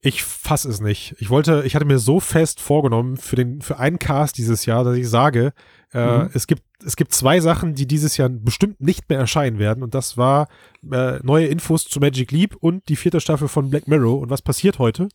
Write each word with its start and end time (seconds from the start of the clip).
Ich 0.00 0.22
fass 0.22 0.64
es 0.64 0.80
nicht. 0.80 1.16
Ich 1.18 1.28
wollte, 1.28 1.64
ich 1.66 1.74
hatte 1.74 1.84
mir 1.84 1.98
so 1.98 2.20
fest 2.20 2.60
vorgenommen 2.60 3.16
für 3.16 3.34
den, 3.34 3.60
für 3.62 3.78
einen 3.78 3.98
Cast 3.98 4.38
dieses 4.38 4.64
Jahr, 4.64 4.84
dass 4.84 4.96
ich 4.96 5.08
sage, 5.08 5.52
äh, 5.92 6.18
Mhm. 6.18 6.30
es 6.34 6.46
gibt, 6.46 6.62
es 6.86 6.94
gibt 6.94 7.12
zwei 7.12 7.40
Sachen, 7.40 7.74
die 7.74 7.86
dieses 7.86 8.16
Jahr 8.16 8.28
bestimmt 8.28 8.80
nicht 8.80 9.08
mehr 9.08 9.18
erscheinen 9.18 9.58
werden. 9.58 9.82
Und 9.82 9.94
das 9.94 10.16
war 10.16 10.46
äh, 10.92 11.18
neue 11.24 11.46
Infos 11.46 11.84
zu 11.84 11.98
Magic 11.98 12.30
Leap 12.30 12.54
und 12.60 12.88
die 12.88 12.94
vierte 12.96 13.20
Staffel 13.20 13.48
von 13.48 13.70
Black 13.70 13.88
Mirror. 13.88 14.20
Und 14.20 14.30
was 14.30 14.40
passiert 14.42 14.78
heute? 14.78 15.08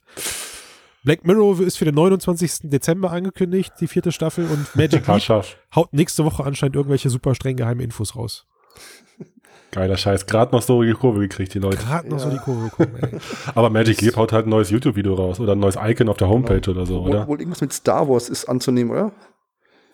Black 1.06 1.26
Mirror 1.26 1.62
ist 1.62 1.78
für 1.78 1.86
den 1.86 1.96
29. 1.96 2.70
Dezember 2.70 3.12
angekündigt, 3.12 3.74
die 3.80 3.88
vierte 3.88 4.12
Staffel, 4.12 4.46
und 4.48 4.76
Magic 4.76 5.08
Leap 5.08 5.46
haut 5.76 5.94
nächste 5.94 6.26
Woche 6.26 6.44
anscheinend 6.44 6.76
irgendwelche 6.76 7.10
super 7.10 7.36
streng 7.36 7.56
geheimen 7.56 7.82
Infos 7.82 8.16
raus. 8.16 8.46
Geiler 9.72 9.98
Scheiß. 9.98 10.26
Gerade 10.28 10.52
noch 10.56 10.62
so 10.62 10.84
die 10.84 10.94
Kurve 10.94 11.20
gekriegt, 11.20 11.54
die 11.54 11.60
Leute. 11.60 11.78
Gerade 11.78 12.08
noch 12.08 12.20
so 12.20 12.28
Ja. 12.30 12.34
die 12.36 12.40
Kurve 12.40 12.70
bekommen, 12.70 12.96
ey. 13.02 13.20
Aber 13.56 13.70
Magic 13.72 14.02
Leap 14.02 14.16
haut 14.18 14.32
halt 14.32 14.46
ein 14.46 14.50
neues 14.50 14.70
YouTube-Video 14.70 15.16
raus 15.16 15.40
oder 15.40 15.54
ein 15.54 15.60
neues 15.60 15.76
Icon 15.82 16.10
auf 16.10 16.18
der 16.18 16.30
Homepage 16.30 16.70
oder 16.70 16.86
so, 16.86 17.02
Wohl, 17.04 17.10
oder? 17.10 17.28
wohl 17.28 17.40
irgendwas 17.40 17.62
mit 17.62 17.74
Star 17.74 18.08
Wars 18.08 18.30
ist 18.30 18.46
anzunehmen, 18.46 18.92
oder? 18.92 19.12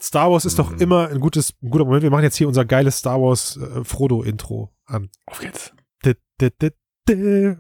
Star 0.01 0.31
Wars 0.31 0.45
ist 0.45 0.53
Mhm. 0.57 0.63
doch 0.63 0.71
immer 0.79 1.07
ein 1.09 1.19
gutes, 1.19 1.53
ein 1.61 1.69
guter 1.69 1.85
Moment. 1.85 2.03
Wir 2.03 2.09
machen 2.11 2.23
jetzt 2.23 2.35
hier 2.37 2.47
unser 2.47 2.65
geiles 2.65 2.97
Star 2.99 3.21
Wars 3.21 3.57
äh, 3.57 3.83
Frodo-Intro 3.83 4.69
an. 4.85 5.09
Auf 5.27 5.39
geht's. 5.39 5.71
Di, 6.05 6.13
di, 6.41 6.49
di, 6.61 7.55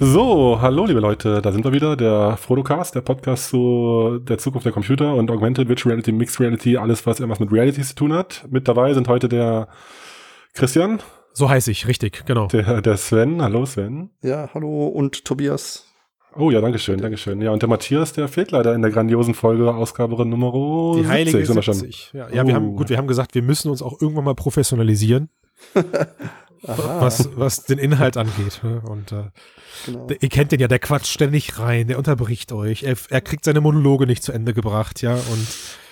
So, 0.00 0.58
hallo 0.60 0.86
liebe 0.86 1.00
Leute, 1.00 1.42
da 1.42 1.50
sind 1.50 1.64
wir 1.64 1.72
wieder, 1.72 1.96
der 1.96 2.36
Frodocast, 2.36 2.94
der 2.94 3.00
Podcast 3.00 3.48
zu 3.48 4.18
der 4.22 4.38
Zukunft 4.38 4.64
der 4.64 4.72
Computer 4.72 5.14
und 5.14 5.30
Augmented 5.30 5.68
Virtual 5.68 5.90
Reality, 5.92 6.12
Mixed 6.12 6.38
Reality, 6.40 6.76
alles 6.76 7.04
was 7.06 7.18
irgendwas 7.20 7.40
mit 7.40 7.50
Reality 7.52 7.82
zu 7.82 7.94
tun 7.94 8.12
hat. 8.12 8.46
Mit 8.50 8.68
dabei 8.68 8.94
sind 8.94 9.08
heute 9.08 9.28
der 9.28 9.68
Christian, 10.54 11.00
So 11.32 11.48
heiße 11.50 11.70
ich, 11.70 11.88
richtig, 11.88 12.24
genau. 12.26 12.46
der, 12.46 12.80
der 12.80 12.96
Sven, 12.96 13.42
hallo 13.42 13.66
Sven. 13.66 14.10
Ja, 14.22 14.48
hallo 14.54 14.86
und 14.86 15.24
Tobias. 15.24 15.84
Oh 16.36 16.50
ja, 16.50 16.60
Dankeschön, 16.60 17.00
Dankeschön. 17.00 17.40
Ja, 17.42 17.50
und 17.50 17.62
der 17.62 17.68
Matthias, 17.68 18.12
der 18.12 18.28
fehlt 18.28 18.52
leider 18.52 18.74
in 18.74 18.82
der 18.82 18.90
grandiosen 18.92 19.34
Folge, 19.34 19.74
Ausgabe 19.74 20.24
Nummer 20.24 20.52
Die 20.94 20.98
70 21.02 21.10
heilige 21.10 21.46
sind 21.46 21.56
wir 21.56 21.62
schon. 21.62 21.74
70. 21.74 22.10
Ja, 22.12 22.28
ja 22.28 22.46
wir 22.46 22.52
Oh. 22.52 22.56
haben, 22.56 22.76
gut, 22.76 22.88
wir 22.90 22.96
haben 22.98 23.08
gesagt, 23.08 23.34
wir 23.34 23.42
müssen 23.42 23.70
uns 23.70 23.82
auch 23.82 24.00
irgendwann 24.00 24.24
mal 24.24 24.34
professionalisieren, 24.34 25.28
Aha, 26.66 27.00
was, 27.00 27.28
was 27.36 27.64
den 27.64 27.78
Inhalt 27.78 28.16
angeht. 28.16 28.60
ne? 28.62 28.80
Und 28.80 29.12
äh, 29.12 29.24
genau. 29.86 30.06
der- 30.06 30.22
ihr 30.22 30.28
kennt 30.28 30.52
den 30.52 30.60
ja, 30.60 30.68
der 30.68 30.78
quatscht 30.78 31.12
ständig 31.12 31.58
rein, 31.58 31.88
der 31.88 31.98
unterbricht 31.98 32.52
euch, 32.52 32.82
er, 32.82 32.96
er 33.10 33.20
kriegt 33.20 33.44
seine 33.44 33.60
Monologe 33.60 34.06
nicht 34.06 34.22
zu 34.22 34.32
Ende 34.32 34.52
gebracht, 34.54 35.00
ja, 35.02 35.14
und 35.14 35.46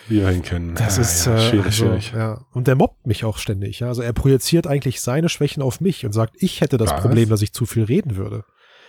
Wie 0.09 0.21
wir 0.21 0.31
ihn 0.31 0.43
kennen. 0.43 0.75
Das 0.75 0.99
Ah, 0.99 1.03
ist 1.03 1.27
ja, 1.27 1.37
äh, 1.37 1.41
schwierig, 1.49 1.67
also, 1.67 1.85
schwierig. 1.87 2.13
Ja. 2.15 2.41
Und 2.53 2.67
der 2.67 2.75
mobbt 2.75 3.07
mich 3.07 3.25
auch 3.25 3.39
ständig. 3.39 3.81
Ja. 3.81 3.89
Also 3.89 4.03
er 4.03 4.13
projiziert 4.13 4.67
eigentlich 4.67 5.01
seine 5.01 5.29
Schwächen 5.29 5.63
auf 5.63 5.81
mich 5.81 6.05
und 6.07 6.13
sagt, 6.13 6.35
ich 6.39 6.61
hätte 6.61 6.77
das 6.79 6.91
Was? 6.91 7.01
Problem, 7.01 7.29
dass 7.29 7.43
ich 7.43 7.53
zu 7.53 7.67
viel 7.67 7.85
reden 7.85 8.17
würde. 8.17 8.45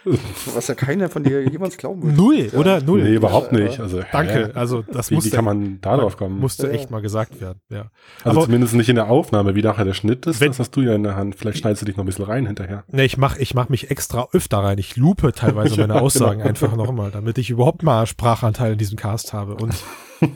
Was 0.55 0.67
ja 0.67 0.75
keiner 0.75 1.09
von 1.09 1.23
dir 1.23 1.41
jemals 1.49 1.77
glauben 1.77 2.03
würde. 2.03 2.15
Null, 2.15 2.49
oder? 2.53 2.81
Null. 2.81 3.03
Nee, 3.03 3.15
überhaupt 3.15 3.51
Ja, 3.51 3.59
nicht. 3.59 3.77
ja. 3.77 3.83
Also, 3.83 4.01
Danke. 4.11 4.51
Also 4.55 4.83
das 4.91 5.07
Wie, 5.09 5.11
wie 5.11 5.15
musste, 5.15 5.31
kann 5.35 5.45
man 5.45 5.79
da 5.81 5.97
drauf 5.97 6.17
kommen? 6.17 6.39
musste 6.39 6.63
Ja, 6.67 6.73
ja. 6.73 6.79
echt 6.79 6.91
mal 6.91 7.01
gesagt 7.01 7.39
werden. 7.41 7.59
Ja. 7.69 7.91
Also 8.23 8.37
Aber 8.39 8.45
zumindest 8.45 8.73
nicht 8.75 8.89
in 8.89 8.95
der 8.95 9.09
Aufnahme, 9.09 9.55
wie 9.55 9.61
nachher 9.61 9.85
der 9.85 9.93
Schnitt 9.93 10.25
ist, 10.25 10.39
Wenn- 10.41 10.49
das 10.49 10.59
hast 10.59 10.71
du 10.71 10.81
ja 10.81 10.93
in 10.95 11.03
der 11.03 11.15
Hand. 11.15 11.35
Vielleicht 11.35 11.59
schneidest 11.59 11.81
du 11.81 11.85
dich 11.85 11.97
noch 11.97 12.03
ein 12.03 12.07
bisschen 12.07 12.25
rein 12.25 12.45
hinterher. 12.45 12.83
ne, 12.91 13.03
ich 13.05 13.17
mache 13.17 13.39
ich 13.41 13.53
mach 13.53 13.69
mich 13.69 13.91
extra 13.91 14.27
öfter 14.33 14.59
rein. 14.59 14.77
Ich 14.77 14.95
lupe 14.97 15.31
teilweise 15.33 15.75
meine 15.79 15.95
Ja, 15.95 16.01
Aussagen 16.01 16.37
genau. 16.39 16.49
einfach 16.49 16.75
nochmal, 16.75 17.11
damit 17.11 17.37
ich 17.37 17.49
überhaupt 17.49 17.83
mal 17.83 18.05
Sprachanteil 18.05 18.73
in 18.73 18.77
diesem 18.77 18.97
Cast 18.97 19.33
habe. 19.33 19.55
Und 19.55 19.73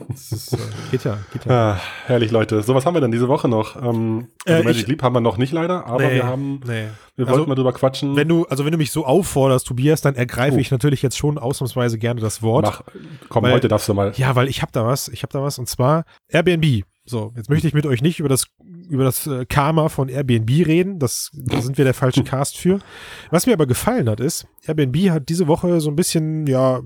das 0.10 0.32
ist, 0.32 0.54
äh, 0.54 0.58
geht 0.92 1.04
ja, 1.04 1.18
geht 1.34 1.46
ja. 1.46 1.74
Ah, 1.74 1.82
herrlich, 2.06 2.32
Leute. 2.32 2.62
So, 2.62 2.76
was 2.76 2.86
haben 2.86 2.94
wir 2.94 3.02
denn 3.02 3.12
diese 3.12 3.28
Woche 3.28 3.48
noch? 3.48 3.76
Ähm, 3.76 4.28
also 4.46 4.62
Äh, 4.62 4.64
Magic 4.64 4.82
ich- 4.84 4.88
Leap 4.88 5.04
haben 5.04 5.16
wir 5.16 5.22
noch 5.22 5.38
nicht 5.38 5.52
leider, 5.54 5.86
aber 5.88 6.04
Nee, 6.08 6.14
wir 6.16 6.24
haben, 6.26 6.62
nee. 6.66 6.88
wir 7.16 7.26
Also, 7.28 7.38
wollten 7.40 7.50
mal 7.50 7.56
drüber 7.56 7.74
quatschen. 7.74 8.16
Wenn 8.16 8.28
du, 8.28 8.46
also 8.46 8.66
wenn 8.66 8.72
du 8.72 8.78
mich 8.78 8.92
so 8.92 9.06
aufforderst, 9.06 9.66
Tobias, 9.68 10.02
dann 10.02 10.16
ergreife 10.16 10.58
Oh. 10.58 10.60
ich 10.60 10.72
natürlich 10.72 11.02
jetzt 11.02 11.18
schon 11.18 11.38
ausnahmsweise 11.38 11.98
gerne 11.98 12.22
das 12.22 12.42
Wort. 12.42 12.66
Mach, 12.66 12.82
komm, 13.30 13.44
Weil- 13.44 13.54
heute 13.54 13.68
darfst 13.68 13.88
du 13.90 13.94
mal. 13.94 14.14
Ja, 14.16 14.36
weil 14.36 14.48
ich 14.48 14.62
habe 14.62 14.72
da 14.72 14.86
was, 14.86 15.08
ich 15.08 15.24
habe 15.24 15.34
da 15.34 15.42
was 15.42 15.58
und 15.60 15.68
zwar 15.68 16.04
Airbnb. 16.30 16.84
So, 17.12 17.34
jetzt 17.36 17.50
möchte 17.50 17.68
ich 17.68 17.74
mit 17.74 17.86
euch 17.86 18.02
nicht 18.02 18.20
über 18.20 18.30
das 18.30 18.48
über 18.90 19.04
das 19.04 19.28
äh, 19.28 19.46
Karma 19.46 19.90
von 19.90 20.10
Airbnb 20.10 20.50
reden, 20.50 20.98
das 20.98 21.30
da 21.34 21.62
sind 21.62 21.78
wir 21.78 21.86
der 21.86 21.94
falsche 21.94 22.24
Cast 22.24 22.58
für. 22.58 22.80
Was 23.30 23.46
mir 23.46 23.54
aber 23.54 23.68
gefallen 23.68 24.10
hat 24.10 24.20
ist, 24.22 24.48
Airbnb 24.66 25.12
hat 25.12 25.28
diese 25.30 25.48
Woche 25.48 25.82
so 25.82 25.90
ein 25.90 25.96
bisschen 25.96 26.48
ja 26.48 26.82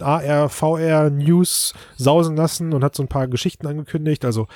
AR 0.00 0.48
VR 0.48 1.10
News 1.10 1.72
sausen 1.96 2.36
lassen 2.36 2.72
und 2.72 2.82
hat 2.82 2.96
so 2.96 3.02
ein 3.04 3.08
paar 3.08 3.28
Geschichten 3.28 3.66
angekündigt, 3.66 4.24
also 4.24 4.48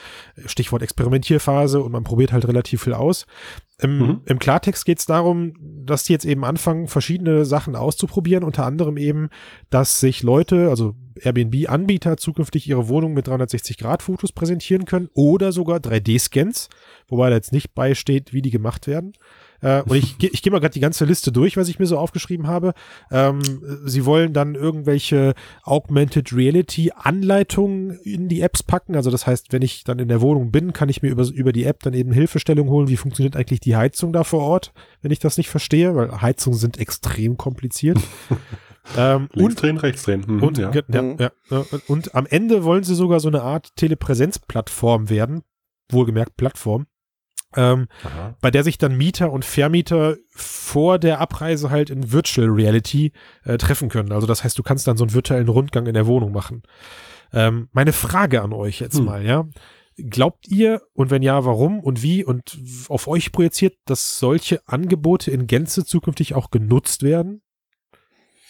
Stichwort 0.47 0.83
Experimentierphase 0.83 1.81
und 1.81 1.93
man 1.93 2.03
probiert 2.05 2.33
halt 2.33 2.47
relativ 2.49 2.83
viel 2.83 2.95
aus. 2.95 3.27
Im, 3.81 3.99
Mhm. 3.99 4.21
im 4.27 4.39
Klartext 4.41 4.85
geht 4.85 4.99
es 4.99 5.07
darum, 5.07 5.55
dass 5.85 6.05
die 6.05 6.13
jetzt 6.13 6.25
eben 6.25 6.45
anfangen, 6.45 6.89
verschiedene 6.89 7.45
Sachen 7.45 7.77
auszuprobieren, 7.77 8.43
unter 8.45 8.67
anderem 8.67 8.97
eben, 8.97 9.29
dass 9.71 10.01
sich 10.01 10.23
Leute, 10.25 10.71
also 10.71 10.95
Airbnb-Anbieter, 11.21 12.17
zukünftig 12.17 12.69
ihre 12.69 12.89
Wohnung 12.89 13.15
mit 13.15 13.29
360-Grad-Fotos 13.29 14.33
präsentieren 14.33 14.85
können 14.85 15.09
oder 15.15 15.53
sogar 15.53 15.79
3D-Scans, 15.79 16.69
wobei 17.09 17.31
da 17.31 17.37
jetzt 17.37 17.53
nicht 17.53 17.75
beisteht, 17.75 18.33
wie 18.33 18.43
die 18.43 18.51
gemacht 18.51 18.87
werden. 18.87 19.13
Äh, 19.65 19.83
und 19.83 19.97
ich, 19.97 20.17
ich 20.23 20.43
gehe 20.43 20.53
mal 20.53 20.61
gerade 20.61 20.75
die 20.75 20.81
ganze 20.81 21.05
Liste 21.05 21.33
durch, 21.33 21.57
was 21.57 21.69
ich 21.69 21.79
mir 21.79 21.87
so 21.87 21.99
aufgeschrieben 21.99 22.47
habe. 22.47 22.75
Ähm, 23.11 23.41
sie 23.85 24.05
wollen 24.05 24.33
dann 24.33 24.55
irgendwelche 24.55 25.35
Augmented 25.65 26.33
Reality 26.33 26.93
Anleitungen 26.95 27.99
in 28.05 28.29
die 28.29 28.43
Apps 28.43 28.63
packen. 28.63 28.95
Also 28.95 29.11
das 29.11 29.27
heißt, 29.27 29.53
wenn 29.53 29.63
ich 29.63 29.85
dann 29.85 29.99
in 29.99 30.09
der 30.09 30.21
Wohnung 30.21 30.51
bin, 30.53 30.73
kann 30.73 30.89
ich 30.89 31.03
mir 31.03 31.11
über, 31.11 31.25
über 31.25 31.53
die 31.53 31.65
App 31.65 31.83
dann 31.83 31.95
eben 31.95 32.13
Hilfestellung 32.13 32.69
holen, 32.69 32.89
wie 32.89 32.97
funktioniert 32.97 33.37
eigentlich 33.37 33.61
die 33.61 33.77
Heizung 33.77 34.13
da 34.13 34.25
vor 34.25 34.43
Ort, 34.43 34.73
wenn 35.03 35.11
ich 35.11 35.19
das 35.19 35.39
nicht 35.39 35.49
verstehe, 35.49 35.97
weil 35.97 36.21
Heizungen 36.21 36.59
sind 36.59 36.79
extrem 36.79 37.37
kompliziert. 37.37 37.99
ähm, 38.97 39.29
Links 39.33 39.55
und 39.55 39.63
drehen, 39.63 39.77
rechts 39.79 40.03
drehen. 40.05 40.25
Mhm, 40.27 40.43
und, 40.43 40.59
ja. 40.59 40.71
ja. 40.73 41.03
Mhm. 41.03 41.17
ja, 41.19 41.31
und 41.87 42.15
am 42.15 42.27
Ende 42.27 42.65
wollen 42.65 42.85
sie 42.85 42.95
sogar 42.95 43.21
so 43.21 43.29
eine 43.29 43.43
Art 43.43 43.75
Telepräsenzplattform 43.77 45.11
werden, 45.11 45.43
wohlgemerkt 45.91 46.37
Plattform, 46.37 46.87
ähm, 47.57 47.87
bei 48.41 48.51
der 48.51 48.65
sich 48.65 48.79
dann 48.79 48.97
Mieter 48.97 49.33
und 49.33 49.45
Vermieter 49.45 50.17
vor 50.31 50.99
der 50.99 51.21
Abreise 51.21 51.71
halt 51.71 51.91
in 51.91 52.13
Virtual 52.13 52.49
Reality 52.49 53.13
äh, 53.45 53.59
treffen 53.59 53.89
können. 53.89 54.13
Also 54.13 54.27
das 54.27 54.45
heißt, 54.45 54.59
du 54.59 54.63
kannst 54.63 54.87
dann 54.87 54.97
so 54.97 55.05
einen 55.05 55.15
virtuellen 55.15 55.49
Rundgang 55.49 55.87
in 55.87 55.95
der 55.95 56.07
Wohnung 56.07 56.33
machen. 56.33 56.63
Ähm, 57.33 57.69
meine 57.73 57.93
Frage 57.93 58.43
an 58.43 58.53
euch 58.53 58.81
jetzt 58.81 58.99
Hm. 58.99 59.05
mal, 59.05 59.25
ja. 59.25 59.47
Glaubt 59.97 60.49
ihr 60.49 60.83
und 60.93 61.11
wenn 61.11 61.23
ja, 61.23 61.45
warum 61.45 61.79
und 61.79 62.03
wie 62.03 62.25
und 62.25 62.59
auf 62.89 63.07
euch 63.07 63.31
projiziert, 63.31 63.77
dass 63.85 64.19
solche 64.19 64.61
Angebote 64.67 65.31
in 65.31 65.47
Gänze 65.47 65.85
zukünftig 65.85 66.35
auch 66.35 66.51
genutzt 66.51 67.05
werden? 67.05 67.43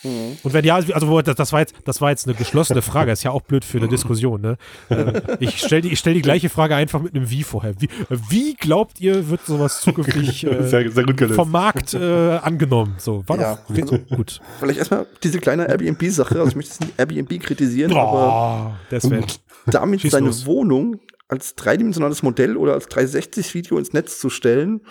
Mhm. 0.04 0.36
Und 0.42 0.52
wenn 0.52 0.64
ja, 0.64 0.76
also 0.76 1.08
wo- 1.08 1.22
das, 1.22 1.34
das 1.34 1.52
war 1.52 1.60
jetzt, 1.60 1.74
das 1.84 2.00
war 2.00 2.10
jetzt 2.10 2.26
eine 2.28 2.36
geschlossene 2.36 2.82
Frage, 2.82 3.10
ist 3.10 3.22
ja 3.24 3.30
auch 3.30 3.40
blöd 3.42 3.64
für 3.64 3.78
eine 3.78 3.88
Diskussion, 3.88 4.40
ne? 4.40 4.56
Äh, 4.90 5.20
Ich 5.40 5.58
stelle 5.58 5.82
die, 5.82 5.88
ich 5.92 5.98
stell 5.98 6.14
die 6.14 6.22
gleiche 6.22 6.48
Frage 6.50 6.76
einfach 6.76 7.00
mit 7.00 7.14
einem 7.14 7.30
Wie 7.30 7.42
vorher. 7.42 7.74
Wie, 7.80 7.88
wie 8.28 8.54
glaubt 8.54 9.00
ihr, 9.00 9.28
wird 9.30 9.44
sowas 9.46 9.80
zukünftig 9.80 10.44
äh, 10.46 10.62
sehr, 10.68 10.90
sehr 10.90 11.28
vom 11.30 11.50
Markt 11.50 11.94
äh, 11.94 12.36
angenommen? 12.36 12.94
So, 12.98 13.24
war 13.26 13.38
Ja, 13.40 13.58
doch 13.68 13.76
also- 13.82 13.98
gut. 14.14 14.40
Vielleicht 14.60 14.78
erstmal 14.78 15.06
diese 15.22 15.38
kleine 15.40 15.68
Airbnb-Sache. 15.68 16.36
Also 16.36 16.48
ich 16.48 16.56
möchte 16.56 16.72
jetzt 16.72 16.80
nicht 16.82 16.98
Airbnb 16.98 17.40
kritisieren, 17.42 17.92
aber 17.92 18.72
Oh, 18.72 18.84
das 18.90 19.10
wäre. 19.10 19.24
damit 19.66 20.02
Schieß 20.02 20.12
seine 20.12 20.26
los. 20.26 20.46
Wohnung 20.46 21.00
als 21.28 21.54
dreidimensionales 21.54 22.22
Modell 22.22 22.56
oder 22.58 22.74
als 22.74 22.88
360-Video 22.90 23.78
ins 23.78 23.92
Netz 23.94 24.18
zu 24.20 24.28
stellen, 24.28 24.82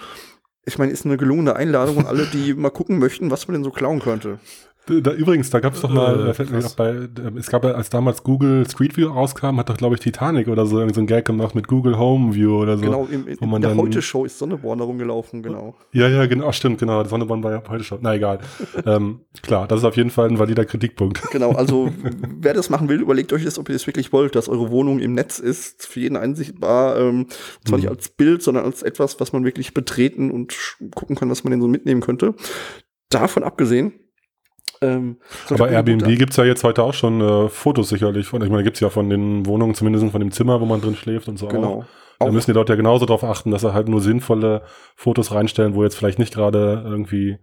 ich 0.66 0.78
meine, 0.78 0.92
ist 0.92 1.06
eine 1.06 1.18
gelungene 1.18 1.56
Einladung 1.56 2.00
an 2.00 2.06
alle, 2.08 2.26
die 2.26 2.54
mal 2.54 2.70
gucken 2.72 2.98
möchten, 2.98 3.30
was 3.30 3.48
man 3.48 3.54
denn 3.54 3.64
so 3.64 3.70
klauen 3.72 4.00
könnte. 4.00 4.40
Da, 4.86 5.14
übrigens, 5.14 5.50
da 5.50 5.62
gab 5.62 5.76
es 5.76 5.82
doch 5.82 5.90
mal, 5.90 6.30
Äh, 6.30 6.34
da 6.34 6.68
auch 6.68 6.76
bei, 6.76 6.90
äh, 6.90 7.08
es 7.38 7.50
gab 7.50 7.64
ja, 7.64 7.72
als 7.72 7.90
damals 7.90 8.22
Google 8.22 8.66
Street 8.70 8.98
View 8.98 9.08
rauskam, 9.08 9.58
hat 9.58 9.70
doch, 9.70 9.78
glaube 9.78 9.96
ich, 9.96 10.02
Titanic 10.02 10.50
oder 10.50 10.66
so 10.66 10.86
so 10.90 11.00
ein 11.00 11.08
Gag 11.08 11.24
gemacht 11.24 11.56
mit 11.56 11.68
Google 11.70 11.98
Home 11.98 12.36
View 12.36 12.62
oder 12.62 12.78
so. 12.78 12.84
Genau, 12.84 13.08
im, 13.10 13.28
in, 13.28 13.62
der 13.62 13.78
Heute-Show 13.78 14.26
ist 14.26 14.38
Sonneborn 14.38 14.82
rumgelaufen, 14.82 15.42
genau. 15.42 15.76
Ja, 15.94 16.10
ja, 16.10 16.26
genau, 16.26 16.50
ach, 16.50 16.54
stimmt, 16.54 16.80
genau. 16.80 17.04
Sonneborn 17.06 17.44
war 17.44 17.52
ja 17.52 17.64
heute 17.70 17.86
schon. 17.86 18.00
Na 18.02 18.16
egal. 18.16 18.40
ähm, 18.86 19.22
klar, 19.42 19.68
das 19.68 19.80
ist 19.80 19.86
auf 19.86 19.96
jeden 19.96 20.10
Fall 20.10 20.30
ein 20.30 20.38
valider 20.38 20.66
Kritikpunkt. 20.66 21.22
Genau, 21.32 21.52
also 21.52 21.90
wer 22.40 22.54
das 22.54 22.70
machen 22.70 22.90
will, 22.90 23.00
überlegt 23.00 23.32
euch 23.32 23.46
das, 23.46 23.58
ob 23.58 23.70
ihr 23.70 23.74
das 23.74 23.88
wirklich 23.88 24.12
wollt, 24.12 24.36
dass 24.36 24.50
eure 24.50 24.70
Wohnung 24.70 25.00
im 25.00 25.14
Netz 25.14 25.40
ist, 25.40 25.88
für 25.88 26.02
jeden 26.02 26.18
einsichtbar, 26.18 26.98
ähm, 27.00 27.28
zwar 27.66 27.78
nicht 27.78 27.86
Mhm. 27.86 27.96
als 27.96 28.10
Bild, 28.10 28.44
sondern 28.44 28.66
als 28.66 28.84
etwas, 28.84 29.20
was 29.20 29.32
man 29.32 29.46
wirklich 29.46 29.74
betreten 29.74 30.30
und 30.30 30.78
gucken 30.94 31.16
kann, 31.16 31.30
was 31.30 31.44
man 31.44 31.52
denn 31.52 31.62
so 31.62 31.68
mitnehmen 31.68 32.02
könnte. 32.02 32.34
Davon 33.10 33.44
abgesehen, 33.44 33.94
Ähm, 34.82 35.18
Aber 35.50 35.70
Airbnb 35.70 36.04
gut- 36.06 36.18
gibt's 36.20 36.36
ja 36.38 36.44
jetzt 36.44 36.64
heute 36.64 36.84
auch 36.84 36.94
schon 36.94 37.22
äh, 37.22 37.50
Fotos 37.50 37.90
sicherlich 37.90 38.28
von. 38.28 38.42
Ich 38.44 38.50
meine, 38.50 38.64
gibt's 38.64 38.80
ja 38.82 38.90
von 38.90 39.10
den 39.10 39.46
Wohnungen, 39.46 39.76
zumindest 39.76 40.06
von 40.12 40.20
dem 40.20 40.32
Zimmer, 40.32 40.60
wo 40.60 40.66
man 40.66 40.82
drin 40.82 40.96
schläft 40.96 41.28
und 41.28 41.38
so 41.40 41.48
auch. 41.48 41.52
Genau. 41.52 41.86
Da 42.20 42.26
Auch- 42.28 42.32
müssen 42.32 42.52
die 42.52 42.56
Leute 42.56 42.74
ja 42.74 42.78
genauso 42.78 43.06
darauf 43.06 43.24
achten, 43.24 43.52
dass 43.52 43.62
sie 43.62 43.74
halt 43.74 43.88
nur 43.88 44.02
sinnvolle 44.02 44.64
Fotos 44.96 45.32
reinstellen, 45.32 45.74
wo 45.76 45.84
jetzt 45.84 45.96
vielleicht 45.96 46.20
nicht 46.20 46.34
gerade 46.34 46.84
irgendwie 46.86 47.38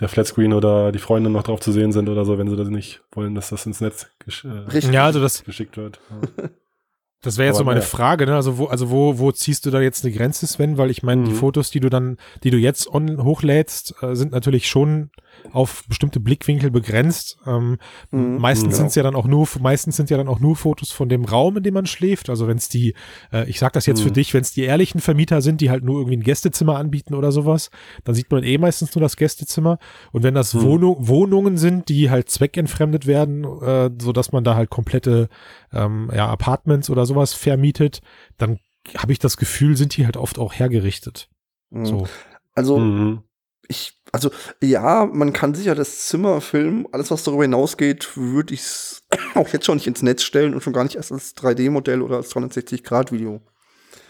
der 0.00 0.08
Flatscreen 0.08 0.52
oder 0.54 0.90
die 0.92 0.98
Freunde 0.98 1.28
noch 1.30 1.42
drauf 1.42 1.60
zu 1.60 1.72
sehen 1.72 1.92
sind 1.92 2.08
oder 2.08 2.24
so, 2.24 2.38
wenn 2.38 2.48
sie 2.48 2.56
das 2.56 2.68
nicht 2.68 3.02
wollen, 3.12 3.34
dass 3.34 3.50
das 3.50 3.66
ins 3.66 3.80
Netz 3.80 4.06
gesch 4.24 4.44
äh, 4.44 4.48
Richtig. 4.48 4.92
Ja, 4.92 5.04
also 5.04 5.20
das, 5.20 5.44
geschickt 5.44 5.76
wird. 5.76 6.00
Ja. 6.38 6.48
das 7.22 7.36
wäre 7.38 7.46
jetzt 7.48 7.56
Aber 7.56 7.58
so 7.58 7.64
meine 7.64 7.80
naja. 7.80 7.88
Frage, 7.90 8.26
ne? 8.26 8.34
Also 8.34 8.56
wo, 8.58 8.66
also 8.66 8.90
wo, 8.90 9.18
wo 9.18 9.32
ziehst 9.32 9.66
du 9.66 9.70
da 9.70 9.80
jetzt 9.80 10.04
eine 10.04 10.14
Grenze, 10.14 10.46
Sven? 10.46 10.78
Weil 10.78 10.90
ich 10.90 11.02
meine, 11.02 11.24
die 11.24 11.30
Mhm. 11.32 11.36
Fotos, 11.36 11.70
die 11.70 11.80
du 11.80 11.90
dann, 11.90 12.16
die 12.42 12.50
du 12.50 12.56
jetzt 12.56 12.86
on 12.92 13.22
hochlädst, 13.22 13.94
äh, 14.02 14.14
sind 14.14 14.32
natürlich 14.32 14.66
schon 14.68 15.10
auf 15.52 15.84
bestimmte 15.88 16.20
Blickwinkel 16.20 16.70
begrenzt. 16.70 17.38
Ähm, 17.46 17.78
Mhm, 18.10 18.38
meistens 18.38 18.64
genau. 18.64 18.76
sind 18.76 18.86
es 18.88 18.94
ja 18.94 19.02
dann 19.02 19.14
auch 19.14 19.26
nur, 19.26 19.46
meistens 19.60 19.96
sind 19.96 20.10
ja 20.10 20.16
dann 20.16 20.28
auch 20.28 20.40
nur 20.40 20.56
Fotos 20.56 20.90
von 20.92 21.08
dem 21.08 21.24
Raum, 21.24 21.56
in 21.56 21.62
dem 21.62 21.74
man 21.74 21.86
schläft. 21.86 22.30
Also 22.30 22.48
wenn 22.48 22.56
es 22.56 22.68
die, 22.68 22.94
äh, 23.32 23.48
ich 23.48 23.58
sag 23.58 23.72
das 23.72 23.86
jetzt 23.86 24.00
für 24.02 24.10
Mhm. 24.10 24.14
dich, 24.14 24.34
wenn 24.34 24.42
es 24.42 24.52
die 24.52 24.62
ehrlichen 24.62 25.00
Vermieter 25.00 25.42
sind, 25.42 25.60
die 25.60 25.70
halt 25.70 25.84
nur 25.84 25.98
irgendwie 25.98 26.16
ein 26.16 26.22
Gästezimmer 26.22 26.76
anbieten 26.76 27.14
oder 27.14 27.32
sowas, 27.32 27.70
dann 28.04 28.14
sieht 28.14 28.30
man 28.30 28.44
eh 28.44 28.58
meistens 28.58 28.94
nur 28.94 29.02
das 29.02 29.16
Gästezimmer. 29.16 29.78
Und 30.12 30.22
wenn 30.22 30.34
das 30.34 30.54
Mhm. 30.54 30.62
Wohnung, 30.62 31.08
Wohnungen 31.08 31.56
sind, 31.56 31.88
die 31.88 32.10
halt 32.10 32.30
zweckentfremdet 32.30 33.06
werden, 33.06 33.44
äh, 33.44 33.90
so 34.00 34.12
dass 34.12 34.32
man 34.32 34.44
da 34.44 34.54
halt 34.54 34.70
komplette 34.70 35.28
ähm, 35.72 36.10
ja, 36.14 36.28
Apartments 36.28 36.88
oder 36.90 37.06
sowas 37.06 37.34
vermietet, 37.34 38.00
dann 38.38 38.58
habe 38.96 39.12
ich 39.12 39.18
das 39.18 39.36
Gefühl, 39.36 39.76
sind 39.76 39.96
die 39.96 40.04
halt 40.04 40.16
oft 40.16 40.38
auch 40.38 40.54
hergerichtet. 40.54 41.28
Mhm. 41.70 41.84
So. 41.86 42.08
Also 42.54 42.78
Mhm. 42.78 43.22
Ich, 43.68 43.98
also 44.12 44.30
ja, 44.62 45.06
man 45.10 45.32
kann 45.32 45.54
sicher 45.54 45.74
das 45.74 46.06
Zimmer 46.08 46.40
filmen. 46.40 46.86
Alles, 46.92 47.10
was 47.10 47.24
darüber 47.24 47.42
hinausgeht, 47.44 48.16
würde 48.16 48.54
ich 48.54 48.62
auch 49.34 49.48
jetzt 49.48 49.66
schon 49.66 49.76
nicht 49.76 49.86
ins 49.86 50.02
Netz 50.02 50.22
stellen 50.22 50.54
und 50.54 50.62
schon 50.62 50.72
gar 50.72 50.84
nicht 50.84 50.96
erst 50.96 51.12
als 51.12 51.36
3D-Modell 51.36 52.02
oder 52.02 52.16
als 52.16 52.30
360-Grad-Video. 52.34 53.40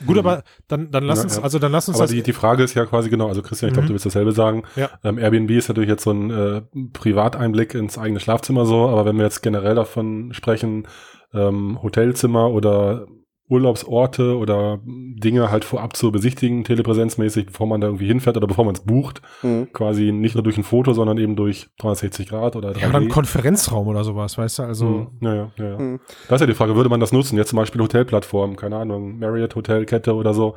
Gut, 0.04 0.14
Mhm. 0.16 0.18
aber 0.18 0.42
dann, 0.66 0.90
dann 0.90 1.04
lass 1.04 1.18
Ja, 1.18 1.24
uns, 1.24 1.36
ja. 1.36 1.42
also 1.42 1.58
dann 1.60 1.70
lass 1.70 1.86
uns 1.86 1.96
Aber 1.98 2.06
das. 2.06 2.12
die, 2.12 2.22
die 2.22 2.32
Frage 2.32 2.64
ist 2.64 2.74
ja 2.74 2.86
quasi 2.86 3.08
genau, 3.08 3.28
also 3.28 3.40
Christian, 3.42 3.68
ich 3.68 3.74
glaube, 3.74 3.84
Mhm. 3.84 3.88
du 3.88 3.92
willst 3.94 4.06
dasselbe 4.06 4.32
sagen. 4.32 4.64
Ja. 4.74 4.90
Ähm, 5.04 5.18
Airbnb 5.18 5.50
ist 5.52 5.68
natürlich 5.68 5.90
jetzt 5.90 6.02
so 6.02 6.10
ein 6.10 6.30
äh, 6.30 6.62
Privateinblick 6.92 7.74
ins 7.74 7.98
eigene 7.98 8.18
Schlafzimmer 8.18 8.66
so, 8.66 8.88
aber 8.88 9.04
wenn 9.04 9.16
wir 9.16 9.24
jetzt 9.24 9.42
generell 9.42 9.74
davon 9.76 10.32
sprechen, 10.34 10.88
ähm, 11.34 11.80
Hotelzimmer 11.82 12.50
oder 12.50 13.06
Urlaubsorte 13.52 14.36
oder 14.36 14.80
Dinge 14.84 15.50
halt 15.50 15.64
vorab 15.64 15.96
zu 15.96 16.10
besichtigen, 16.10 16.64
telepräsenzmäßig, 16.64 17.46
bevor 17.46 17.66
man 17.66 17.80
da 17.80 17.86
irgendwie 17.88 18.06
hinfährt 18.06 18.36
oder 18.36 18.46
bevor 18.46 18.64
man 18.64 18.74
es 18.74 18.80
bucht, 18.80 19.22
Mhm. 19.42 19.72
quasi 19.72 20.10
nicht 20.12 20.34
nur 20.34 20.42
durch 20.42 20.56
ein 20.56 20.64
Foto, 20.64 20.92
sondern 20.94 21.18
eben 21.18 21.36
durch 21.36 21.68
360 21.78 22.28
Grad 22.28 22.56
oder 22.56 22.70
3D. 22.72 22.80
ja, 22.80 22.88
oder 22.88 22.98
ein 22.98 23.08
Konferenzraum 23.08 23.86
oder 23.86 24.02
sowas, 24.04 24.36
weißt 24.38 24.58
du? 24.58 24.62
Also, 24.64 24.86
Mhm. 24.86 25.08
Ja, 25.20 25.34
ja, 25.34 25.50
ja, 25.58 25.68
ja. 25.70 25.78
Mhm. 25.78 26.00
Das 26.28 26.36
ist 26.36 26.40
ja 26.40 26.46
die 26.46 26.54
Frage, 26.54 26.74
würde 26.76 26.90
man 26.90 27.00
das 27.00 27.12
nutzen? 27.12 27.36
Jetzt 27.36 27.50
zum 27.50 27.58
Beispiel 27.58 27.80
Hotelplattformen, 27.80 28.56
keine 28.56 28.76
Ahnung, 28.76 29.18
Marriott 29.18 29.54
Hotelkette 29.54 30.14
oder 30.14 30.34
so, 30.34 30.56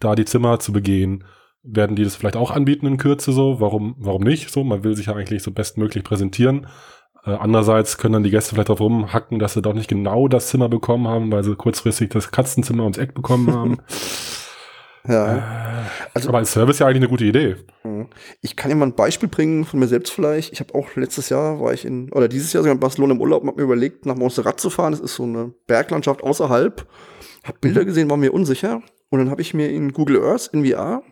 da 0.00 0.14
die 0.14 0.24
Zimmer 0.24 0.58
zu 0.60 0.72
begehen. 0.72 1.24
Werden 1.66 1.96
die 1.96 2.04
das 2.04 2.14
vielleicht 2.14 2.36
auch 2.36 2.50
anbieten 2.50 2.86
in 2.86 2.98
Kürze 2.98 3.32
so? 3.32 3.58
Warum, 3.58 3.94
warum 3.98 4.22
nicht? 4.22 4.50
So, 4.50 4.64
man 4.64 4.84
will 4.84 4.94
sich 4.96 5.06
ja 5.06 5.14
eigentlich 5.14 5.42
so 5.42 5.50
bestmöglich 5.50 6.04
präsentieren. 6.04 6.66
Äh, 7.26 7.30
andererseits 7.32 7.96
können 7.98 8.12
dann 8.14 8.22
die 8.22 8.30
Gäste 8.30 8.54
vielleicht 8.54 8.68
darauf 8.68 8.80
rumhacken, 8.80 9.38
dass 9.38 9.54
sie 9.54 9.62
doch 9.62 9.72
nicht 9.74 9.88
genau 9.88 10.28
das 10.28 10.48
Zimmer 10.48 10.68
bekommen 10.68 11.08
haben, 11.08 11.32
weil 11.32 11.42
sie 11.44 11.54
kurzfristig 11.56 12.10
das 12.10 12.30
Katzenzimmer 12.30 12.82
ums 12.82 12.98
Eck 12.98 13.14
bekommen 13.14 13.52
haben. 13.52 13.78
Ja. 15.06 15.36
äh, 15.36 15.42
Also- 16.14 16.30
aber 16.30 16.38
als 16.38 16.52
Service 16.52 16.78
ja 16.78 16.86
eigentlich 16.86 17.02
eine 17.02 17.08
gute 17.08 17.26
Idee. 17.26 17.56
Mhm. 17.82 18.06
Ich 18.40 18.56
kann 18.56 18.70
dir 18.70 18.74
mal 18.74 18.86
ein 18.86 18.94
Beispiel 18.94 19.28
bringen 19.28 19.66
von 19.66 19.78
mir 19.78 19.86
selbst 19.86 20.10
vielleicht. 20.14 20.50
Ich 20.54 20.60
habe 20.60 20.74
auch 20.74 20.96
letztes 20.96 21.28
Jahr 21.28 21.60
war 21.60 21.74
ich 21.74 21.84
in, 21.84 22.10
oder 22.12 22.26
dieses 22.26 22.54
Jahr 22.54 22.62
sogar 22.62 22.72
in 22.74 22.80
Barcelona 22.80 23.12
im 23.12 23.20
Urlaub 23.20 23.42
und 23.42 23.48
habe 23.48 23.58
mir 23.60 23.64
überlegt, 23.64 24.06
nach 24.06 24.16
Montserrat 24.16 24.58
zu 24.60 24.70
fahren. 24.70 24.92
Das 24.92 25.00
ist 25.00 25.16
so 25.16 25.24
eine 25.24 25.52
Berglandschaft 25.66 26.22
außerhalb. 26.22 26.86
Hab 27.42 27.60
Bilder 27.60 27.84
gesehen, 27.84 28.08
war 28.08 28.16
mir 28.16 28.32
unsicher. 28.32 28.80
Und 29.10 29.18
dann 29.18 29.28
habe 29.30 29.42
ich 29.42 29.52
mir 29.52 29.68
in 29.68 29.92
Google 29.92 30.22
Earth, 30.24 30.48
in 30.54 30.64
VR, 30.64 31.02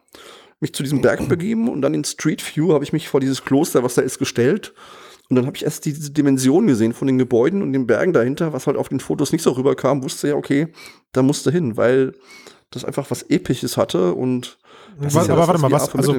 mich 0.61 0.73
zu 0.73 0.83
diesem 0.83 1.03
Berg 1.03 1.29
begeben 1.29 1.69
und 1.69 1.83
dann 1.83 1.93
in 1.93 2.05
Street 2.05 2.43
View 2.57 2.73
habe 2.73 2.85
ich 2.85 2.95
mich 2.95 3.09
vor 3.11 3.21
dieses 3.21 3.45
Kloster, 3.45 3.83
was 3.83 3.95
da 3.97 4.01
ist, 4.01 4.19
gestellt. 4.19 4.73
Und 5.33 5.37
dann 5.37 5.47
habe 5.47 5.57
ich 5.57 5.65
erst 5.65 5.87
diese 5.87 6.11
Dimension 6.11 6.67
gesehen 6.67 6.93
von 6.93 7.07
den 7.07 7.17
Gebäuden 7.17 7.63
und 7.63 7.73
den 7.73 7.87
Bergen 7.87 8.13
dahinter, 8.13 8.53
was 8.53 8.67
halt 8.67 8.77
auf 8.77 8.91
den 8.91 9.01
Fotos 9.01 9.33
nicht 9.33 9.41
so 9.41 9.53
rüberkam, 9.53 10.05
wusste 10.05 10.29
ja, 10.29 10.35
okay, 10.35 10.69
da 11.13 11.23
musste 11.23 11.51
hin, 11.51 11.79
weil 11.79 12.13
das 12.71 12.85
einfach 12.85 13.11
was 13.11 13.23
Episches 13.31 13.79
hatte 13.79 14.13
und 14.13 14.59
das 15.01 15.15
was, 15.15 15.29
ja 15.29 15.33
aber 15.33 15.41
das, 15.41 15.49
warte 15.49 15.63
mal, 15.63 15.71
was, 15.73 15.95
also, 15.95 16.15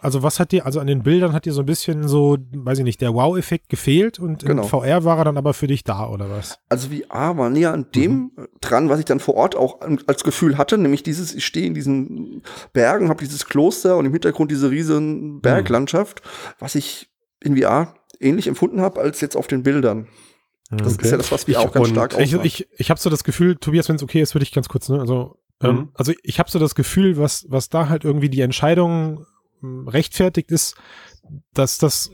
also 0.00 0.22
was 0.22 0.38
hat 0.38 0.52
dir, 0.52 0.66
also 0.66 0.78
an 0.78 0.86
den 0.86 1.02
Bildern 1.02 1.32
hat 1.32 1.46
dir 1.46 1.52
so 1.52 1.62
ein 1.62 1.66
bisschen 1.66 2.06
so, 2.06 2.38
weiß 2.52 2.78
ich 2.78 2.84
nicht, 2.84 3.00
der 3.00 3.12
Wow-Effekt 3.12 3.68
gefehlt 3.70 4.20
und 4.20 4.44
Genau. 4.44 4.62
in 4.62 4.68
VR 4.68 5.02
war 5.02 5.18
er 5.18 5.24
dann 5.24 5.36
aber 5.36 5.52
für 5.52 5.66
dich 5.66 5.82
da, 5.82 6.08
oder 6.08 6.30
was? 6.30 6.56
Also 6.68 6.90
VR 6.90 7.36
war 7.36 7.50
näher 7.50 7.72
an 7.72 7.86
dem 7.92 8.12
Mhm. 8.12 8.30
dran, 8.60 8.88
was 8.88 9.00
ich 9.00 9.04
dann 9.04 9.18
vor 9.18 9.34
Ort 9.34 9.56
auch 9.56 9.80
als 10.06 10.22
Gefühl 10.22 10.58
hatte, 10.58 10.78
nämlich 10.78 11.02
dieses, 11.02 11.34
ich 11.34 11.44
stehe 11.44 11.66
in 11.66 11.74
diesen 11.74 12.42
Bergen, 12.72 13.08
habe 13.08 13.18
dieses 13.18 13.46
Kloster 13.46 13.96
und 13.96 14.06
im 14.06 14.12
Hintergrund 14.12 14.52
diese 14.52 14.70
riesen 14.70 15.40
Berglandschaft, 15.40 16.22
was 16.60 16.76
ich 16.76 17.08
in 17.42 17.56
VR 17.56 17.94
ähnlich 18.20 18.46
empfunden 18.46 18.80
habe 18.80 19.00
als 19.00 19.20
jetzt 19.20 19.36
auf 19.36 19.46
den 19.46 19.62
Bildern. 19.62 20.08
Das 20.70 20.94
Okay. 20.94 21.04
ist 21.06 21.10
ja 21.10 21.16
das, 21.18 21.30
was 21.30 21.44
VR 21.44 21.60
auch 21.60 21.72
ganz 21.72 21.88
stark 21.90 22.12
Ich, 22.18 22.34
ausmacht. 22.34 22.46
ich, 22.46 22.66
ich 22.76 22.90
habe 22.90 22.98
so 23.00 23.10
das 23.10 23.22
Gefühl, 23.24 23.56
Tobias, 23.56 23.88
wenn 23.88 23.96
es 23.96 24.02
okay 24.02 24.20
ist, 24.20 24.34
würde 24.34 24.44
ich 24.44 24.52
ganz 24.52 24.68
kurz, 24.68 24.88
ne? 24.88 24.98
Also, 24.98 25.38
ähm, 25.62 25.76
Mhm. 25.76 25.88
also 25.94 26.12
ich 26.22 26.38
habe 26.38 26.50
so 26.50 26.58
das 26.58 26.74
Gefühl, 26.74 27.16
was, 27.18 27.46
was 27.48 27.68
da 27.68 27.88
halt 27.88 28.04
irgendwie 28.04 28.28
die 28.30 28.40
Entscheidung 28.40 29.26
ähm, 29.62 29.86
rechtfertigt 29.86 30.50
ist, 30.50 30.74
dass 31.54 31.78
das, 31.78 32.10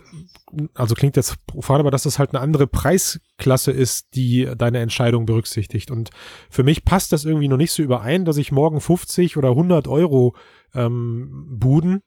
also 0.75 0.94
klingt 0.94 1.17
jetzt 1.17 1.44
profan, 1.47 1.81
aber 1.81 1.91
dass 1.91 2.05
das 2.05 2.19
halt 2.19 2.31
eine 2.31 2.41
andere 2.41 2.67
Preisklasse 2.67 3.73
ist, 3.73 4.14
die 4.14 4.49
deine 4.56 4.79
Entscheidung 4.79 5.26
berücksichtigt. 5.26 5.91
Und 5.91 6.11
für 6.49 6.62
mich 6.62 6.85
passt 6.85 7.12
das 7.12 7.25
irgendwie 7.25 7.49
noch 7.49 7.56
nicht 7.56 7.73
so 7.73 7.82
überein, 7.82 8.25
dass 8.25 8.37
ich 8.37 8.52
morgen 8.52 8.81
50 8.81 9.37
oder 9.37 9.50
100 9.50 9.88
Euro 9.88 10.37
ähm, 10.75 11.47
Buden, 11.58 12.02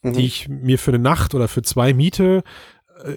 Mhm. 0.00 0.12
die 0.12 0.26
ich 0.26 0.48
mir 0.48 0.78
für 0.78 0.92
eine 0.92 1.00
Nacht 1.00 1.34
oder 1.34 1.48
für 1.48 1.62
zwei 1.62 1.92
miete, 1.92 2.44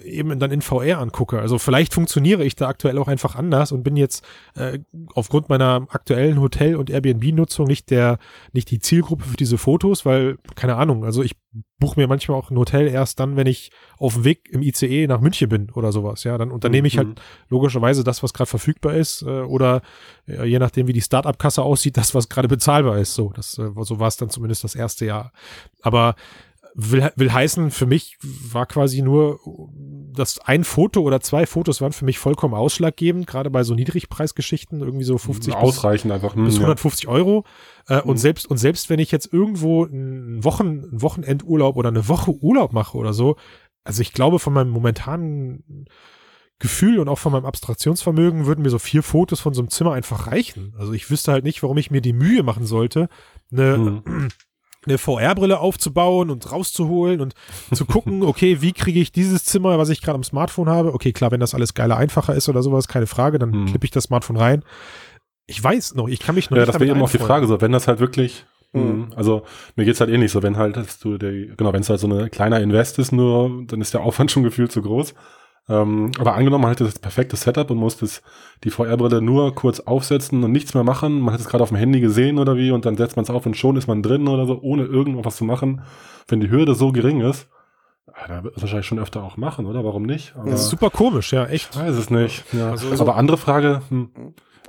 eben 0.04 0.38
dann 0.38 0.50
in 0.50 0.62
VR 0.62 0.98
angucke. 0.98 1.40
Also 1.40 1.58
vielleicht 1.58 1.94
funktioniere 1.94 2.44
ich 2.44 2.56
da 2.56 2.68
aktuell 2.68 2.98
auch 2.98 3.08
einfach 3.08 3.34
anders 3.36 3.72
und 3.72 3.82
bin 3.82 3.96
jetzt 3.96 4.24
äh, 4.54 4.78
aufgrund 5.14 5.48
meiner 5.48 5.86
aktuellen 5.90 6.40
Hotel- 6.40 6.76
und 6.76 6.90
Airbnb-Nutzung 6.90 7.66
nicht 7.66 7.90
der, 7.90 8.18
nicht 8.52 8.70
die 8.70 8.78
Zielgruppe 8.78 9.24
für 9.24 9.36
diese 9.36 9.58
Fotos, 9.58 10.04
weil, 10.04 10.38
keine 10.54 10.76
Ahnung, 10.76 11.04
also 11.04 11.22
ich 11.22 11.36
buche 11.78 11.98
mir 12.00 12.06
manchmal 12.06 12.38
auch 12.38 12.50
ein 12.50 12.56
Hotel 12.56 12.86
erst 12.88 13.18
dann, 13.20 13.36
wenn 13.36 13.46
ich 13.46 13.72
auf 13.98 14.14
dem 14.14 14.24
Weg 14.24 14.48
im 14.52 14.62
ICE 14.62 15.06
nach 15.06 15.20
München 15.20 15.48
bin 15.48 15.70
oder 15.70 15.90
sowas. 15.92 16.24
Ja, 16.24 16.38
dann 16.38 16.50
unternehme 16.52 16.86
ich 16.88 16.94
Mhm. 16.94 16.98
halt 16.98 17.20
logischerweise 17.48 18.04
das, 18.04 18.22
was 18.22 18.32
gerade 18.32 18.48
verfügbar 18.48 18.94
ist, 18.94 19.22
äh, 19.22 19.26
oder 19.26 19.82
äh, 20.28 20.44
je 20.44 20.58
nachdem, 20.58 20.86
wie 20.86 20.92
die 20.92 21.00
Startup-Kasse 21.00 21.62
aussieht, 21.62 21.96
das, 21.96 22.14
was 22.14 22.28
gerade 22.28 22.48
bezahlbar 22.48 22.98
ist. 22.98 23.14
So, 23.14 23.32
das, 23.34 23.58
äh, 23.58 23.68
so 23.80 23.98
war 23.98 24.08
es 24.08 24.16
dann 24.16 24.30
zumindest 24.30 24.64
das 24.64 24.74
erste 24.74 25.04
Jahr. 25.06 25.32
Aber 25.82 26.14
will, 26.74 27.10
will 27.16 27.32
heißen, 27.32 27.70
für 27.70 27.86
mich 27.86 28.16
war 28.22 28.66
quasi 28.66 29.02
nur 29.02 29.38
das 30.14 30.38
ein 30.40 30.64
Foto 30.64 31.00
oder 31.00 31.20
zwei 31.20 31.46
Fotos 31.46 31.80
waren 31.80 31.92
für 31.92 32.04
mich 32.04 32.18
vollkommen 32.18 32.54
ausschlaggebend, 32.54 33.26
gerade 33.26 33.50
bei 33.50 33.62
so 33.62 33.74
Niedrigpreisgeschichten, 33.74 34.80
irgendwie 34.80 35.04
so 35.04 35.16
50 35.18 35.54
bis, 35.54 35.62
Ausreichend 35.62 36.12
einfach. 36.12 36.34
Hm, 36.34 36.44
bis 36.44 36.56
ja. 36.56 36.60
150 36.62 37.08
Euro. 37.08 37.44
Äh, 37.88 37.96
Mhm. 37.96 38.10
und 38.10 38.16
selbst, 38.18 38.46
und 38.50 38.58
selbst 38.58 38.90
wenn 38.90 38.98
ich 38.98 39.10
jetzt 39.10 39.32
irgendwo 39.32 39.84
einen 39.86 40.44
Wochen, 40.44 40.66
einen 40.90 41.02
Wochenendurlaub 41.02 41.76
oder 41.76 41.88
eine 41.88 42.08
Woche 42.08 42.30
Urlaub 42.32 42.72
mache 42.72 42.96
oder 42.96 43.12
so, 43.12 43.36
also 43.84 44.02
ich 44.02 44.12
glaube, 44.12 44.38
von 44.38 44.52
meinem 44.52 44.70
momentanen 44.70 45.86
Gefühl 46.58 47.00
und 47.00 47.08
auch 47.08 47.18
von 47.18 47.32
meinem 47.32 47.46
Abstraktionsvermögen 47.46 48.46
würden 48.46 48.62
mir 48.62 48.70
so 48.70 48.78
vier 48.78 49.02
Fotos 49.02 49.40
von 49.40 49.52
so 49.52 49.62
einem 49.62 49.70
Zimmer 49.70 49.94
einfach 49.94 50.28
reichen. 50.28 50.74
Also 50.78 50.92
ich 50.92 51.10
wüsste 51.10 51.32
halt 51.32 51.42
nicht, 51.44 51.62
warum 51.64 51.76
ich 51.78 51.90
mir 51.90 52.00
die 52.00 52.12
Mühe 52.12 52.42
machen 52.44 52.66
sollte, 52.66 53.08
eine, 53.50 53.74
Hm. 54.04 54.28
Eine 54.86 54.98
VR-Brille 54.98 55.60
aufzubauen 55.60 56.30
und 56.30 56.50
rauszuholen 56.50 57.20
und 57.20 57.34
zu 57.72 57.84
gucken, 57.84 58.22
okay, 58.22 58.58
wie 58.60 58.72
kriege 58.72 59.00
ich 59.00 59.12
dieses 59.12 59.44
Zimmer, 59.44 59.78
was 59.78 59.88
ich 59.90 60.02
gerade 60.02 60.16
am 60.16 60.24
Smartphone 60.24 60.68
habe? 60.68 60.92
Okay, 60.94 61.12
klar, 61.12 61.30
wenn 61.30 61.40
das 61.40 61.54
alles 61.54 61.74
geiler, 61.74 61.96
einfacher 61.96 62.34
ist 62.34 62.48
oder 62.48 62.62
sowas, 62.62 62.88
keine 62.88 63.06
Frage, 63.06 63.38
dann 63.38 63.52
Hm. 63.52 63.66
klippe 63.66 63.84
ich 63.84 63.90
das 63.90 64.04
Smartphone 64.04 64.36
rein. 64.36 64.64
Ich 65.46 65.62
weiß 65.62 65.94
noch, 65.94 66.08
ich 66.08 66.20
kann 66.20 66.34
mich 66.34 66.50
noch 66.50 66.56
Ja, 66.56 66.62
nicht 66.62 66.74
das 66.74 66.80
wäre 66.80 66.90
eben 66.90 67.02
auch 67.02 67.10
die. 67.10 67.18
Frage, 67.18 67.46
so, 67.46 67.60
wenn 67.60 67.72
das 67.72 67.88
halt 67.88 68.00
wirklich, 68.00 68.44
Mhm. 68.72 68.80
mhm. 68.82 69.06
also 69.16 69.42
mir 69.76 69.84
geht's 69.84 70.00
halt 70.00 70.10
eh 70.10 70.16
nicht 70.18 70.32
so, 70.32 70.42
wenn 70.42 70.56
halt, 70.56 70.76
dass 70.76 70.98
du 70.98 71.18
der, 71.18 71.30
genau, 71.56 71.72
wenn 71.72 71.82
es 71.82 71.90
halt 71.90 72.00
so 72.00 72.06
eine 72.06 72.30
kleiner 72.30 72.60
Invest 72.60 72.98
ist, 72.98 73.12
nur, 73.12 73.64
dann 73.66 73.80
ist 73.80 73.92
der 73.92 74.00
Aufwand 74.02 74.30
schon 74.30 74.42
gefühlt 74.44 74.72
zu 74.72 74.80
groß. 74.82 75.14
Ähm, 75.68 76.10
aber 76.18 76.34
angenommen, 76.34 76.62
man 76.62 76.70
hätte 76.72 76.84
das 76.84 76.98
perfekte 76.98 77.36
Setup 77.36 77.70
und 77.70 77.78
muss 77.78 77.96
das, 77.96 78.20
die 78.64 78.70
VR-Brille 78.70 79.22
nur 79.22 79.54
kurz 79.54 79.78
aufsetzen 79.80 80.42
und 80.42 80.50
nichts 80.52 80.74
mehr 80.74 80.82
machen. 80.84 81.20
Man 81.20 81.32
hat 81.32 81.40
es 81.40 81.48
gerade 81.48 81.62
auf 81.62 81.68
dem 81.70 81.76
Handy 81.78 82.00
gesehen 82.00 82.38
oder 82.38 82.56
wie 82.56 82.72
und 82.72 82.84
dann 82.84 82.96
setzt 82.96 83.16
man 83.16 83.22
es 83.22 83.30
auf 83.30 83.46
und 83.46 83.56
schon 83.56 83.76
ist 83.76 83.86
man 83.86 84.02
drin 84.02 84.26
oder 84.28 84.46
so, 84.46 84.58
ohne 84.60 84.84
irgendwas 84.84 85.36
zu 85.36 85.44
machen. 85.44 85.82
Wenn 86.26 86.40
die 86.40 86.50
Hürde 86.50 86.74
so 86.74 86.90
gering 86.90 87.20
ist, 87.20 87.48
ah, 88.12 88.26
da 88.26 88.42
wird 88.44 88.56
es 88.56 88.62
wahrscheinlich 88.62 88.86
schon 88.86 88.98
öfter 88.98 89.22
auch 89.22 89.36
machen, 89.36 89.66
oder? 89.66 89.84
Warum 89.84 90.02
nicht? 90.02 90.34
Aber 90.36 90.50
Das 90.50 90.62
ist 90.62 90.68
super 90.70 90.90
komisch, 90.90 91.32
ja, 91.32 91.46
echt. 91.46 91.70
ich 91.74 91.80
weiß 91.80 91.94
es 91.96 92.10
nicht. 92.10 92.44
Ja. 92.52 92.70
Also- 92.70 92.92
aber 93.00 93.16
andere 93.16 93.36
Frage, 93.38 93.82
hm, 93.88 94.10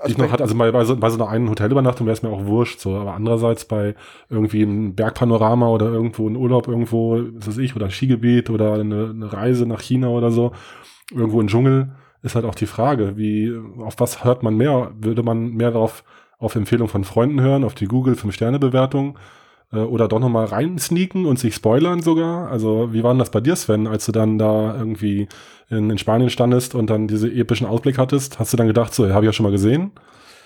ich 0.06 0.18
noch 0.18 0.32
hatte, 0.32 0.44
also 0.44 0.56
bei, 0.56 0.72
bei, 0.72 0.84
so, 0.86 0.96
bei 0.96 1.10
so 1.10 1.16
einer 1.16 1.30
einen 1.30 1.50
Hotelübernachtung 1.50 2.08
wäre 2.08 2.14
es 2.14 2.24
mir 2.24 2.30
auch 2.30 2.46
wurscht, 2.46 2.80
so, 2.80 2.96
aber 2.96 3.14
andererseits 3.14 3.66
bei 3.66 3.96
irgendwie 4.30 4.64
einem 4.64 4.96
Bergpanorama 4.96 5.68
oder 5.68 5.88
irgendwo 5.88 6.28
ein 6.28 6.36
Urlaub 6.36 6.68
irgendwo, 6.68 7.22
was 7.36 7.48
weiß 7.48 7.58
ich, 7.60 7.76
oder 7.76 7.86
ein 7.86 7.92
Skigebiet 7.92 8.50
oder 8.50 8.74
eine, 8.74 9.10
eine 9.10 9.32
Reise 9.32 9.66
nach 9.66 9.82
China 9.82 10.10
oder 10.10 10.32
so, 10.32 10.52
irgendwo 11.12 11.42
im 11.42 11.48
Dschungel 11.48 11.92
ist 12.24 12.36
halt 12.36 12.46
auch 12.46 12.56
die 12.56 12.66
Frage, 12.66 13.18
wie, 13.18 13.54
auf 13.80 13.96
was 14.00 14.24
hört 14.24 14.44
man 14.44 14.56
mehr? 14.56 14.92
Würde 14.98 15.24
man 15.24 15.52
mehr 15.52 15.72
darauf, 15.72 16.04
auf 16.40 16.56
Empfehlung 16.56 16.88
von 16.88 17.04
Freunden 17.04 17.42
hören, 17.42 17.64
auf 17.64 17.76
die 17.76 17.86
Google 17.86 18.16
5-Sterne-Bewertung 18.16 19.18
äh, 19.72 19.80
oder 19.80 20.08
doch 20.08 20.20
nochmal 20.20 20.46
reinsneaken 20.46 21.26
und 21.26 21.38
sich 21.38 21.54
spoilern 21.56 22.02
sogar? 22.02 22.50
Also, 22.50 22.94
wie 22.94 23.04
war 23.04 23.14
denn 23.14 23.20
das 23.20 23.32
bei 23.32 23.42
dir, 23.42 23.56
Sven, 23.56 23.88
als 23.88 24.06
du 24.06 24.12
dann 24.12 24.38
da 24.38 24.76
irgendwie 24.76 25.28
in, 25.74 25.90
in 25.90 25.98
Spanien 25.98 26.30
standest 26.30 26.76
und 26.76 26.90
dann 26.90 27.08
diese 27.08 27.30
epischen 27.30 27.68
Ausblick 27.68 27.98
hattest? 27.98 28.40
Hast 28.40 28.54
du 28.54 28.58
dann 28.58 28.68
gedacht, 28.68 28.94
so, 28.94 29.10
habe 29.10 29.26
ich 29.26 29.30
ja 29.30 29.34
schon 29.34 29.44
mal 29.46 29.52
gesehen? 29.52 29.92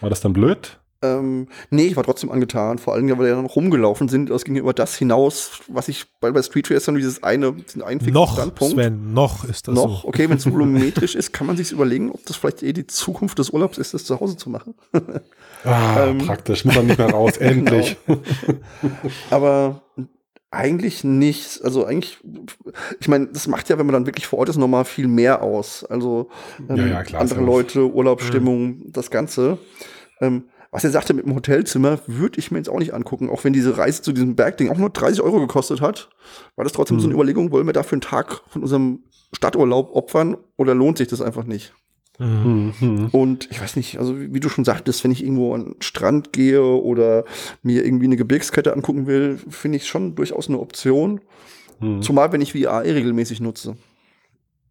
War 0.01 0.09
das 0.09 0.21
dann 0.21 0.33
blöd? 0.33 0.79
Ähm, 1.03 1.47
nee, 1.69 1.85
ich 1.85 1.95
war 1.95 2.03
trotzdem 2.03 2.31
angetan, 2.31 2.79
vor 2.79 2.95
allem, 2.95 3.07
weil 3.09 3.27
wir 3.27 3.35
dann 3.35 3.45
rumgelaufen 3.45 4.09
sind. 4.09 4.31
Das 4.31 4.43
ging 4.43 4.55
über 4.55 4.73
das 4.73 4.95
hinaus, 4.95 5.59
was 5.67 5.89
ich 5.89 6.05
bei, 6.19 6.31
bei 6.31 6.41
Street 6.41 6.71
Racer 6.71 6.91
nur 6.91 6.99
dieses 6.99 7.21
eine, 7.21 7.53
diesen 7.53 7.83
einen 7.83 7.99
fixen 7.99 8.15
noch, 8.15 8.33
Standpunkt. 8.33 8.73
Sven, 8.73 9.13
noch 9.13 9.43
ist 9.43 9.67
das 9.67 9.75
Noch, 9.75 10.01
so. 10.01 10.07
okay, 10.07 10.27
wenn 10.27 10.37
es 10.37 10.45
volumetrisch 10.51 11.13
ist, 11.13 11.33
kann 11.33 11.45
man 11.45 11.55
sich 11.55 11.71
überlegen, 11.71 12.11
ob 12.11 12.25
das 12.25 12.37
vielleicht 12.37 12.63
eh 12.63 12.73
die 12.73 12.87
Zukunft 12.87 13.37
des 13.37 13.51
Urlaubs 13.51 13.77
ist, 13.77 13.93
das 13.93 14.05
zu 14.05 14.19
Hause 14.19 14.37
zu 14.37 14.49
machen. 14.49 14.73
ah, 15.65 16.05
ähm, 16.07 16.17
praktisch, 16.17 16.65
muss 16.65 16.75
man 16.75 16.87
nicht 16.87 16.97
mehr 16.97 17.11
raus, 17.11 17.37
endlich. 17.37 17.95
Genau. 18.07 18.21
Aber 19.29 19.81
eigentlich 20.51 21.03
nicht. 21.03 21.61
Also 21.63 21.85
eigentlich, 21.85 22.19
ich 22.99 23.07
meine, 23.07 23.27
das 23.27 23.47
macht 23.47 23.69
ja, 23.69 23.77
wenn 23.77 23.85
man 23.85 23.93
dann 23.93 24.05
wirklich 24.05 24.27
vor 24.27 24.39
Ort 24.39 24.49
ist, 24.49 24.57
nochmal 24.57 24.85
viel 24.85 25.07
mehr 25.07 25.41
aus. 25.41 25.83
Also 25.83 26.29
ähm, 26.69 26.77
ja, 26.77 26.87
ja, 26.87 27.03
klar, 27.03 27.21
andere 27.21 27.41
Leute, 27.41 27.91
Urlaubsstimmung, 27.91 28.65
mhm. 28.65 28.91
das 28.91 29.11
Ganze. 29.11 29.57
Ähm, 30.21 30.45
was 30.71 30.83
er 30.83 30.91
sagte 30.91 31.13
mit 31.13 31.25
dem 31.25 31.35
Hotelzimmer, 31.35 31.99
würde 32.07 32.39
ich 32.39 32.51
mir 32.51 32.57
jetzt 32.57 32.69
auch 32.69 32.79
nicht 32.79 32.93
angucken, 32.93 33.29
auch 33.29 33.43
wenn 33.43 33.53
diese 33.53 33.77
Reise 33.77 34.01
zu 34.01 34.11
diesem 34.11 34.35
Bergding 34.35 34.69
auch 34.69 34.77
nur 34.77 34.89
30 34.89 35.21
Euro 35.21 35.39
gekostet 35.39 35.81
hat. 35.81 36.09
War 36.55 36.63
das 36.63 36.73
trotzdem 36.73 36.97
hm. 36.97 37.01
so 37.01 37.07
eine 37.07 37.13
mhm. 37.13 37.19
Überlegung, 37.19 37.51
wollen 37.51 37.65
wir 37.65 37.73
dafür 37.73 37.93
einen 37.93 38.01
Tag 38.01 38.41
von 38.47 38.61
unserem 38.61 39.03
Stadturlaub 39.33 39.95
opfern 39.95 40.37
oder 40.57 40.75
lohnt 40.75 40.97
sich 40.97 41.07
das 41.07 41.21
einfach 41.21 41.45
nicht? 41.45 41.73
Mhm. 42.19 43.09
Und 43.11 43.47
ich 43.51 43.61
weiß 43.61 43.75
nicht, 43.75 43.99
also 43.99 44.19
wie, 44.19 44.33
wie, 44.33 44.39
du 44.39 44.49
schon 44.49 44.65
sagtest, 44.65 45.03
wenn 45.03 45.11
ich 45.11 45.23
irgendwo 45.23 45.53
an 45.53 45.65
den 45.65 45.81
Strand 45.81 46.33
gehe 46.33 46.63
oder 46.63 47.25
mir 47.61 47.85
irgendwie 47.85 48.05
eine 48.05 48.17
Gebirgskette 48.17 48.73
angucken 48.73 49.05
will, 49.05 49.39
finde 49.49 49.77
ich 49.77 49.87
schon 49.87 50.15
durchaus 50.15 50.49
eine 50.49 50.59
Option. 50.59 51.21
Mhm. 51.79 52.01
Zumal 52.01 52.31
wenn 52.31 52.41
ich 52.41 52.53
VR 52.53 52.83
regelmäßig 52.83 53.39
nutze. 53.39 53.77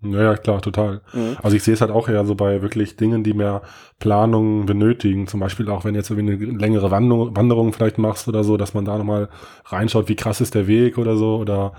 Ja, 0.03 0.23
ja, 0.23 0.37
klar, 0.37 0.61
total. 0.61 1.01
Mhm. 1.13 1.37
Also 1.43 1.57
ich 1.57 1.63
sehe 1.63 1.75
es 1.75 1.81
halt 1.81 1.91
auch 1.91 2.09
eher 2.09 2.25
so 2.27 2.35
bei 2.35 2.63
wirklich 2.63 2.97
Dingen, 2.97 3.25
die 3.25 3.33
mehr 3.33 3.63
Planung 3.99 4.67
benötigen. 4.67 5.27
Zum 5.27 5.41
Beispiel 5.41 5.69
auch, 5.71 5.85
wenn 5.85 5.95
jetzt 5.95 6.11
irgendwie 6.11 6.47
eine 6.49 6.59
längere 6.59 6.91
Wanderung, 6.91 7.37
Wanderung 7.37 7.73
vielleicht 7.73 7.99
machst 7.99 8.29
oder 8.29 8.45
so, 8.45 8.57
dass 8.57 8.75
man 8.75 8.85
da 8.85 8.99
nochmal 8.99 9.29
reinschaut, 9.65 10.09
wie 10.09 10.17
krass 10.17 10.41
ist 10.41 10.55
der 10.55 10.67
Weg 10.67 10.99
oder 10.99 11.17
so 11.17 11.37
oder 11.37 11.73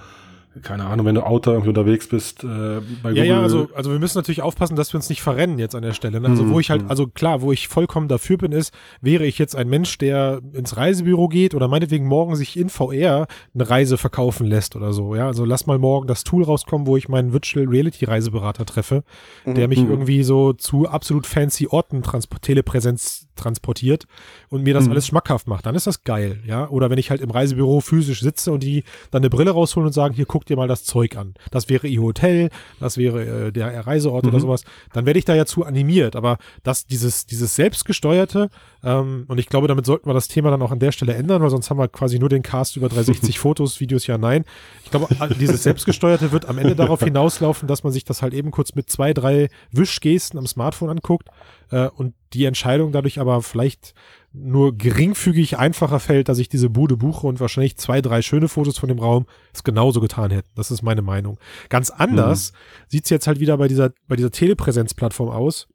keine 0.62 0.86
Ahnung, 0.86 1.06
wenn 1.06 1.16
du 1.16 1.26
Auto 1.26 1.52
irgendwie 1.52 1.70
unterwegs 1.70 2.08
bist 2.08 2.44
äh, 2.44 2.48
bei 2.48 3.10
Google. 3.10 3.18
Ja, 3.18 3.24
ja, 3.24 3.42
also, 3.42 3.70
also 3.74 3.92
wir 3.92 4.00
müssen 4.00 4.18
natürlich 4.18 4.42
aufpassen, 4.42 4.76
dass 4.76 4.94
wir 4.94 4.98
uns 4.98 5.10
nicht 5.10 5.22
verrennen 5.22 5.60
jetzt 5.60 5.76
an 5.76 5.82
der 5.82 5.94
Stelle. 5.94 6.20
Ne? 6.20 6.28
Also 6.28 6.44
mhm. 6.44 6.54
wo 6.54 6.60
ich 6.60 6.70
halt, 6.70 6.82
hm. 6.82 6.90
also 6.90 7.08
klar, 7.08 7.42
wo 7.42 7.52
ich 7.52 7.68
vollkommen 7.68 8.08
dafür 8.08 8.38
bin, 8.38 8.52
ist, 8.52 8.74
wäre 9.02 9.26
ich 9.26 9.38
jetzt 9.38 9.56
ein 9.56 9.70
Mensch, 9.70 9.98
der 9.98 10.42
ins 10.54 10.78
Reisebüro 10.78 11.28
geht 11.28 11.56
oder 11.56 11.68
meinetwegen 11.68 12.06
morgen 12.06 12.36
sich 12.36 12.58
in 12.58 12.70
VR 12.70 13.28
eine 13.54 13.70
Reise 13.70 13.98
verkaufen 13.98 14.48
lässt 14.48 14.76
oder 14.76 14.94
so. 14.94 15.16
Ja, 15.16 15.28
also 15.28 15.46
lass 15.46 15.66
mal 15.68 15.80
morgen 15.80 16.08
das 16.08 16.24
Tool 16.24 16.44
rauskommen, 16.44 16.88
wo 16.88 16.98
ich 16.98 17.10
meinen 17.10 17.34
Virtual 17.34 17.66
Reality 17.68 18.06
Reiseberater 18.06 18.66
treffe, 18.66 19.04
mhm. 19.46 19.56
der 19.56 19.68
mich 19.68 19.82
mhm. 19.82 19.92
irgendwie 19.92 20.24
so 20.24 20.54
zu 20.54 20.88
absolut 20.88 21.28
fancy 21.28 21.68
Orten 21.68 22.02
transport 22.02 22.42
Telepräsenz 22.42 23.28
transportiert 23.38 24.06
und 24.50 24.64
mir 24.64 24.74
das 24.74 24.86
mhm. 24.86 24.92
alles 24.92 25.08
schmackhaft 25.08 25.48
macht. 25.48 25.66
Dann 25.66 25.76
ist 25.76 25.88
das 25.88 26.04
geil, 26.04 26.42
ja. 26.46 26.68
Oder 26.70 26.90
wenn 26.90 26.98
ich 26.98 27.10
halt 27.10 27.22
im 27.22 27.30
Reisebüro 27.30 27.80
physisch 27.80 28.22
sitze 28.22 28.52
und 28.52 28.64
die 28.64 28.84
dann 29.12 29.22
eine 29.22 29.30
Brille 29.30 29.52
rausholen 29.52 29.88
und 29.88 29.94
sagen, 29.94 30.14
hier 30.14 30.26
guck 30.26 30.46
dir 30.48 30.58
mal 30.58 30.68
das 30.68 30.84
Zeug 30.84 31.16
an. 31.18 31.34
Das 31.52 31.70
wäre 31.70 31.88
ihr 31.88 32.02
Hotel, 32.02 32.50
das 32.80 32.98
wäre 32.98 33.48
äh, 33.48 33.52
der 33.52 33.86
Reiseort 33.86 34.24
mhm. 34.24 34.30
oder 34.30 34.40
sowas. 34.40 34.64
Dann 34.94 35.06
werde 35.06 35.20
ich 35.20 35.26
da 35.26 35.36
ja 35.36 35.46
zu 35.46 35.64
animiert. 35.64 36.16
Aber 36.16 36.38
das, 36.64 36.86
dieses, 36.86 37.26
dieses 37.26 37.56
selbstgesteuerte, 37.56 38.50
ähm, 38.84 39.26
und 39.28 39.40
ich 39.40 39.48
glaube, 39.48 39.68
damit 39.68 39.86
sollten 39.86 40.10
wir 40.10 40.14
das 40.14 40.28
Thema 40.28 40.52
dann 40.52 40.62
auch 40.62 40.72
an 40.72 40.80
der 40.80 40.92
Stelle 40.92 41.14
ändern, 41.14 41.42
weil 41.42 41.50
sonst 41.50 41.70
haben 41.70 41.78
wir 41.78 41.88
quasi 41.88 42.20
nur 42.20 42.30
den 42.30 42.44
Cast 42.44 42.78
über 42.78 42.90
360 42.90 43.40
Fotos, 43.40 43.80
Videos, 43.80 44.08
ja, 44.08 44.18
nein. 44.18 44.46
Ich 44.84 44.92
glaube, 44.92 45.08
dieses 45.40 45.64
selbstgesteuerte 45.64 46.32
wird 46.32 46.46
am 46.46 46.58
Ende 46.58 46.76
darauf 46.78 47.02
hinauslaufen, 47.02 47.68
dass 47.68 47.84
man 47.84 47.94
sich 47.94 48.06
das 48.06 48.22
halt 48.22 48.34
eben 48.34 48.52
kurz 48.52 48.76
mit 48.76 48.90
zwei, 48.90 49.14
drei 49.14 49.50
Wischgesten 49.72 50.38
am 50.38 50.48
Smartphone 50.48 50.90
anguckt 50.90 51.30
äh, 51.72 51.88
und 51.88 52.14
die 52.34 52.46
Entscheidung 52.46 52.92
dadurch 52.92 53.20
aber 53.20 53.42
vielleicht 53.42 53.94
nur 54.40 54.78
geringfügig 54.78 55.58
einfacher 55.58 56.00
fällt, 56.00 56.30
dass 56.30 56.40
ich 56.40 56.50
diese 56.50 56.70
Bude 56.70 56.98
buche 56.98 57.28
und 57.28 57.40
wahrscheinlich 57.40 57.78
zwei, 57.78 58.02
drei 58.02 58.22
schöne 58.22 58.48
Fotos 58.48 58.78
von 58.78 58.90
dem 58.90 59.00
Raum 59.00 59.26
es 59.54 59.64
genauso 59.64 60.00
getan 60.00 60.32
hätten. 60.32 60.50
Das 60.56 60.72
ist 60.72 60.82
meine 60.82 61.02
Meinung. 61.02 61.40
Ganz 61.70 61.90
anders 61.90 62.52
mhm. 62.52 62.58
sieht's 62.90 63.10
jetzt 63.10 63.28
halt 63.28 63.40
wieder 63.40 63.58
bei 63.58 63.68
dieser, 63.68 63.92
bei 64.08 64.16
dieser 64.16 64.32
Telepräsenzplattform 64.32 65.30
aus. 65.30 65.68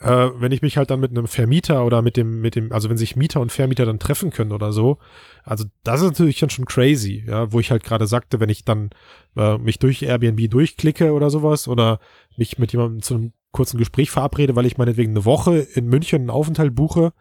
Äh, 0.00 0.30
wenn 0.36 0.52
ich 0.52 0.62
mich 0.62 0.76
halt 0.76 0.90
dann 0.90 1.00
mit 1.00 1.10
einem 1.10 1.26
Vermieter 1.26 1.84
oder 1.84 2.02
mit 2.02 2.16
dem, 2.16 2.40
mit 2.40 2.54
dem, 2.54 2.72
also 2.72 2.88
wenn 2.88 2.96
sich 2.96 3.16
Mieter 3.16 3.40
und 3.40 3.50
Vermieter 3.50 3.84
dann 3.84 3.98
treffen 3.98 4.30
können 4.30 4.52
oder 4.52 4.72
so, 4.72 4.98
also 5.42 5.64
das 5.82 6.00
ist 6.00 6.06
natürlich 6.06 6.38
dann 6.38 6.50
schon 6.50 6.66
crazy, 6.66 7.24
ja, 7.26 7.52
wo 7.52 7.58
ich 7.58 7.72
halt 7.72 7.82
gerade 7.82 8.06
sagte, 8.06 8.38
wenn 8.38 8.48
ich 8.48 8.64
dann 8.64 8.90
äh, 9.36 9.58
mich 9.58 9.80
durch 9.80 10.02
Airbnb 10.02 10.48
durchklicke 10.50 11.12
oder 11.12 11.30
sowas 11.30 11.66
oder 11.66 11.98
mich 12.36 12.58
mit 12.58 12.72
jemandem 12.72 13.02
zu 13.02 13.14
einem 13.14 13.32
kurzen 13.50 13.78
Gespräch 13.78 14.10
verabrede, 14.10 14.54
weil 14.54 14.66
ich 14.66 14.78
meinetwegen 14.78 15.12
eine 15.12 15.24
Woche 15.24 15.58
in 15.74 15.86
München 15.86 16.20
einen 16.20 16.30
Aufenthalt 16.30 16.74
buche, 16.74 17.12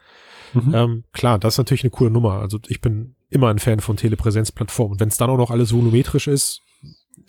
Mhm. 0.53 0.73
Ähm, 0.73 1.03
klar, 1.13 1.39
das 1.39 1.55
ist 1.55 1.57
natürlich 1.57 1.83
eine 1.83 1.91
coole 1.91 2.11
Nummer. 2.11 2.33
Also 2.33 2.59
ich 2.67 2.81
bin 2.81 3.15
immer 3.29 3.49
ein 3.49 3.59
Fan 3.59 3.79
von 3.79 3.97
Telepräsenzplattformen. 3.97 4.93
Und 4.93 4.99
wenn 4.99 5.09
es 5.09 5.17
dann 5.17 5.29
auch 5.29 5.37
noch 5.37 5.51
alles 5.51 5.73
volumetrisch 5.73 6.27
ist. 6.27 6.61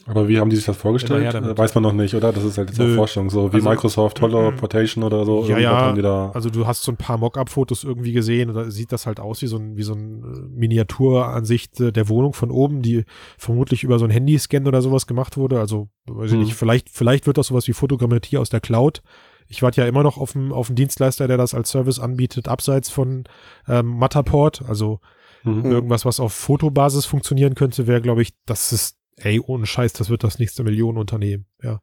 Aber 0.06 0.28
wie 0.28 0.38
haben 0.38 0.48
die 0.48 0.56
sich 0.56 0.64
das 0.64 0.76
vorgestellt? 0.76 1.34
Ja, 1.34 1.58
Weiß 1.58 1.74
man 1.74 1.82
noch 1.82 1.92
nicht, 1.92 2.14
oder? 2.14 2.32
Das 2.32 2.44
ist 2.44 2.56
halt 2.56 2.70
jetzt 2.70 2.78
Nö. 2.78 2.94
Forschung, 2.94 3.28
so 3.28 3.52
wie 3.52 3.56
also, 3.56 3.68
Microsoft 3.68 4.20
Holoportation 4.22 5.04
oder 5.04 5.24
so. 5.24 5.44
Ja, 5.46 5.58
ja. 5.58 6.30
Also 6.32 6.50
du 6.50 6.66
hast 6.66 6.82
so 6.82 6.92
ein 6.92 6.96
paar 6.96 7.18
Mockup-Fotos 7.18 7.84
irgendwie 7.84 8.12
gesehen 8.12 8.48
und 8.48 8.54
da 8.54 8.70
sieht 8.70 8.92
das 8.92 9.06
halt 9.06 9.20
aus 9.20 9.42
wie 9.42 9.46
so 9.46 9.58
ein, 9.58 9.76
wie 9.76 9.82
so 9.82 9.94
ein 9.94 10.22
äh, 10.22 10.58
Miniaturansicht 10.58 11.80
äh, 11.80 11.92
der 11.92 12.08
Wohnung 12.08 12.32
von 12.32 12.50
oben, 12.50 12.80
die 12.80 13.04
vermutlich 13.36 13.82
über 13.82 13.98
so 13.98 14.04
ein 14.04 14.10
Handyscan 14.10 14.66
oder 14.66 14.80
sowas 14.80 15.06
gemacht 15.06 15.36
wurde. 15.36 15.58
Also, 15.58 15.88
weiß 16.06 16.30
ich 16.30 16.38
mhm. 16.38 16.44
nicht, 16.44 16.54
vielleicht, 16.54 16.88
vielleicht 16.90 17.26
wird 17.26 17.36
das 17.36 17.48
sowas 17.48 17.66
wie 17.68 17.72
Fotogrammetrie 17.72 18.38
aus 18.38 18.50
der 18.50 18.60
Cloud 18.60 19.02
ich 19.48 19.62
warte 19.62 19.80
ja 19.80 19.86
immer 19.86 20.02
noch 20.02 20.18
auf 20.18 20.36
einen, 20.36 20.52
auf 20.52 20.68
einen 20.68 20.76
Dienstleister, 20.76 21.26
der 21.26 21.38
das 21.38 21.54
als 21.54 21.70
Service 21.70 21.98
anbietet, 21.98 22.48
abseits 22.48 22.90
von 22.90 23.24
ähm, 23.66 23.98
Matterport. 23.98 24.62
Also 24.68 25.00
mhm. 25.42 25.64
irgendwas, 25.64 26.04
was 26.04 26.20
auf 26.20 26.32
Fotobasis 26.34 27.06
funktionieren 27.06 27.54
könnte, 27.54 27.86
wäre, 27.86 28.02
glaube 28.02 28.22
ich, 28.22 28.34
das 28.44 28.72
ist, 28.72 28.98
ey, 29.16 29.40
ohne 29.40 29.66
Scheiß, 29.66 29.94
das 29.94 30.10
wird 30.10 30.22
das 30.22 30.38
nächste 30.38 30.62
Millionenunternehmen. 30.64 31.46
Ja, 31.62 31.80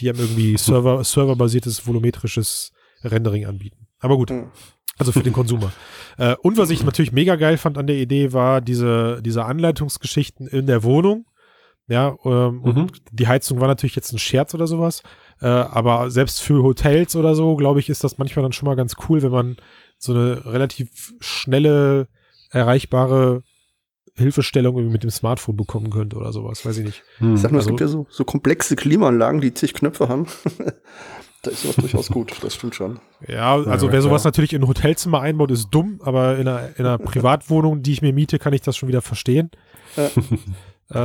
die 0.00 0.08
haben 0.08 0.18
irgendwie 0.18 0.56
Server, 0.58 1.02
serverbasiertes 1.04 1.86
volumetrisches 1.86 2.72
Rendering 3.02 3.46
anbieten. 3.46 3.86
Aber 4.00 4.16
gut. 4.16 4.30
Mhm. 4.30 4.50
Also 4.96 5.12
für 5.12 5.22
den 5.22 5.32
Konsumer. 5.32 5.72
Äh, 6.16 6.36
und 6.42 6.56
was 6.56 6.70
ich 6.70 6.84
natürlich 6.84 7.10
mega 7.10 7.34
geil 7.34 7.58
fand 7.58 7.76
an 7.76 7.88
der 7.88 7.96
Idee, 7.96 8.32
war 8.32 8.60
diese, 8.60 9.20
diese 9.20 9.44
Anleitungsgeschichten 9.46 10.46
in 10.46 10.68
der 10.68 10.84
Wohnung. 10.84 11.26
Ja, 11.86 12.16
ähm, 12.24 12.60
mhm. 12.64 12.64
und 12.64 13.02
die 13.12 13.28
Heizung 13.28 13.60
war 13.60 13.68
natürlich 13.68 13.96
jetzt 13.96 14.12
ein 14.12 14.18
Scherz 14.18 14.54
oder 14.54 14.66
sowas. 14.66 15.02
Äh, 15.40 15.46
aber 15.46 16.10
selbst 16.10 16.40
für 16.40 16.62
Hotels 16.62 17.16
oder 17.16 17.34
so, 17.34 17.56
glaube 17.56 17.80
ich, 17.80 17.88
ist 17.88 18.04
das 18.04 18.18
manchmal 18.18 18.42
dann 18.42 18.52
schon 18.52 18.66
mal 18.66 18.76
ganz 18.76 18.94
cool, 19.08 19.22
wenn 19.22 19.32
man 19.32 19.56
so 19.98 20.12
eine 20.12 20.44
relativ 20.46 21.14
schnelle, 21.20 22.08
erreichbare 22.50 23.42
Hilfestellung 24.16 24.90
mit 24.90 25.02
dem 25.02 25.10
Smartphone 25.10 25.56
bekommen 25.56 25.90
könnte 25.90 26.16
oder 26.16 26.32
sowas, 26.32 26.64
weiß 26.64 26.78
ich 26.78 26.84
nicht. 26.84 27.02
Hm. 27.18 27.34
Ich 27.34 27.40
sag 27.40 27.50
nur, 27.50 27.60
also, 27.60 27.70
es 27.70 27.72
gibt 27.72 27.80
ja 27.80 27.88
so, 27.88 28.06
so 28.08 28.24
komplexe 28.24 28.76
Klimaanlagen, 28.76 29.40
die 29.40 29.52
zig 29.52 29.74
Knöpfe 29.74 30.08
haben. 30.08 30.26
da 31.42 31.50
ist 31.50 31.62
sowas 31.62 31.76
durchaus 31.76 32.08
gut, 32.08 32.32
das 32.42 32.54
stimmt 32.54 32.76
schon. 32.76 33.00
Ja, 33.26 33.56
also 33.56 33.86
ja, 33.86 33.92
wer 33.92 34.02
sowas 34.02 34.22
natürlich 34.22 34.52
in 34.52 34.62
ein 34.62 34.68
Hotelzimmer 34.68 35.20
einbaut, 35.20 35.50
ist 35.50 35.68
dumm, 35.70 36.00
aber 36.04 36.38
in 36.38 36.46
einer, 36.46 36.78
in 36.78 36.86
einer 36.86 36.98
Privatwohnung, 36.98 37.82
die 37.82 37.92
ich 37.92 38.02
mir 38.02 38.12
miete, 38.12 38.38
kann 38.38 38.52
ich 38.52 38.62
das 38.62 38.76
schon 38.76 38.88
wieder 38.88 39.02
verstehen. 39.02 39.50
Ja. 39.96 40.10
äh, 40.90 40.96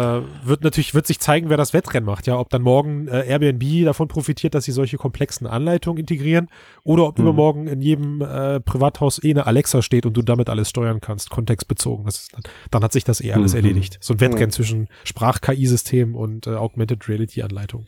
wird 0.43 0.63
natürlich, 0.63 0.93
wird 0.93 1.07
sich 1.07 1.19
zeigen, 1.19 1.49
wer 1.49 1.57
das 1.57 1.73
Wettrennen 1.73 2.05
macht, 2.05 2.27
ja, 2.27 2.37
ob 2.37 2.49
dann 2.49 2.61
morgen 2.61 3.07
äh, 3.07 3.25
Airbnb 3.25 3.85
davon 3.85 4.07
profitiert, 4.07 4.53
dass 4.53 4.65
sie 4.65 4.71
solche 4.71 4.97
komplexen 4.97 5.47
Anleitungen 5.47 5.99
integrieren 5.99 6.49
oder 6.83 7.05
ob 7.05 7.17
mhm. 7.17 7.25
übermorgen 7.25 7.67
in 7.67 7.81
jedem 7.81 8.21
äh, 8.21 8.59
Privathaus 8.59 9.23
eh 9.23 9.31
eine 9.31 9.47
Alexa 9.47 9.81
steht 9.81 10.05
und 10.05 10.17
du 10.17 10.21
damit 10.21 10.49
alles 10.49 10.69
steuern 10.69 10.99
kannst, 10.99 11.29
kontextbezogen. 11.29 12.05
Das 12.05 12.21
ist, 12.21 12.33
dann, 12.33 12.43
dann 12.71 12.83
hat 12.83 12.91
sich 12.91 13.03
das 13.03 13.21
eh 13.21 13.31
alles 13.31 13.53
mhm. 13.53 13.57
erledigt. 13.57 13.97
So 14.01 14.13
ein 14.13 14.19
Wettrennen 14.19 14.49
mhm. 14.49 14.53
zwischen 14.53 14.87
Sprach-KI-System 15.05 16.15
und 16.15 16.47
äh, 16.47 16.51
Augmented 16.51 17.07
Reality-Anleitung. 17.07 17.85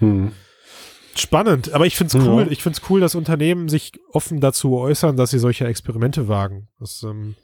Mhm. 0.00 0.32
Spannend, 1.16 1.72
aber 1.72 1.84
ich 1.84 1.96
finde 1.96 2.16
es 2.16 2.24
cool. 2.24 2.46
Ich 2.50 2.62
finde 2.62 2.78
es 2.80 2.88
cool, 2.88 3.00
dass 3.00 3.16
Unternehmen 3.16 3.68
sich 3.68 3.92
offen 4.12 4.40
dazu 4.40 4.78
äußern, 4.78 5.16
dass 5.16 5.30
sie 5.30 5.40
solche 5.40 5.66
Experimente 5.66 6.28
wagen. 6.28 6.68
Das 6.78 7.02
ähm, 7.02 7.34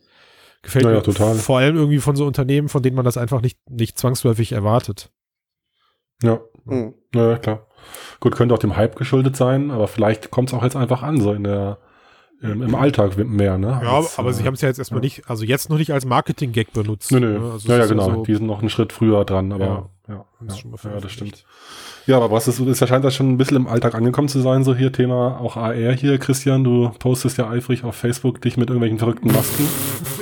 Gefällt 0.64 0.84
naja, 0.84 0.96
mir 0.96 1.02
total. 1.02 1.34
vor 1.36 1.58
allem 1.58 1.76
irgendwie 1.76 1.98
von 1.98 2.16
so 2.16 2.26
Unternehmen, 2.26 2.68
von 2.68 2.82
denen 2.82 2.96
man 2.96 3.04
das 3.04 3.16
einfach 3.16 3.40
nicht, 3.40 3.58
nicht 3.70 3.98
zwangsläufig 3.98 4.52
erwartet. 4.52 5.10
Ja, 6.22 6.40
mhm. 6.64 6.94
ja, 7.14 7.36
klar. 7.38 7.66
Gut, 8.20 8.34
könnte 8.34 8.54
auch 8.54 8.58
dem 8.58 8.76
Hype 8.76 8.96
geschuldet 8.96 9.36
sein, 9.36 9.70
aber 9.70 9.88
vielleicht 9.88 10.30
kommt 10.30 10.48
es 10.48 10.54
auch 10.54 10.62
jetzt 10.62 10.76
einfach 10.76 11.02
an, 11.02 11.20
so 11.20 11.32
in 11.34 11.44
der, 11.44 11.78
im, 12.40 12.62
im 12.62 12.74
Alltag 12.74 13.16
mehr, 13.18 13.58
ne? 13.58 13.80
Ja, 13.82 13.96
als, 13.98 14.18
aber 14.18 14.30
äh, 14.30 14.32
sie 14.32 14.44
haben 14.44 14.54
es 14.54 14.62
ja 14.62 14.68
jetzt 14.68 14.78
erstmal 14.78 15.00
nicht, 15.00 15.28
also 15.28 15.44
jetzt 15.44 15.68
noch 15.68 15.76
nicht 15.76 15.92
als 15.92 16.06
Marketing-Gag 16.06 16.72
benutzt. 16.72 17.12
Nö, 17.12 17.20
nö. 17.20 17.38
ne? 17.38 17.52
Also 17.52 17.68
ja, 17.68 17.78
ja, 17.78 17.86
genau. 17.86 18.14
so- 18.14 18.24
die 18.24 18.34
sind 18.34 18.46
noch 18.46 18.60
einen 18.60 18.70
Schritt 18.70 18.92
früher 18.92 19.24
dran, 19.24 19.52
aber 19.52 19.90
Ja. 20.06 20.14
ja, 20.16 20.24
Das 20.40 20.48
ja, 20.48 20.54
ist 20.54 20.60
schon 20.60 20.70
mal 20.70 20.78
ja, 20.84 21.00
das 21.00 21.12
stimmt. 21.12 21.44
Ja, 22.06 22.16
aber 22.18 22.30
was 22.30 22.46
ist, 22.46 22.60
ist 22.60 22.80
ja 22.80 22.86
scheint 22.86 23.04
das 23.04 23.14
schon 23.14 23.30
ein 23.30 23.38
bisschen 23.38 23.56
im 23.56 23.66
Alltag 23.66 23.94
angekommen 23.94 24.28
zu 24.28 24.40
sein, 24.40 24.62
so 24.62 24.74
hier 24.74 24.92
Thema 24.92 25.40
auch 25.40 25.56
AR 25.56 25.72
hier, 25.92 26.18
Christian. 26.18 26.62
Du 26.62 26.90
postest 26.98 27.38
ja 27.38 27.48
eifrig 27.48 27.84
auf 27.84 27.94
Facebook 27.96 28.42
dich 28.42 28.58
mit 28.58 28.68
irgendwelchen 28.68 28.98
verrückten 28.98 29.32
Masken. 29.32 29.66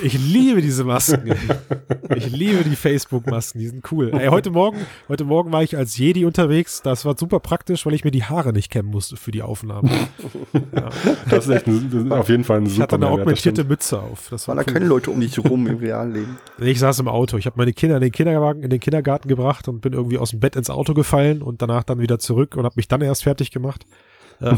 Ich 0.04 0.14
liebe 0.18 0.62
diese 0.62 0.84
Masken. 0.84 1.34
ich 2.14 2.30
liebe 2.30 2.62
die 2.64 2.76
Facebook-Masken, 2.76 3.58
die 3.60 3.66
sind 3.68 3.90
cool. 3.90 4.10
Ey, 4.14 4.28
heute 4.28 4.50
Morgen, 4.50 4.78
heute 5.08 5.24
Morgen 5.24 5.50
war 5.52 5.62
ich 5.64 5.76
als 5.76 5.96
Jedi 5.96 6.24
unterwegs. 6.24 6.82
Das 6.82 7.04
war 7.04 7.16
super 7.18 7.40
praktisch, 7.40 7.84
weil 7.84 7.94
ich 7.94 8.04
mir 8.04 8.10
die 8.12 8.24
Haare 8.24 8.52
nicht 8.52 8.70
kämmen 8.70 8.90
musste 8.90 9.16
für 9.16 9.32
die 9.32 9.42
Aufnahme. 9.42 9.90
Das 11.28 11.46
ist 11.46 11.50
echt 11.50 11.66
ein, 11.66 11.90
das 11.90 12.02
ist 12.04 12.10
auf 12.12 12.28
jeden 12.28 12.44
Fall 12.44 12.58
ein 12.58 12.66
Ich 12.66 12.72
super 12.72 12.82
hatte 12.84 12.96
eine 12.96 13.08
augmentierte. 13.08 13.64
Mütze 13.64 14.00
auf. 14.00 14.28
Das 14.30 14.46
war 14.46 14.56
Waren 14.56 14.64
da 14.64 14.70
cool. 14.70 14.74
keine 14.74 14.86
Leute 14.86 15.10
um 15.10 15.20
dich 15.20 15.38
rum 15.38 15.66
im 15.66 15.76
realen 15.78 16.12
Leben? 16.12 16.38
Ich 16.58 16.78
saß 16.78 16.98
im 17.00 17.08
Auto. 17.08 17.36
Ich 17.38 17.46
habe 17.46 17.54
meine 17.56 17.72
Kinder 17.72 17.96
in 17.96 18.02
den 18.02 18.12
Kinderwagen, 18.12 18.62
in 18.62 18.70
den 18.70 18.80
Kindergarten 18.80 19.28
gebracht 19.28 19.68
und 19.74 19.80
bin 19.80 19.92
irgendwie 19.92 20.18
aus 20.18 20.30
dem 20.30 20.40
Bett 20.40 20.56
ins 20.56 20.70
Auto 20.70 20.94
gefallen 20.94 21.42
und 21.42 21.62
danach 21.62 21.84
dann 21.84 21.98
wieder 21.98 22.18
zurück 22.18 22.56
und 22.56 22.64
habe 22.64 22.74
mich 22.76 22.88
dann 22.88 23.00
erst 23.00 23.24
fertig 23.24 23.50
gemacht. 23.50 23.84
Äh, 24.40 24.54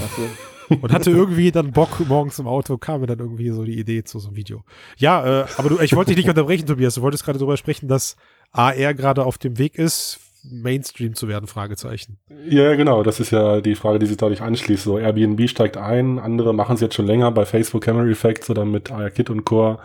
und 0.81 0.93
hatte 0.93 1.11
irgendwie 1.11 1.53
dann 1.53 1.73
Bock 1.73 2.07
morgens 2.09 2.39
im 2.39 2.47
Auto, 2.47 2.79
kam 2.79 3.01
mir 3.01 3.07
dann 3.07 3.19
irgendwie 3.19 3.51
so 3.51 3.65
die 3.65 3.79
Idee 3.79 4.05
zu 4.05 4.19
so 4.19 4.29
einem 4.29 4.37
Video. 4.37 4.65
Ja, 4.97 5.43
äh, 5.43 5.47
aber 5.57 5.69
du, 5.69 5.81
ich 5.81 5.95
wollte 5.95 6.11
dich 6.11 6.19
nicht 6.19 6.29
unterbrechen, 6.29 6.67
Tobias. 6.67 6.95
Du 6.95 7.03
wolltest 7.03 7.25
gerade 7.25 7.39
darüber 7.39 7.57
sprechen, 7.57 7.89
dass 7.89 8.17
AR 8.53 8.95
gerade 8.95 9.25
auf 9.25 9.39
dem 9.39 9.59
Weg 9.59 9.77
ist, 9.77 10.21
Mainstream 10.45 11.15
zu 11.15 11.29
werden, 11.29 11.47
Fragezeichen. 11.47 12.19
Ja, 12.49 12.75
genau. 12.77 13.03
Das 13.03 13.21
ist 13.21 13.31
ja 13.31 13.61
die 13.61 13.75
Frage, 13.75 13.99
die 13.99 14.07
sich 14.07 14.17
dadurch 14.17 14.43
anschließt. 14.43 14.85
So, 14.85 14.99
Airbnb 14.99 15.49
steigt 15.49 15.77
ein, 15.77 16.19
andere 16.19 16.55
machen 16.55 16.75
es 16.75 16.81
jetzt 16.81 16.95
schon 16.95 17.07
länger 17.07 17.31
bei 17.31 17.47
Facebook 17.47 17.83
Camera 17.83 18.07
Effects 18.07 18.51
oder 18.51 18.65
mit 18.65 18.91
ARKit 18.91 19.31
und 19.31 19.45
Core. 19.45 19.79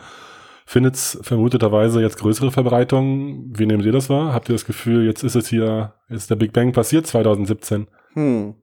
Findet 0.70 0.94
es 0.94 1.18
vermuteterweise 1.22 2.00
jetzt 2.00 2.16
größere 2.18 2.52
Verbreitung. 2.52 3.46
Wie 3.52 3.66
nehmen 3.66 3.82
Sie 3.82 3.90
das 3.90 4.08
wahr? 4.08 4.32
Habt 4.32 4.48
ihr 4.48 4.52
das 4.52 4.64
Gefühl, 4.64 5.04
jetzt 5.04 5.24
ist 5.24 5.34
es 5.34 5.48
hier, 5.48 5.94
jetzt 6.08 6.20
ist 6.20 6.30
der 6.30 6.36
Big 6.36 6.52
Bang 6.52 6.70
passiert 6.70 7.08
2017? 7.08 7.88
Hm. 8.12 8.54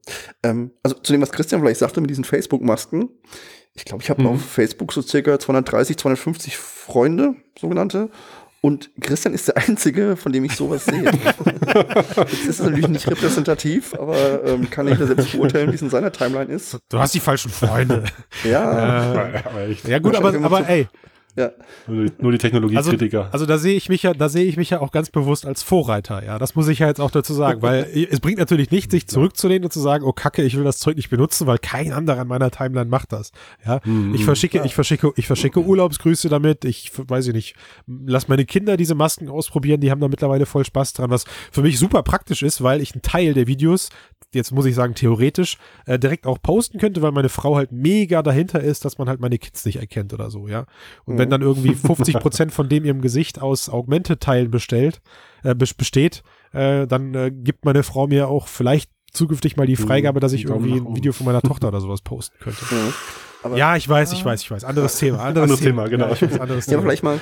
Ähm, 0.42 0.70
also 0.82 0.96
zu 0.96 1.12
dem, 1.12 1.20
was 1.20 1.30
Christian 1.30 1.60
vielleicht 1.60 1.80
sagte 1.80 2.00
mit 2.00 2.08
diesen 2.08 2.24
Facebook-Masken. 2.24 3.10
Ich 3.74 3.84
glaube, 3.84 4.02
ich 4.02 4.08
habe 4.08 4.22
Mhm. 4.22 4.28
auf 4.28 4.42
Facebook 4.42 4.90
so 4.94 5.02
circa 5.02 5.38
230, 5.38 5.98
250 5.98 6.56
Freunde, 6.56 7.34
sogenannte. 7.60 8.08
Und 8.62 8.88
Christian 9.02 9.34
ist 9.34 9.48
der 9.48 9.58
Einzige, 9.58 10.16
von 10.16 10.32
dem 10.32 10.44
ich 10.46 10.56
sowas 10.56 10.86
sehe. 10.86 11.04
Jetzt 12.16 12.32
ist 12.32 12.48
es 12.48 12.60
natürlich 12.60 12.88
nicht 12.88 13.06
repräsentativ, 13.06 13.92
aber 13.92 14.44
ähm, 14.46 14.70
kann 14.70 14.88
jeder 14.88 15.06
selbst 15.08 15.32
beurteilen, 15.32 15.72
wie 15.72 15.74
es 15.74 15.82
in 15.82 15.90
seiner 15.90 16.10
Timeline 16.10 16.50
ist. 16.50 16.78
Du 16.88 16.98
hast 16.98 17.12
die 17.12 17.20
falschen 17.20 17.50
Freunde. 17.50 18.04
Ja, 18.44 19.26
äh, 19.26 19.76
ja 19.86 19.98
gut, 19.98 20.16
aber, 20.16 20.34
aber 20.42 20.66
ey, 20.66 20.88
ja. 21.38 21.50
Nur 21.86 22.04
die, 22.04 22.12
nur 22.18 22.32
die 22.32 22.38
Technologiekritiker. 22.38 23.28
Also 23.32 23.46
da 23.46 23.58
sehe 23.58 23.76
ich 23.76 23.88
mich 23.88 24.02
ja, 24.02 24.12
da 24.12 24.28
sehe 24.28 24.44
ich 24.44 24.56
mich 24.56 24.70
ja 24.70 24.80
auch 24.80 24.90
ganz 24.90 25.10
bewusst 25.10 25.46
als 25.46 25.62
Vorreiter, 25.62 26.24
ja. 26.24 26.38
Das 26.38 26.54
muss 26.54 26.68
ich 26.68 26.80
ja 26.80 26.88
jetzt 26.88 27.00
auch 27.00 27.10
dazu 27.10 27.32
sagen, 27.32 27.62
weil 27.62 27.86
es 28.10 28.20
bringt 28.20 28.38
natürlich 28.38 28.70
nicht, 28.70 28.90
sich 28.90 29.06
zurückzulehnen 29.06 29.64
und 29.64 29.72
zu 29.72 29.80
sagen, 29.80 30.04
oh 30.04 30.12
Kacke, 30.12 30.42
ich 30.42 30.56
will 30.56 30.64
das 30.64 30.78
Zeug 30.78 30.96
nicht 30.96 31.10
benutzen, 31.10 31.46
weil 31.46 31.58
kein 31.58 31.92
anderer 31.92 32.22
in 32.22 32.28
meiner 32.28 32.50
Timeline 32.50 32.90
macht 32.90 33.12
das. 33.12 33.32
Ja. 33.64 33.80
Mhm. 33.84 34.14
Ich 34.14 34.24
verschicke, 34.24 34.62
ich 34.64 34.74
verschicke, 34.74 35.12
ich 35.16 35.26
verschicke 35.26 35.60
Urlaubsgrüße 35.60 36.28
damit. 36.28 36.64
Ich 36.64 36.90
weiß 36.96 37.28
ich 37.28 37.34
nicht, 37.34 37.56
lass 37.86 38.28
meine 38.28 38.44
Kinder 38.44 38.76
diese 38.76 38.94
Masken 38.94 39.28
ausprobieren, 39.28 39.80
die 39.80 39.90
haben 39.90 40.00
da 40.00 40.08
mittlerweile 40.08 40.46
voll 40.46 40.64
Spaß 40.64 40.94
dran, 40.94 41.10
was 41.10 41.24
für 41.52 41.62
mich 41.62 41.78
super 41.78 42.02
praktisch 42.02 42.42
ist, 42.42 42.62
weil 42.62 42.80
ich 42.80 42.92
einen 42.94 43.02
Teil 43.02 43.34
der 43.34 43.46
Videos, 43.46 43.90
jetzt 44.34 44.52
muss 44.52 44.66
ich 44.66 44.74
sagen, 44.74 44.94
theoretisch, 44.94 45.58
äh, 45.86 45.98
direkt 45.98 46.26
auch 46.26 46.40
posten 46.42 46.78
könnte, 46.78 47.02
weil 47.02 47.12
meine 47.12 47.28
Frau 47.28 47.56
halt 47.56 47.72
mega 47.72 48.22
dahinter 48.22 48.60
ist, 48.60 48.84
dass 48.84 48.98
man 48.98 49.08
halt 49.08 49.20
meine 49.20 49.38
Kids 49.38 49.64
nicht 49.64 49.76
erkennt 49.76 50.12
oder 50.12 50.30
so, 50.30 50.48
ja. 50.48 50.66
Und 51.04 51.18
wenn 51.18 51.27
dann 51.30 51.42
irgendwie 51.42 51.74
50 51.74 52.14
Prozent 52.20 52.52
von 52.52 52.68
dem 52.68 52.84
ihrem 52.84 53.00
Gesicht 53.00 53.40
aus 53.40 53.68
Augmented-Teilen 53.68 54.50
bestellt, 54.50 55.00
äh, 55.42 55.50
bes- 55.50 55.76
besteht, 55.76 56.22
äh, 56.52 56.86
dann 56.86 57.14
äh, 57.14 57.30
gibt 57.32 57.64
meine 57.64 57.82
Frau 57.82 58.06
mir 58.06 58.28
auch 58.28 58.48
vielleicht 58.48 58.90
zukünftig 59.12 59.56
mal 59.56 59.66
die 59.66 59.76
Freigabe, 59.76 60.20
dass 60.20 60.32
ich 60.32 60.44
irgendwie 60.44 60.80
ein. 60.80 60.94
Video 60.96 61.12
von 61.12 61.26
meiner 61.26 61.42
Tochter 61.42 61.68
oder 61.68 61.80
sowas 61.80 62.02
posten 62.02 62.36
könnte. 62.40 62.62
Mhm. 62.70 62.92
Aber, 63.42 63.56
Ja, 63.56 63.76
ich 63.76 63.88
weiß, 63.88 64.12
ich 64.12 64.24
weiß, 64.24 64.40
ich 64.42 64.50
weiß. 64.50 64.64
Anderes 64.64 64.98
Thema. 64.98 65.18
Anderes, 65.24 65.44
Anderes 65.50 65.60
Thema, 65.60 65.88
genau. 65.88 66.06
Ja, 66.06 66.12
ich 66.12 66.22
weiß, 66.22 66.40
anderes 66.40 66.66
ja, 66.66 66.70
Thema. 66.72 66.82
aber 66.82 66.90
vielleicht 66.90 67.02
mal 67.04 67.18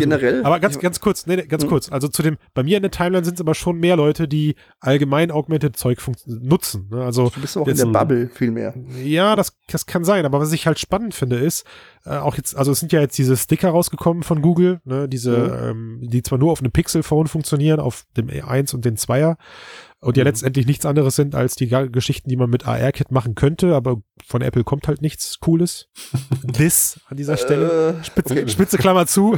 generell. 0.00 0.44
Aber 0.44 0.58
ganz, 0.60 0.78
ganz 0.78 1.00
kurz, 1.00 1.26
nee, 1.26 1.36
ganz 1.46 1.66
kurz. 1.66 1.92
Also 1.92 2.08
zu 2.08 2.22
dem, 2.22 2.38
bei 2.54 2.62
mir 2.62 2.76
in 2.78 2.82
der 2.82 2.90
Timeline 2.90 3.24
sind 3.24 3.34
es 3.34 3.40
aber 3.40 3.54
schon 3.54 3.78
mehr 3.78 3.96
Leute, 3.96 4.26
die 4.26 4.54
allgemein 4.80 5.30
Augmented 5.30 5.76
Zeug 5.76 6.00
nutzen. 6.26 6.88
Ne? 6.90 7.04
Also 7.04 7.30
Du 7.34 7.40
bist 7.40 7.58
auch 7.58 7.66
jetzt- 7.66 7.80
in 7.80 7.92
der 7.92 7.98
Bubble 7.98 8.28
viel 8.32 8.50
mehr. 8.50 8.74
ja, 9.02 9.36
das, 9.36 9.56
das 9.68 9.86
kann 9.86 10.04
sein, 10.04 10.24
aber 10.24 10.40
was 10.40 10.52
ich 10.52 10.66
halt 10.66 10.78
spannend 10.78 11.14
finde, 11.14 11.36
ist, 11.36 11.66
äh, 12.06 12.16
auch 12.16 12.36
jetzt, 12.36 12.56
also 12.56 12.72
es 12.72 12.80
sind 12.80 12.92
ja 12.92 13.00
jetzt 13.00 13.18
diese 13.18 13.36
Sticker 13.36 13.68
rausgekommen 13.70 14.22
von 14.22 14.40
Google, 14.40 14.80
ne, 14.84 15.08
diese, 15.08 15.36
ähm, 15.70 15.98
die 16.02 16.22
zwar 16.22 16.38
nur 16.38 16.52
auf 16.52 16.60
einem 16.60 16.72
Pixel-Phone 16.72 17.26
funktionieren, 17.26 17.80
auf 17.80 18.06
dem 18.16 18.28
E1 18.28 18.74
und 18.74 18.84
den 18.86 18.96
2er, 18.96 19.36
und 20.00 20.16
ja 20.16 20.24
letztendlich 20.24 20.66
nichts 20.66 20.86
anderes 20.86 21.14
sind 21.16 21.34
als 21.34 21.56
die 21.56 21.68
Geschichten, 21.68 22.30
die 22.30 22.36
man 22.36 22.48
mit 22.48 22.66
AR-Kit 22.66 23.10
machen 23.10 23.34
könnte, 23.34 23.74
aber 23.74 23.98
von 24.26 24.40
Apple 24.40 24.64
kommt 24.64 24.88
halt 24.88 25.02
nichts 25.02 25.40
Cooles. 25.40 25.88
This 26.52 27.00
an 27.08 27.18
dieser 27.18 27.36
Stelle. 27.36 27.98
Äh, 28.00 28.04
Spitze, 28.04 28.34
okay. 28.34 28.48
Spitze 28.48 28.78
Klammer 28.78 29.06
zu. 29.06 29.36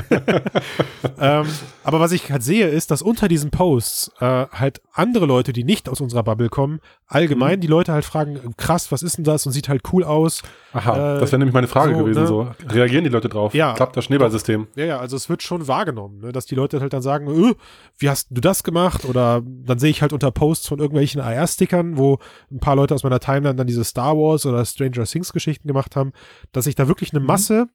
ähm, 1.18 1.46
aber 1.82 1.98
was 1.98 2.12
ich 2.12 2.30
halt 2.30 2.44
sehe, 2.44 2.68
ist, 2.68 2.92
dass 2.92 3.02
unter 3.02 3.26
diesen 3.26 3.50
Posts 3.50 4.12
äh, 4.20 4.46
halt 4.52 4.80
andere 4.92 5.26
Leute, 5.26 5.52
die 5.52 5.64
nicht 5.64 5.88
aus 5.88 6.00
unserer 6.00 6.22
Bubble 6.22 6.48
kommen, 6.48 6.80
allgemein 7.06 7.60
die 7.60 7.66
Leute 7.66 7.92
halt 7.92 8.04
fragen, 8.04 8.38
krass, 8.56 8.92
was 8.92 9.02
ist 9.02 9.18
denn 9.18 9.24
das 9.24 9.44
und 9.46 9.52
sieht 9.52 9.68
halt 9.68 9.82
cool 9.92 10.04
aus. 10.04 10.42
Aha, 10.72 11.16
äh, 11.16 11.20
das 11.20 11.32
wäre 11.32 11.40
nämlich 11.40 11.54
meine 11.54 11.68
Frage 11.68 11.94
so, 11.94 12.04
gewesen. 12.04 12.20
ne? 12.20 12.26
So, 12.28 12.48
reagieren 12.68 13.02
die 13.02 13.10
Leute 13.10 13.28
drauf? 13.28 13.52
Ja. 13.52 13.74
Klappt 13.74 13.96
das 13.96 14.04
Schneeballsystem? 14.04 14.68
Ja, 14.76 14.84
ja, 14.84 14.98
also 14.98 15.16
es 15.16 15.28
wird 15.28 15.42
schon 15.42 15.66
wahrgenommen, 15.66 16.20
ne, 16.20 16.32
dass 16.32 16.46
die 16.46 16.54
Leute 16.54 16.80
halt 16.80 16.92
dann 16.92 17.02
sagen, 17.02 17.28
äh, 17.28 17.54
wie 17.98 18.08
hast 18.08 18.28
du 18.30 18.40
das 18.40 18.62
gemacht? 18.62 19.04
Oder 19.04 19.42
dann 19.44 19.78
sehe 19.78 19.90
ich 19.90 20.02
halt 20.02 20.12
unter 20.12 20.30
Posts 20.30 20.51
von 20.60 20.78
irgendwelchen 20.78 21.20
AR-Stickern, 21.20 21.96
wo 21.98 22.18
ein 22.50 22.58
paar 22.60 22.76
Leute 22.76 22.94
aus 22.94 23.02
meiner 23.02 23.20
Timeline 23.20 23.54
dann 23.56 23.66
diese 23.66 23.84
Star 23.84 24.16
Wars 24.16 24.46
oder 24.46 24.64
Stranger 24.64 25.04
Things 25.04 25.32
Geschichten 25.32 25.66
gemacht 25.68 25.96
haben, 25.96 26.12
dass 26.52 26.64
sich 26.64 26.74
da 26.74 26.88
wirklich 26.88 27.12
eine 27.12 27.20
Masse, 27.20 27.66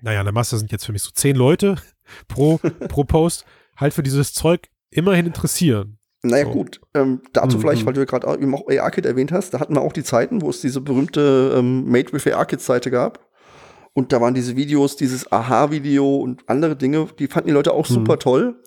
naja, 0.00 0.20
eine 0.20 0.32
Masse 0.32 0.58
sind 0.58 0.72
jetzt 0.72 0.84
für 0.86 0.92
mich 0.92 1.02
so 1.02 1.10
zehn 1.12 1.36
Leute 1.36 1.76
pro, 2.28 2.58
pro 2.88 3.04
Post, 3.04 3.44
halt 3.76 3.94
für 3.94 4.02
dieses 4.02 4.32
Zeug 4.34 4.68
immerhin 4.90 5.26
interessieren. 5.26 5.98
Naja, 6.24 6.44
So. 6.44 6.50
gut. 6.52 6.80
Ähm, 6.94 7.20
dazu 7.32 7.56
Mhm. 7.56 7.60
vielleicht, 7.62 7.84
weil 7.86 7.94
du 7.94 8.00
ja 8.00 8.04
gerade 8.06 8.28
eben 8.40 8.54
auch 8.54 8.68
AR-Kit 8.68 9.06
erwähnt 9.06 9.32
hast, 9.32 9.54
da 9.54 9.60
hatten 9.60 9.74
wir 9.74 9.80
auch 9.80 9.92
die 9.92 10.04
Zeiten, 10.04 10.40
wo 10.42 10.50
es 10.50 10.60
diese 10.60 10.80
berühmte 10.80 11.54
ähm, 11.56 11.84
Made 11.90 12.12
with 12.12 12.26
AR-Kit-Seite 12.26 12.90
gab. 12.90 13.28
Und 13.94 14.12
da 14.12 14.20
waren 14.22 14.32
diese 14.32 14.56
Videos, 14.56 14.96
dieses 14.96 15.30
Aha-Video 15.30 16.16
und 16.16 16.48
andere 16.48 16.76
Dinge, 16.76 17.08
die 17.18 17.26
fanden 17.26 17.48
die 17.48 17.52
Leute 17.52 17.72
auch 17.74 17.88
Mhm. 17.90 17.94
super 17.94 18.18
toll. 18.18 18.62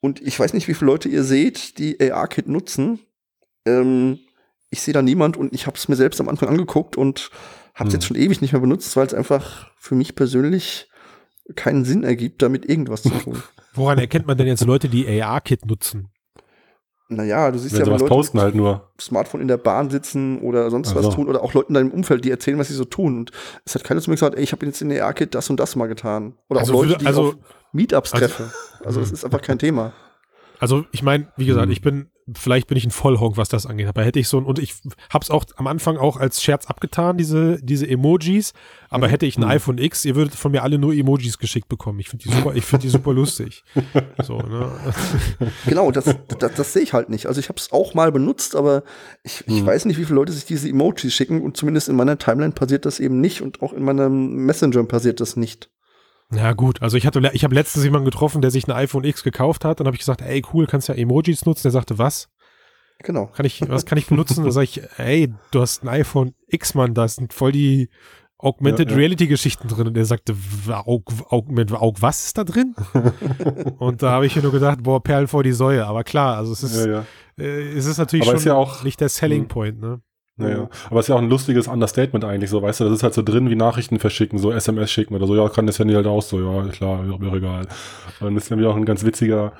Und 0.00 0.20
ich 0.22 0.38
weiß 0.38 0.54
nicht, 0.54 0.66
wie 0.68 0.74
viele 0.74 0.90
Leute 0.90 1.08
ihr 1.08 1.24
seht, 1.24 1.78
die 1.78 2.00
AR-Kit 2.00 2.48
nutzen. 2.48 3.00
Ähm, 3.66 4.18
ich 4.70 4.80
sehe 4.82 4.94
da 4.94 5.02
niemand 5.02 5.36
und 5.36 5.52
ich 5.52 5.66
habe 5.66 5.76
es 5.76 5.88
mir 5.88 5.96
selbst 5.96 6.20
am 6.20 6.28
Anfang 6.28 6.48
angeguckt 6.48 6.96
und 6.96 7.30
habe 7.74 7.88
es 7.88 7.92
Mhm. 7.94 7.96
jetzt 7.98 8.06
schon 8.06 8.16
ewig 8.16 8.40
nicht 8.40 8.52
mehr 8.52 8.60
benutzt, 8.60 8.96
weil 8.96 9.06
es 9.06 9.14
einfach 9.14 9.70
für 9.78 9.94
mich 9.94 10.14
persönlich 10.14 10.88
keinen 11.56 11.84
Sinn 11.84 12.04
ergibt, 12.04 12.40
damit 12.42 12.64
irgendwas 12.68 13.02
zu 13.02 13.10
tun. 13.24 13.42
Woran 13.74 13.98
erkennt 13.98 14.26
man 14.26 14.38
denn 14.38 14.46
jetzt 14.46 14.64
Leute, 14.64 14.88
die 14.88 15.06
AR-Kit 15.22 15.66
nutzen? 15.66 16.08
Naja, 17.10 17.50
du 17.50 17.58
siehst 17.58 17.74
Wenn 17.74 17.84
ja, 17.86 17.92
Leute 17.92 18.04
posten 18.06 18.40
halt 18.40 18.54
nur. 18.54 18.88
Smartphone 19.00 19.40
in 19.40 19.48
der 19.48 19.56
Bahn 19.56 19.90
sitzen 19.90 20.40
oder 20.40 20.70
sonst 20.70 20.92
Ach 20.92 20.96
was 21.02 21.14
tun 21.14 21.28
oder 21.28 21.42
auch 21.42 21.52
Leute 21.54 21.68
in 21.68 21.74
deinem 21.74 21.90
Umfeld, 21.90 22.24
die 22.24 22.30
erzählen, 22.30 22.58
was 22.58 22.68
sie 22.68 22.74
so 22.74 22.84
tun. 22.84 23.18
Und 23.18 23.30
es 23.64 23.74
hat 23.74 23.84
keiner 23.84 24.00
zu 24.00 24.10
mir 24.10 24.16
gesagt, 24.16 24.36
ey, 24.36 24.42
ich 24.42 24.52
habe 24.52 24.64
jetzt 24.64 24.80
in 24.80 24.88
der 24.88 25.04
AR-Kit 25.04 25.34
das 25.34 25.50
und 25.50 25.58
das 25.58 25.76
mal 25.76 25.86
getan. 25.88 26.34
Oder 26.48 26.60
Also 26.60 26.72
auch 26.74 26.84
Leute, 26.84 26.98
die 26.98 27.06
also- 27.06 27.20
auf 27.30 27.36
Meetups 27.72 28.12
also- 28.14 28.26
treffe. 28.26 28.52
Also 28.84 29.00
es 29.00 29.10
ist 29.12 29.24
einfach 29.24 29.42
kein 29.42 29.58
Thema. 29.58 29.92
Also 30.60 30.84
ich 30.92 31.02
meine, 31.02 31.28
wie 31.36 31.46
gesagt, 31.46 31.66
Hm. 31.66 31.72
ich 31.72 31.80
bin, 31.80 32.10
vielleicht 32.34 32.68
bin 32.68 32.76
ich 32.76 32.84
ein 32.84 32.90
Vollhonk, 32.92 33.36
was 33.36 33.48
das 33.48 33.66
angeht. 33.66 33.88
Aber 33.88 34.04
hätte 34.04 34.20
ich 34.20 34.28
so 34.28 34.38
ein, 34.38 34.44
und 34.44 34.58
ich 34.60 34.74
hab's 35.12 35.30
auch 35.30 35.44
am 35.56 35.66
Anfang 35.66 35.96
auch 35.96 36.16
als 36.18 36.42
Scherz 36.42 36.66
abgetan, 36.66 37.16
diese, 37.16 37.58
diese 37.62 37.88
Emojis. 37.88 38.52
Aber 38.90 39.06
Mhm. 39.06 39.10
hätte 39.10 39.26
ich 39.26 39.36
ein 39.38 39.44
Mhm. 39.44 39.48
iPhone 39.50 39.78
X, 39.78 40.04
ihr 40.04 40.14
würdet 40.16 40.34
von 40.34 40.52
mir 40.52 40.62
alle 40.62 40.78
nur 40.78 40.92
Emojis 40.92 41.38
geschickt 41.38 41.68
bekommen. 41.68 41.98
Ich 41.98 42.08
finde 42.10 42.24
die 42.24 42.30
super, 42.32 42.54
ich 42.54 42.64
finde 42.64 42.82
die 42.82 42.90
super 42.90 43.12
lustig. 43.12 43.64
So, 44.22 44.36
ne? 44.38 44.70
Genau, 45.66 45.90
das, 45.90 46.04
das, 46.38 46.54
das 46.54 46.72
sehe 46.72 46.82
ich 46.82 46.92
halt 46.92 47.08
nicht. 47.08 47.26
Also 47.26 47.40
ich 47.40 47.48
habe 47.48 47.58
es 47.58 47.72
auch 47.72 47.94
mal 47.94 48.12
benutzt, 48.12 48.54
aber 48.54 48.82
ich, 49.24 49.42
ich 49.46 49.60
Hm. 49.60 49.66
weiß 49.66 49.86
nicht, 49.86 49.98
wie 49.98 50.04
viele 50.04 50.16
Leute 50.16 50.32
sich 50.32 50.44
diese 50.44 50.68
Emojis 50.68 51.14
schicken 51.14 51.40
und 51.40 51.56
zumindest 51.56 51.88
in 51.88 51.96
meiner 51.96 52.18
Timeline 52.18 52.52
passiert 52.52 52.84
das 52.84 53.00
eben 53.00 53.20
nicht 53.20 53.40
und 53.40 53.62
auch 53.62 53.72
in 53.72 53.82
meinem 53.82 54.44
Messenger 54.46 54.84
passiert 54.84 55.20
das 55.20 55.36
nicht. 55.36 55.70
Ja, 56.32 56.52
gut. 56.52 56.80
Also 56.82 56.96
ich 56.96 57.06
hatte, 57.06 57.28
ich 57.32 57.42
habe 57.44 57.54
letztens 57.54 57.84
jemanden 57.84 58.04
getroffen, 58.04 58.40
der 58.40 58.50
sich 58.50 58.66
ein 58.68 58.72
iPhone 58.72 59.04
X 59.04 59.22
gekauft 59.24 59.64
hat. 59.64 59.80
Dann 59.80 59.86
habe 59.86 59.96
ich 59.96 60.00
gesagt, 60.00 60.22
ey, 60.22 60.42
cool, 60.52 60.66
kannst 60.66 60.88
ja 60.88 60.94
Emojis 60.94 61.44
nutzen. 61.44 61.62
Der 61.64 61.72
sagte, 61.72 61.98
was? 61.98 62.28
Genau. 63.02 63.26
Kann 63.26 63.46
ich, 63.46 63.62
was 63.68 63.86
kann 63.86 63.98
ich 63.98 64.06
benutzen? 64.06 64.44
Da 64.44 64.50
sage 64.50 64.64
ich, 64.64 64.82
ey, 64.98 65.32
du 65.50 65.60
hast 65.60 65.82
ein 65.82 65.88
iPhone 65.88 66.34
X, 66.46 66.74
Mann, 66.74 66.94
da 66.94 67.08
sind 67.08 67.32
voll 67.32 67.50
die 67.52 67.88
Augmented 68.38 68.88
Ja, 68.90 68.92
ja. 68.92 68.98
Reality 68.98 69.26
Geschichten 69.26 69.68
drin. 69.68 69.88
Und 69.88 69.96
er 69.96 70.04
sagte, 70.06 70.34
"Wa- 70.66 70.80
Aug, 70.86 71.10
Augment, 71.30 71.72
Aug, 71.72 71.96
was 72.00 72.26
ist 72.26 72.38
da 72.38 72.44
drin? 72.44 72.74
und 73.78 74.02
da 74.02 74.12
habe 74.12 74.26
ich 74.26 74.36
mir 74.36 74.42
nur 74.42 74.52
gedacht, 74.52 74.82
boah, 74.82 75.02
Perlen 75.02 75.28
vor 75.28 75.42
die 75.42 75.52
Säue. 75.52 75.84
Aber 75.86 76.04
klar, 76.04 76.36
also 76.36 76.52
es 76.52 76.62
ist, 76.62 76.86
Ja, 76.86 77.04
äh, 77.38 77.72
es 77.76 77.86
ist 77.86 77.98
natürlich 77.98 78.26
Aber 78.28 78.38
schon 78.38 78.46
ist 78.46 78.54
auch- 78.54 78.82
nicht 78.84 79.00
der 79.00 79.08
Selling 79.08 79.42
Hm. 79.42 79.48
Point, 79.48 79.80
ne? 79.80 80.00
Naja. 80.40 80.68
Aber 80.88 81.00
es 81.00 81.04
ist 81.04 81.08
ja 81.08 81.14
auch 81.16 81.20
ein 81.20 81.28
lustiges 81.28 81.68
Understatement 81.68 82.24
eigentlich, 82.24 82.50
so, 82.50 82.62
weißt 82.62 82.80
du, 82.80 82.84
das 82.84 82.94
ist 82.94 83.02
halt 83.02 83.14
so 83.14 83.22
drin 83.22 83.50
wie 83.50 83.56
Nachrichten 83.56 83.98
verschicken, 83.98 84.38
so 84.38 84.52
SMS 84.52 84.90
schicken 84.90 85.14
oder 85.14 85.26
so, 85.26 85.36
ja, 85.36 85.48
kann 85.48 85.66
das 85.66 85.78
Handy 85.78 85.94
halt 85.94 86.06
auch 86.06 86.22
so, 86.22 86.40
ja, 86.40 86.68
klar, 86.68 87.02
mir 87.02 87.32
egal. 87.32 87.66
Und 88.20 88.26
dann 88.26 88.36
ist 88.36 88.50
nämlich 88.50 88.68
auch 88.68 88.76
ein 88.76 88.84
ganz 88.84 89.04
witziger 89.04 89.52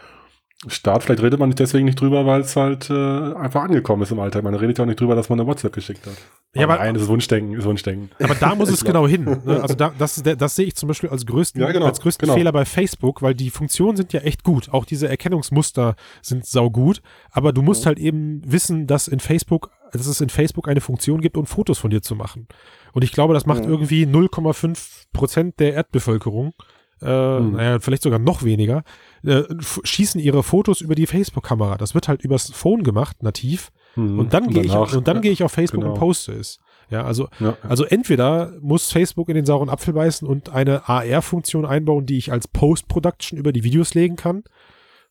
Start. 0.66 1.02
Vielleicht 1.04 1.22
redet 1.22 1.40
man 1.40 1.48
nicht 1.48 1.58
deswegen 1.58 1.86
nicht 1.86 1.98
drüber, 1.98 2.26
weil 2.26 2.42
es 2.42 2.54
halt 2.54 2.90
äh, 2.90 2.92
einfach 2.92 3.62
angekommen 3.62 4.02
ist 4.02 4.12
im 4.12 4.20
Alltag. 4.20 4.42
Man 4.44 4.54
redet 4.54 4.76
ja 4.76 4.84
auch 4.84 4.86
nicht 4.88 5.00
drüber, 5.00 5.14
dass 5.14 5.30
man 5.30 5.40
eine 5.40 5.48
WhatsApp 5.48 5.72
geschickt 5.72 6.06
hat. 6.06 6.12
Ja, 6.54 6.64
aber- 6.64 6.76
nein, 6.76 6.92
das 6.92 7.04
ist 7.04 7.08
Wunschdenken, 7.08 7.54
ist 7.58 7.64
Wunschdenken. 7.64 8.10
Aber 8.22 8.34
da 8.34 8.54
muss 8.54 8.68
es 8.72 8.84
genau 8.84 9.08
hin. 9.08 9.24
Ne? 9.24 9.60
Also 9.62 9.74
da, 9.74 9.92
das, 9.96 10.22
das 10.22 10.56
sehe 10.56 10.66
ich 10.66 10.74
zum 10.76 10.88
Beispiel 10.88 11.08
als 11.08 11.24
größten, 11.24 11.62
Ja, 11.62 11.72
genau, 11.72 11.86
als 11.86 12.00
größten 12.00 12.26
genau. 12.26 12.36
Fehler 12.36 12.52
bei 12.52 12.66
Facebook, 12.66 13.22
weil 13.22 13.34
die 13.34 13.48
Funktionen 13.48 13.96
sind 13.96 14.12
ja 14.12 14.20
echt 14.20 14.44
gut. 14.44 14.68
Auch 14.70 14.84
diese 14.84 15.08
Erkennungsmuster 15.08 15.94
sind 16.20 16.44
saugut. 16.44 17.00
Aber 17.30 17.54
du 17.54 17.62
musst 17.62 17.86
halt 17.86 17.98
eben 17.98 18.42
wissen, 18.44 18.86
dass 18.86 19.08
in 19.08 19.20
Facebook, 19.20 19.70
dass 19.92 20.06
es 20.06 20.20
in 20.20 20.28
Facebook 20.28 20.68
eine 20.68 20.82
Funktion 20.82 21.22
gibt, 21.22 21.38
um 21.38 21.46
Fotos 21.46 21.78
von 21.78 21.90
dir 21.90 22.02
zu 22.02 22.14
machen. 22.14 22.48
Und 22.92 23.02
ich 23.02 23.12
glaube, 23.12 23.32
das 23.32 23.46
macht 23.46 23.64
Ja. 23.64 23.70
irgendwie 23.70 24.04
0,5 24.04 25.04
Prozent 25.14 25.58
der 25.58 25.72
Erdbevölkerung. 25.72 26.52
Äh, 27.02 27.06
Hm. 27.38 27.52
naja, 27.52 27.80
vielleicht 27.80 28.02
sogar 28.02 28.18
noch 28.18 28.42
weniger, 28.42 28.82
äh, 29.22 29.42
schießen 29.60 30.20
ihre 30.20 30.42
Fotos 30.42 30.80
über 30.80 30.94
die 30.94 31.06
Facebook-Kamera. 31.06 31.76
Das 31.78 31.94
wird 31.94 32.08
halt 32.08 32.22
übers 32.22 32.50
Phone 32.50 32.82
gemacht, 32.82 33.22
nativ. 33.22 33.70
Mhm. 33.96 34.18
Und 34.18 34.34
dann 34.34 34.48
gehe 34.48 34.62
ich, 34.62 34.74
und 34.74 35.08
dann 35.08 35.20
gehe 35.22 35.32
ich 35.32 35.42
auf 35.42 35.52
Facebook 35.52 35.80
genau. 35.80 35.94
und 35.94 35.98
poste 35.98 36.32
es. 36.32 36.58
Ja, 36.90 37.04
also 37.04 37.28
Ja. 37.38 37.56
also 37.62 37.84
entweder 37.84 38.52
muss 38.60 38.90
Facebook 38.92 39.28
in 39.28 39.36
den 39.36 39.46
sauren 39.46 39.68
Apfel 39.70 39.94
beißen 39.94 40.26
und 40.26 40.48
eine 40.50 40.88
AR-Funktion 40.88 41.64
einbauen, 41.64 42.04
die 42.06 42.18
ich 42.18 42.32
als 42.32 42.48
Post-Production 42.48 43.38
über 43.38 43.52
die 43.52 43.62
Videos 43.64 43.94
legen 43.94 44.16
kann. 44.16 44.42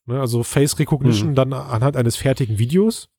Ne, 0.05 0.19
also 0.19 0.43
Face 0.43 0.77
Recognition 0.79 1.31
Mhm. 1.31 1.35
dann 1.35 1.53
anhand 1.53 1.95
eines 1.95 2.15
fertigen 2.17 2.59
Videos. 2.59 3.09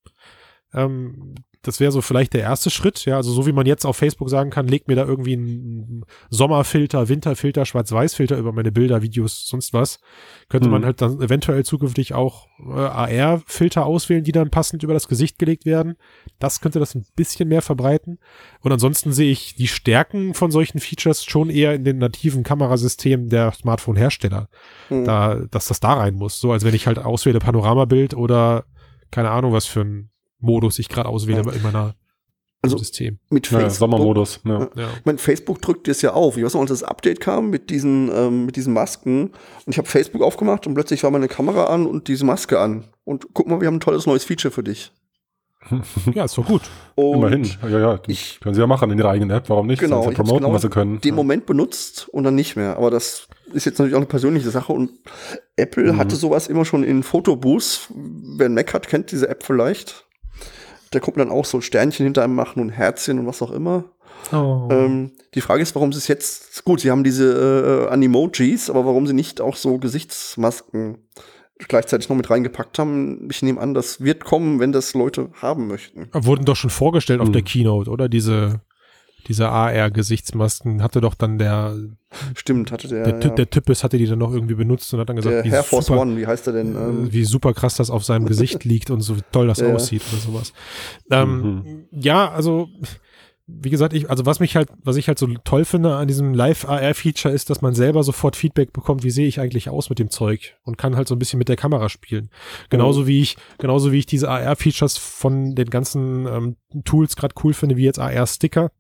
Ähm, 0.75 1.35
das 1.63 1.79
wäre 1.81 1.93
so 1.93 2.01
vielleicht 2.01 2.33
der 2.33 2.41
erste 2.43 2.71
Schritt. 2.71 3.05
Ja, 3.05 3.17
also 3.17 3.33
so 3.33 3.47
wie 3.47 3.53
man 3.53 3.67
jetzt 3.67 3.85
auf 3.85 3.97
Facebook 3.97 4.31
sagen 4.31 4.51
kann, 4.51 4.67
legt 4.67 4.89
mir 4.89 4.95
da 4.97 5.05
irgendwie 5.05 5.35
einen 5.35 6.05
Sommerfilter, 6.31 7.09
Winterfilter, 7.09 7.67
Schwarz-Weiß-Filter 7.67 8.39
über 8.39 8.53
meine 8.53 8.73
Bilder, 8.73 9.03
Videos, 9.03 9.47
sonst 9.47 9.73
was. 9.73 10.01
Könnte 10.49 10.69
Mhm. 10.69 10.73
man 10.73 10.85
halt 10.85 11.03
dann 11.03 11.21
eventuell 11.21 11.65
zukünftig 11.65 12.15
auch 12.15 12.47
äh, 12.67 12.73
AR-Filter 12.81 13.85
auswählen, 13.85 14.25
die 14.25 14.33
dann 14.33 14.51
passend 14.51 14.83
über 14.83 14.95
das 14.95 15.09
Gesicht 15.09 15.39
gelegt 15.39 15.65
werden. 15.67 15.97
Das 16.39 16.61
könnte 16.61 16.79
das 16.79 16.95
ein 16.95 17.05
bisschen 17.17 17.49
mehr 17.49 17.63
verbreiten. 17.63 18.19
Und 18.61 18.73
ansonsten 18.73 19.13
sehe 19.13 19.31
ich 19.31 19.55
die 19.55 19.69
Stärken 19.69 20.35
von 20.35 20.51
solchen 20.51 20.79
Features 20.79 21.25
schon 21.25 21.51
eher 21.51 21.75
in 21.75 21.85
den 21.85 21.99
nativen 21.99 22.43
Kamerasystemen 22.43 23.29
der 23.29 23.53
Smartphone-Hersteller, 23.53 24.49
Hm. 24.89 25.05
da, 25.05 25.35
dass 25.51 25.69
das 25.69 25.81
da 25.81 25.95
rein 25.95 26.15
muss. 26.15 26.41
So 26.41 26.53
als 26.53 26.65
wenn 26.65 26.75
ich 26.75 26.87
halt 26.87 26.99
auswähle 26.99 27.39
Panoramabild 27.39 28.15
oder 28.15 28.65
keine 29.11 29.31
Ahnung, 29.31 29.53
was 29.53 29.67
für 29.67 29.81
ein 29.81 30.10
Modus 30.41 30.79
ich 30.79 30.89
gerade 30.89 31.09
auswähle 31.09 31.43
Ja. 31.45 31.53
in 31.53 31.63
meiner 31.63 31.95
Also- 32.63 32.77
System. 32.79 33.19
Mit 33.31 33.51
Ja, 33.51 33.61
Facebook. 33.61 33.79
Sommermodus. 33.79 34.41
Ja. 34.45 34.59
Ja. 34.61 34.69
Ja. 34.77 34.89
Ich 34.99 35.05
meine, 35.07 35.19
Facebook 35.19 35.63
drückt 35.63 35.89
es 35.89 36.03
ja 36.03 36.13
auf. 36.13 36.37
Ich 36.37 36.45
weiß 36.45 36.55
noch, 36.55 36.61
als 36.61 36.71
das 36.71 36.83
Update 36.83 37.21
kam 37.21 37.49
mit 37.51 37.71
diesen, 37.71 38.11
ähm, 38.15 38.45
mit 38.47 38.57
diesen 38.57 38.73
Masken. 38.75 39.29
Und 39.29 39.33
ich 39.69 39.79
habe 39.79 39.89
Facebook 39.89 40.23
aufgemacht 40.23 40.67
und 40.67 40.75
plötzlich 40.75 41.03
war 41.03 41.11
meine 41.11 41.29
Kamera 41.29 41.65
an 41.67 41.87
und 41.87 42.09
diese 42.09 42.25
Maske 42.27 42.59
an. 42.59 42.85
Und 43.05 43.29
guck 43.33 43.49
mal, 43.49 43.61
wir 43.61 43.67
haben 43.67 43.77
ein 43.77 43.81
tolles 43.81 44.07
neues 44.07 44.25
Feature 44.25 44.53
für 44.53 44.63
dich. 44.63 44.93
ja, 46.15 46.25
ist 46.25 46.39
doch 46.39 46.47
gut. 46.47 46.63
Und 46.95 47.17
Immerhin. 47.19 47.45
Ja, 47.63 47.79
ja, 47.79 48.01
ich- 48.07 48.41
können 48.41 48.55
sie 48.55 48.61
ja 48.63 48.67
machen 48.67 48.91
in 48.91 48.99
ihrer 48.99 49.11
eigenen 49.11 49.31
App. 49.31 49.49
Warum 49.49 49.67
nicht? 49.67 49.79
Genau, 49.81 50.01
sie 50.03 50.09
hab's 50.09 50.17
promoten, 50.17 50.39
genau 50.45 50.53
was 50.55 50.63
sie 50.63 50.71
können. 50.71 51.01
den 51.03 51.15
Moment 51.15 51.45
benutzt 51.47 52.09
und 52.11 52.25
dann 52.25 52.35
nicht 52.35 52.57
mehr. 52.57 52.77
Aber 52.79 52.91
das 52.91 53.29
ist 53.53 53.67
jetzt 53.67 53.79
natürlich 53.79 53.95
auch 53.95 53.99
eine 54.01 54.07
persönliche 54.07 54.51
Sache. 54.51 54.73
Und 54.73 54.91
Apple 55.57 55.93
Mhm. 55.93 55.99
hatte 55.99 56.17
sowas 56.17 56.47
immer 56.49 56.65
schon 56.65 56.83
in 56.83 57.03
Fotobooths. 57.03 57.89
Wer 57.95 58.47
einen 58.47 58.55
Mac 58.55 58.73
hat, 58.75 58.89
kennt 58.89 59.13
diese 59.13 59.29
App 59.29 59.43
vielleicht. 59.43 60.07
Kommt 60.99 61.17
man 61.17 61.29
dann 61.29 61.37
auch 61.37 61.45
so 61.45 61.61
Sternchen 61.61 62.05
hinter 62.05 62.25
einem 62.25 62.35
machen 62.35 62.61
und 62.61 62.71
Herzchen 62.71 63.19
und 63.21 63.27
was 63.27 63.43
auch 63.43 63.53
immer. 63.53 63.85
Oh. 64.33 64.69
Ähm, 64.71 65.13
die 65.35 65.41
Frage 65.41 65.63
ist, 65.63 65.75
warum 65.75 65.93
sie 65.93 65.99
es 65.99 66.09
jetzt, 66.09 66.65
gut, 66.65 66.81
sie 66.81 66.91
haben 66.91 67.05
diese 67.05 67.87
äh, 67.89 67.93
Animojis, 67.93 68.69
aber 68.69 68.85
warum 68.85 69.07
sie 69.07 69.13
nicht 69.15 69.41
auch 69.41 69.57
so 69.57 69.79
Gesichtsmasken 69.79 70.99
gleichzeitig 71.69 72.09
noch 72.09 72.17
mit 72.17 72.31
reingepackt 72.31 72.79
haben. 72.79 73.29
Ich 73.31 73.43
nehme 73.43 73.61
an, 73.61 73.75
das 73.75 74.03
wird 74.03 74.25
kommen, 74.25 74.61
wenn 74.61 74.73
das 74.73 74.95
Leute 74.95 75.31
haben 75.41 75.67
möchten. 75.69 76.09
Wurden 76.13 76.45
doch 76.45 76.57
schon 76.57 76.71
vorgestellt 76.71 77.21
auf 77.21 77.27
Hm. 77.27 77.33
der 77.35 77.43
Keynote, 77.43 77.91
oder? 77.91 78.09
Diese, 78.09 78.61
diese 79.29 79.49
AR-Gesichtsmasken 79.49 80.83
hatte 80.83 81.01
doch 81.01 81.15
dann 81.15 81.39
der, 81.39 81.77
Stimmt, 82.35 82.73
hatte 82.73 82.89
der, 82.89 83.05
der, 83.05 83.21
Ty- 83.21 83.29
ja, 83.29 83.35
der 83.35 83.51
Typus 83.51 83.85
hatte 83.85 83.99
die 83.99 84.07
dann 84.07 84.19
noch 84.19 84.33
irgendwie 84.33 84.55
benutzt 84.55 84.93
und 84.93 85.01
hat 85.01 85.09
dann 85.09 85.17
gesagt, 85.17 85.37
der 85.37 85.45
wie 85.45 85.49
Air 85.51 85.63
Force 85.63 85.87
super, 85.87 86.01
One, 86.01 86.17
wie 86.17 86.27
heißt 86.27 86.47
der 86.47 86.55
denn? 86.55 86.75
Ähm, 86.77 87.07
äh, 87.07 87.13
wie 87.13 87.25
super 87.25 87.55
krass 87.55 87.77
das 87.77 87.91
auf 87.91 88.05
seinem 88.05 88.27
Gesicht 88.27 88.65
liegt 88.65 88.91
und 88.91 89.01
so 89.01 89.17
toll 89.33 89.47
das 89.47 89.61
Ja. 89.61 89.73
aussieht 89.73 90.03
oder 90.13 90.21
sowas. 90.21 90.53
Ähm, 91.11 91.87
Ja, 91.93 92.31
also 92.31 92.69
wie 93.53 93.71
gesagt, 93.71 93.95
ich, 93.95 94.09
also 94.09 94.27
was 94.27 94.39
mich 94.39 94.55
halt, 94.55 94.69
was 94.85 94.95
ich 94.95 95.09
halt 95.09 95.19
so 95.19 95.27
toll 95.43 95.65
finde 95.65 95.97
an 95.97 96.07
diesem 96.07 96.35
Live-AR-Feature 96.35 97.35
ist, 97.35 97.51
dass 97.51 97.63
man 97.63 97.75
selber 97.75 98.05
sofort 98.05 98.37
Feedback 98.37 98.73
bekommt, 98.73 99.03
wie 99.03 99.11
sehe 99.11 99.27
ich 99.27 99.41
eigentlich 99.41 99.69
aus 99.69 99.91
mit 99.91 99.99
dem 99.99 100.09
Zeug 100.09 100.57
und 100.63 100.79
kann 100.79 100.95
halt 100.95 101.09
so 101.09 101.17
ein 101.17 101.19
bisschen 101.19 101.39
mit 101.41 101.49
der 101.49 101.57
Kamera 101.57 101.89
spielen. 101.89 102.31
Genauso 102.69 103.09
wie 103.09 103.21
ich, 103.21 103.37
genauso 103.59 103.91
wie 103.91 103.99
ich 103.99 104.07
diese 104.07 104.29
AR-Features 104.31 104.99
von 104.99 105.57
den 105.57 105.69
ganzen 105.69 106.29
ähm, 106.29 106.57
Tools 106.85 107.17
gerade 107.17 107.35
cool 107.43 107.53
finde, 107.53 107.77
wie 107.77 107.83
jetzt 107.85 107.99
AR-Sticker 107.99 108.71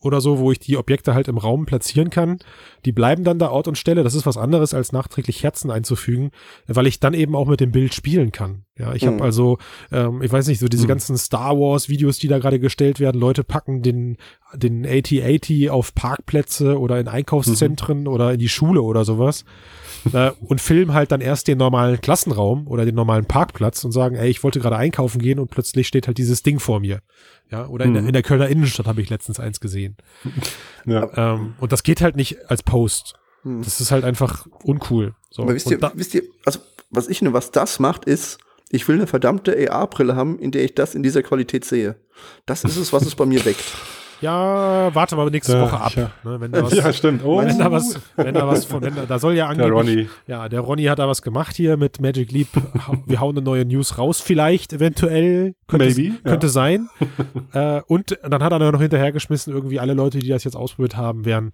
oder 0.00 0.20
so, 0.20 0.38
wo 0.38 0.52
ich 0.52 0.58
die 0.58 0.76
Objekte 0.76 1.14
halt 1.14 1.28
im 1.28 1.38
Raum 1.38 1.66
platzieren 1.66 2.10
kann. 2.10 2.38
Die 2.84 2.92
bleiben 2.92 3.24
dann 3.24 3.38
da 3.38 3.50
Ort 3.50 3.68
und 3.68 3.78
Stelle. 3.78 4.04
Das 4.04 4.14
ist 4.14 4.26
was 4.26 4.36
anderes, 4.36 4.74
als 4.74 4.92
nachträglich 4.92 5.42
Herzen 5.42 5.70
einzufügen, 5.70 6.30
weil 6.66 6.86
ich 6.86 7.00
dann 7.00 7.14
eben 7.14 7.34
auch 7.34 7.46
mit 7.46 7.60
dem 7.60 7.72
Bild 7.72 7.94
spielen 7.94 8.32
kann. 8.32 8.64
Ja, 8.78 8.94
ich 8.94 9.02
Mhm. 9.02 9.06
habe 9.14 9.24
also, 9.24 9.58
ähm, 9.90 10.22
ich 10.22 10.30
weiß 10.32 10.46
nicht, 10.46 10.60
so 10.60 10.68
diese 10.68 10.84
Mhm. 10.84 10.88
ganzen 10.88 11.18
Star 11.18 11.58
Wars 11.58 11.88
Videos, 11.88 12.18
die 12.18 12.28
da 12.28 12.38
gerade 12.38 12.60
gestellt 12.60 13.00
werden. 13.00 13.20
Leute 13.20 13.42
packen 13.42 13.82
den, 13.82 14.16
den 14.54 14.86
AT-80 14.86 15.70
auf 15.70 15.94
Parkplätze 15.94 16.78
oder 16.78 17.00
in 17.00 17.08
Einkaufszentren 17.08 18.06
oder 18.06 18.32
in 18.34 18.38
die 18.38 18.48
Schule 18.48 18.82
oder 18.82 19.04
sowas. 19.04 19.44
äh, 20.12 20.30
und 20.40 20.60
filmen 20.60 20.94
halt 20.94 21.10
dann 21.10 21.20
erst 21.20 21.48
den 21.48 21.58
normalen 21.58 22.00
Klassenraum 22.00 22.68
oder 22.68 22.84
den 22.84 22.94
normalen 22.94 23.24
Parkplatz 23.26 23.82
und 23.84 23.90
sagen, 23.90 24.14
ey, 24.14 24.28
ich 24.30 24.44
wollte 24.44 24.60
gerade 24.60 24.76
einkaufen 24.76 25.20
gehen 25.20 25.40
und 25.40 25.50
plötzlich 25.50 25.88
steht 25.88 26.06
halt 26.06 26.18
dieses 26.18 26.44
Ding 26.44 26.60
vor 26.60 26.78
mir. 26.78 27.00
Ja, 27.50 27.66
oder 27.66 27.84
in, 27.84 27.94
der, 27.94 28.02
Mhm. 28.02 28.08
in 28.08 28.12
der 28.12 28.22
Kölner 28.22 28.48
Innenstadt 28.48 28.86
habe 28.86 29.02
ich 29.02 29.10
letztens 29.10 29.40
eins 29.40 29.58
gesehen. 29.58 29.96
ja. 30.86 31.08
Ähm, 31.34 31.54
und 31.58 31.72
das 31.72 31.82
geht 31.82 32.00
halt 32.00 32.14
nicht 32.14 32.48
als 32.48 32.62
Post. 32.62 33.14
Hm. 33.42 33.62
Das 33.62 33.80
ist 33.80 33.90
halt 33.90 34.04
einfach 34.04 34.46
uncool. 34.62 35.14
So. 35.30 35.42
aber 35.42 35.54
wisst 35.54 35.70
ihr, 35.70 35.80
wisst 35.94 36.14
ihr, 36.14 36.22
also 36.44 36.60
was 36.90 37.08
ich 37.08 37.20
ne, 37.20 37.32
was 37.32 37.50
das 37.50 37.80
macht, 37.80 38.04
ist, 38.04 38.38
ich 38.70 38.86
will 38.88 38.96
eine 38.96 39.06
verdammte 39.06 39.70
AR-Brille 39.70 40.14
haben, 40.16 40.38
in 40.38 40.50
der 40.50 40.64
ich 40.64 40.74
das 40.74 40.94
in 40.94 41.02
dieser 41.02 41.22
Qualität 41.22 41.64
sehe. 41.64 41.96
Das 42.46 42.64
ist 42.64 42.76
es, 42.76 42.92
was 42.92 43.04
es 43.06 43.14
bei 43.14 43.24
mir 43.26 43.44
weckt. 43.44 43.64
ja, 44.20 44.94
warte 44.94 45.14
mal 45.16 45.30
nächste 45.30 45.52
Ja, 45.54 45.62
Woche 45.62 45.80
ab. 45.80 45.92
ja. 45.94 46.10
Ne, 46.24 46.40
wenn 46.40 46.50
da 46.52 46.62
was, 46.64 46.74
ja, 46.74 46.92
stimmt. 46.92 47.24
Oh, 47.24 47.38
wenn 47.40 47.58
da 47.58 47.70
was, 47.70 47.98
wenn 48.16 48.34
da 48.34 48.46
was 48.46 48.64
von, 48.64 48.82
wenn 48.82 48.94
da, 48.94 49.06
da 49.06 49.18
soll 49.18 49.34
ja 49.34 49.52
der 49.54 49.64
angeblich, 49.64 49.96
Ronny. 49.96 50.08
ja, 50.26 50.48
der 50.48 50.60
Ronny 50.60 50.84
hat 50.84 50.98
da 50.98 51.06
was 51.08 51.22
gemacht 51.22 51.54
hier 51.56 51.76
mit 51.76 52.00
Magic 52.00 52.30
Leap. 52.32 52.48
Wir 53.06 53.20
hauen 53.20 53.36
eine 53.36 53.44
neue 53.44 53.64
News 53.64 53.96
raus, 53.96 54.20
vielleicht, 54.20 54.72
eventuell, 54.72 55.54
könnte, 55.66 55.86
Maybe, 55.86 56.02
ja. 56.02 56.14
könnte 56.30 56.48
sein. 56.48 56.88
äh, 57.52 57.80
und 57.86 58.18
dann 58.22 58.42
hat 58.42 58.52
er 58.52 58.58
noch 58.72 58.80
hinterhergeschmissen, 58.80 59.52
irgendwie 59.54 59.78
alle 59.80 59.94
Leute, 59.94 60.18
die 60.18 60.28
das 60.28 60.44
jetzt 60.44 60.56
ausprobiert 60.56 60.96
haben, 60.96 61.24
wären 61.24 61.52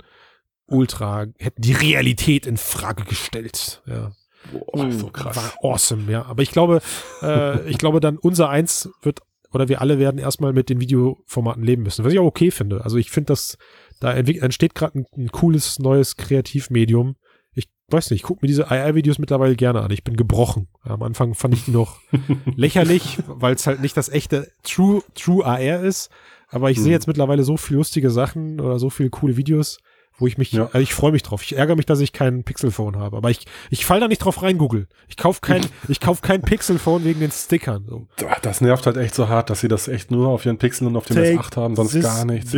ultra, 0.67 1.27
hätten 1.39 1.61
die 1.61 1.75
Realität 1.75 2.47
in 2.47 2.57
Frage 2.57 3.05
gestellt. 3.05 3.83
Ja. 3.87 4.13
Boah, 4.53 4.91
so 4.93 5.09
krass. 5.09 5.37
War 5.37 5.53
awesome, 5.63 6.11
ja. 6.11 6.25
Aber 6.27 6.43
ich 6.43 6.51
glaube, 6.51 6.81
äh, 7.23 7.69
ich 7.69 7.79
glaube 7.79 8.01
dann 8.01 8.19
unser 8.19 8.49
eins 8.49 8.89
wird, 9.03 9.21
oder 9.53 9.69
wir 9.69 9.81
alle 9.81 9.99
werden 9.99 10.19
erstmal 10.19 10.53
mit 10.53 10.69
den 10.69 10.81
Videoformaten 10.81 11.63
leben 11.63 11.83
müssen. 11.85 12.05
Was 12.05 12.13
ich 12.13 12.19
auch 12.19 12.25
okay 12.27 12.51
finde. 12.51 12.83
Also 12.85 12.97
ich 12.99 13.11
finde, 13.11 13.27
dass 13.29 13.57
da 14.01 14.13
entsteht 14.13 14.75
gerade 14.75 14.99
ein, 14.99 15.07
ein 15.17 15.29
cooles 15.31 15.79
neues 15.79 16.17
Kreativmedium. 16.17 17.17
Ich 17.55 17.69
weiß 17.89 18.11
nicht, 18.11 18.21
ich 18.21 18.25
gucke 18.25 18.41
mir 18.43 18.49
diese 18.49 18.71
AR-Videos 18.71 19.19
mittlerweile 19.19 19.55
gerne 19.55 19.83
an. 19.83 19.91
Ich 19.93 20.03
bin 20.05 20.17
gebrochen. 20.17 20.69
Am 20.83 21.03
Anfang 21.03 21.35
fand 21.35 21.55
ich 21.55 21.65
die 21.67 21.71
noch 21.71 21.99
lächerlich, 22.57 23.19
weil 23.27 23.55
es 23.55 23.67
halt 23.67 23.81
nicht 23.81 23.97
das 23.97 24.09
echte 24.09 24.51
True, 24.63 25.03
True 25.15 25.45
AR 25.45 25.81
ist. 25.83 26.11
Aber 26.49 26.71
ich 26.71 26.79
sehe 26.79 26.87
Mhm. 26.89 26.93
jetzt 26.93 27.07
mittlerweile 27.07 27.43
so 27.45 27.57
viele 27.57 27.79
lustige 27.79 28.11
Sachen 28.11 28.61
oder 28.61 28.79
so 28.79 28.91
viele 28.91 29.11
coole 29.11 29.37
Videos, 29.37 29.79
wo 30.19 30.27
ich 30.27 30.39
mich, 30.39 30.53
Ja. 30.53 30.67
also 30.67 30.79
ich 30.79 30.95
freue 30.95 31.11
mich 31.13 31.23
drauf. 31.23 31.43
Ich 31.43 31.57
ärgere 31.57 31.75
mich, 31.77 31.87
dass 31.87 32.01
ich 32.01 32.13
kein 32.13 32.45
Pixelphone 32.45 32.97
habe. 32.97 33.17
Aber 33.17 33.31
ich, 33.31 33.47
ich 33.71 33.85
fall 33.85 33.99
da 34.01 34.07
nicht 34.09 34.19
drauf 34.19 34.43
rein, 34.43 34.59
Google. 34.59 34.87
Ich 35.09 35.17
kauf 35.17 35.41
kein, 35.41 35.65
ich 35.89 35.99
kauf 36.01 36.23
kein 36.23 36.43
Pixelphone 36.43 37.05
wegen 37.05 37.21
den 37.21 37.31
Stickern. 37.33 37.85
So. 37.89 38.07
Das 38.43 38.61
nervt 38.61 38.87
halt 38.87 38.97
echt 38.97 39.15
so 39.15 39.29
hart, 39.29 39.51
dass 39.51 39.61
sie 39.61 39.69
das 39.69 39.89
echt 39.89 40.11
nur 40.11 40.29
auf 40.29 40.47
ihren 40.47 40.59
Pixeln 40.59 40.89
und 40.89 40.97
auf 40.97 41.07
dem 41.07 41.17
Take 41.17 41.39
S8 41.41 41.57
haben, 41.57 41.77
sonst 41.77 42.01
gar 42.01 42.25
nichts. 42.25 42.53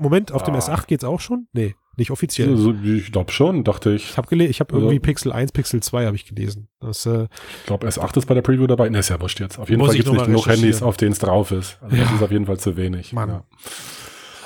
Moment, 0.00 0.32
auf 0.32 0.42
dem 0.42 0.54
Ah. 0.54 0.58
S8 0.58 0.86
geht's 0.86 1.04
auch 1.04 1.20
schon? 1.20 1.48
Nee, 1.52 1.74
nicht 1.96 2.10
offiziell. 2.10 2.48
Also, 2.50 2.72
ich 2.82 3.12
glaube 3.12 3.30
schon, 3.30 3.62
dachte 3.64 3.92
ich. 3.92 4.10
Ich 4.10 4.16
habe 4.16 4.26
gele 4.28 4.46
ich 4.46 4.60
habe 4.60 4.72
Also- 4.72 4.86
irgendwie 4.86 5.00
Pixel 5.00 5.32
1, 5.32 5.52
Pixel 5.52 5.82
2 5.82 6.06
habe 6.06 6.16
ich 6.16 6.24
gelesen. 6.24 6.68
Das, 6.80 7.04
äh, 7.04 7.24
Ich 7.60 7.66
glaube, 7.66 7.86
S8 7.86 8.16
ist 8.16 8.26
bei 8.26 8.32
der 8.34 8.40
Preview 8.42 8.66
dabei. 8.66 8.88
Ne, 8.88 8.98
ist 9.00 9.10
ja 9.10 9.20
wurscht 9.20 9.38
jetzt. 9.40 9.58
Auf 9.58 9.68
jeden 9.68 9.84
Fall 9.84 9.94
gibt 9.94 10.06
es 10.08 10.12
nicht 10.12 10.24
genug 10.24 10.46
Handys, 10.48 10.82
auf 10.82 10.96
denen 10.96 11.12
es 11.12 11.18
drauf 11.18 11.50
ist. 11.50 11.76
Also 11.82 11.94
Ja. 11.96 12.04
Das 12.04 12.12
ist 12.14 12.22
auf 12.22 12.30
jeden 12.32 12.46
Fall 12.46 12.58
zu 12.58 12.76
wenig. 12.78 13.12
Mann. 13.12 13.28
Ja. 13.28 13.44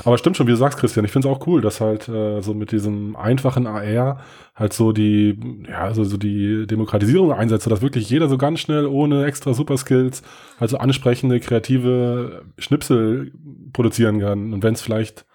Aber 0.07 0.19
stimmt 0.19 0.37
schon, 0.37 0.47
wie 0.47 0.53
du 0.53 0.57
sagst, 0.57 0.79
Christian, 0.79 1.05
ich 1.05 1.11
finde 1.11 1.29
es 1.29 1.35
auch 1.35 1.45
cool, 1.49 1.61
dass 1.61 1.81
halt 1.81 2.09
äh, 2.09 2.41
so 2.41 2.55
mit 2.55 2.71
diesem 2.71 3.17
einfachen 3.17 3.67
AR 3.67 4.21
halt 4.55 4.73
so 4.73 4.93
die, 4.93 5.37
ja, 5.69 5.81
also 5.81 6.05
so 6.05 6.17
die 6.17 6.65
Demokratisierung 6.69 7.33
einsetzt, 7.33 7.69
dass 7.69 7.83
wirklich 7.83 8.09
jeder 8.09 8.29
so 8.29 8.39
ganz 8.39 8.61
schnell 8.61 8.87
ohne 8.87 9.27
extra 9.27 9.53
Superskills 9.53 10.23
halt 10.61 10.71
so 10.71 10.79
ansprechende, 10.79 11.41
kreative 11.41 12.45
Schnipsel 12.57 13.33
produzieren 13.73 14.21
kann. 14.21 14.53
Und 14.53 14.63
wenn 14.63 14.75
es 14.75 14.81
vielleicht, 14.81 15.27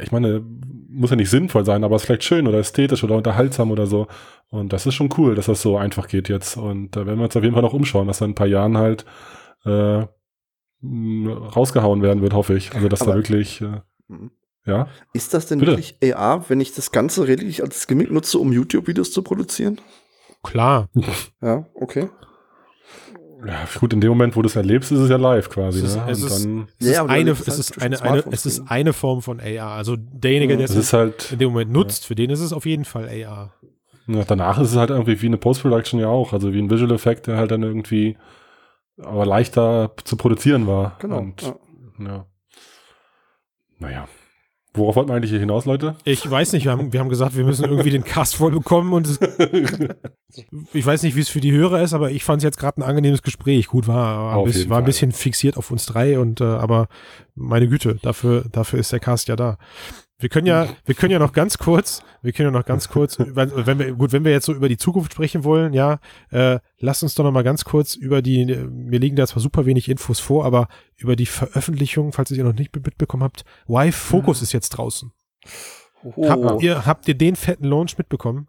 ich 0.00 0.12
meine, 0.12 0.40
muss 0.88 1.10
ja 1.10 1.16
nicht 1.16 1.30
sinnvoll 1.30 1.64
sein, 1.64 1.82
aber 1.82 1.96
es 1.96 2.02
ist 2.02 2.06
vielleicht 2.06 2.22
schön 2.24 2.46
oder 2.46 2.58
ästhetisch 2.58 3.02
oder 3.02 3.16
unterhaltsam 3.16 3.72
oder 3.72 3.88
so. 3.88 4.06
Und 4.50 4.72
das 4.72 4.86
ist 4.86 4.94
schon 4.94 5.10
cool, 5.18 5.34
dass 5.34 5.46
das 5.46 5.60
so 5.62 5.76
einfach 5.78 6.06
geht 6.06 6.28
jetzt. 6.28 6.56
Und 6.56 6.94
da 6.94 7.06
werden 7.06 7.18
wir 7.18 7.24
uns 7.24 7.36
auf 7.36 7.42
jeden 7.42 7.54
Fall 7.54 7.62
noch 7.64 7.74
umschauen, 7.74 8.06
dass 8.06 8.20
in 8.20 8.30
ein 8.30 8.34
paar 8.36 8.46
Jahren 8.46 8.78
halt 8.78 9.04
äh, 9.64 10.04
rausgehauen 10.84 12.02
werden 12.02 12.22
wird, 12.22 12.34
hoffe 12.34 12.54
ich. 12.54 12.72
Also 12.72 12.88
dass 12.88 13.02
Aber- 13.02 13.10
da 13.12 13.16
wirklich, 13.16 13.60
äh. 13.60 13.80
Ja. 14.64 14.88
Ist 15.12 15.34
das 15.34 15.46
denn 15.46 15.58
Bitte. 15.60 15.72
wirklich 15.72 15.96
AR, 16.14 16.48
wenn 16.48 16.60
ich 16.60 16.74
das 16.74 16.90
Ganze 16.92 17.24
lediglich 17.24 17.62
als 17.62 17.86
Gimmick 17.86 18.10
nutze, 18.10 18.38
um 18.38 18.52
YouTube-Videos 18.52 19.12
zu 19.12 19.22
produzieren? 19.22 19.80
Klar. 20.42 20.88
Ja, 21.42 21.66
okay. 21.74 22.08
Ja, 23.46 23.68
gut, 23.78 23.92
in 23.92 24.00
dem 24.00 24.08
Moment, 24.08 24.34
wo 24.34 24.42
du 24.42 24.48
es 24.48 24.56
erlebst, 24.56 24.90
ist 24.90 24.98
es 24.98 25.10
ja 25.10 25.16
live 25.16 25.50
quasi. 25.50 25.80
Es 25.80 25.90
ist- 25.90 25.96
ne? 25.96 26.04
es 26.10 26.22
Und 26.22 26.26
ist- 26.28 26.44
dann, 26.44 26.68
Es 26.80 26.86
Ja, 26.88 26.92
ist 27.04 27.10
eine, 27.10 27.30
es 27.30 27.38
halt 27.46 27.58
ist 27.58 27.70
durch 27.76 27.82
eine, 27.82 27.90
das 27.90 28.02
eine, 28.02 28.10
Smartphone 28.10 28.32
es 28.32 28.46
ist 28.46 28.52
streamen. 28.54 28.70
eine 28.70 28.92
Form 28.92 29.22
von 29.22 29.40
AR. 29.40 29.70
Also 29.72 29.96
derjenige, 29.96 30.54
Ja. 30.54 30.58
der 30.66 30.70
es 30.76 30.92
halt, 30.92 31.32
in 31.32 31.38
dem 31.38 31.50
Moment 31.50 31.70
nutzt, 31.70 32.06
für 32.06 32.14
den 32.14 32.30
ist 32.30 32.40
es 32.40 32.52
auf 32.52 32.64
jeden 32.66 32.84
Fall 32.86 33.08
AR. 33.08 33.52
ja, 34.08 34.24
danach 34.24 34.58
ist 34.58 34.70
es 34.70 34.76
halt 34.76 34.90
irgendwie 34.90 35.20
wie 35.20 35.26
eine 35.26 35.36
Post-Production 35.36 36.00
ja 36.00 36.08
auch, 36.08 36.32
also 36.32 36.52
wie 36.54 36.58
ein 36.60 36.70
Visual 36.70 36.90
Effekt, 36.92 37.26
der 37.26 37.36
halt 37.36 37.50
dann 37.50 37.62
irgendwie 37.62 38.16
aber 38.98 39.26
leichter 39.26 39.92
zu 40.04 40.16
produzieren 40.16 40.66
war. 40.66 40.96
Genau. 41.00 41.18
Und, 41.18 41.42
ja. 41.98 42.26
Ja. 43.80 43.88
Naja. 43.88 44.08
Worauf 44.76 44.96
wollten 44.96 45.08
wir 45.08 45.14
eigentlich 45.14 45.30
hier 45.30 45.40
hinaus, 45.40 45.64
Leute? 45.64 45.96
Ich 46.04 46.30
weiß 46.30 46.52
nicht, 46.52 46.64
wir 46.64 46.72
haben, 46.72 46.92
wir 46.92 47.00
haben 47.00 47.08
gesagt, 47.08 47.34
wir 47.34 47.44
müssen 47.44 47.64
irgendwie 47.64 47.90
den 47.90 48.04
Cast 48.04 48.36
voll 48.36 48.50
bekommen 48.50 48.92
und 48.92 49.06
es, 49.06 49.18
ich 50.74 50.84
weiß 50.84 51.02
nicht, 51.02 51.16
wie 51.16 51.20
es 51.20 51.30
für 51.30 51.40
die 51.40 51.52
Hörer 51.52 51.80
ist, 51.80 51.94
aber 51.94 52.10
ich 52.10 52.24
fand 52.24 52.38
es 52.38 52.44
jetzt 52.44 52.58
gerade 52.58 52.80
ein 52.80 52.82
angenehmes 52.82 53.22
Gespräch. 53.22 53.68
Gut, 53.68 53.88
war, 53.88 54.26
war, 54.26 54.38
ein, 54.38 54.44
bisschen, 54.44 54.68
war 54.68 54.78
ein 54.78 54.84
bisschen 54.84 55.12
fixiert 55.12 55.56
auf 55.56 55.70
uns 55.70 55.86
drei 55.86 56.18
und 56.18 56.42
äh, 56.42 56.44
aber 56.44 56.88
meine 57.36 57.68
Güte, 57.68 57.98
dafür, 58.02 58.44
dafür 58.50 58.80
ist 58.80 58.92
der 58.92 59.00
Cast 59.00 59.28
ja 59.28 59.36
da. 59.36 59.58
Wir 60.18 60.30
können 60.30 60.46
ja, 60.46 60.66
wir 60.86 60.94
können 60.94 61.12
ja 61.12 61.18
noch 61.18 61.34
ganz 61.34 61.58
kurz, 61.58 62.02
wir 62.22 62.32
können 62.32 62.52
ja 62.52 62.58
noch 62.58 62.64
ganz 62.64 62.88
kurz, 62.88 63.18
wenn, 63.20 63.52
wenn 63.54 63.78
wir, 63.78 63.92
gut, 63.92 64.12
wenn 64.12 64.24
wir 64.24 64.32
jetzt 64.32 64.46
so 64.46 64.54
über 64.54 64.68
die 64.68 64.78
Zukunft 64.78 65.12
sprechen 65.12 65.44
wollen, 65.44 65.74
ja, 65.74 65.98
äh, 66.30 66.58
lasst 66.78 67.02
uns 67.02 67.14
doch 67.14 67.24
noch 67.24 67.32
mal 67.32 67.44
ganz 67.44 67.64
kurz 67.64 67.94
über 67.94 68.22
die, 68.22 68.46
mir 68.46 68.98
liegen 68.98 69.16
da 69.16 69.26
zwar 69.26 69.42
super 69.42 69.66
wenig 69.66 69.88
Infos 69.90 70.18
vor, 70.18 70.46
aber 70.46 70.68
über 70.96 71.16
die 71.16 71.26
Veröffentlichung, 71.26 72.12
falls 72.12 72.30
ihr 72.30 72.44
noch 72.44 72.54
nicht 72.54 72.74
mitbekommen 72.74 73.22
habt, 73.22 73.44
Wife 73.66 73.98
Focus 73.98 74.40
ist 74.40 74.52
jetzt 74.52 74.70
draußen. 74.70 75.12
Oh. 76.02 76.28
Habt 76.28 76.62
ihr, 76.62 76.86
habt 76.86 77.08
ihr 77.08 77.14
den 77.14 77.36
fetten 77.36 77.64
Launch 77.64 77.98
mitbekommen? 77.98 78.48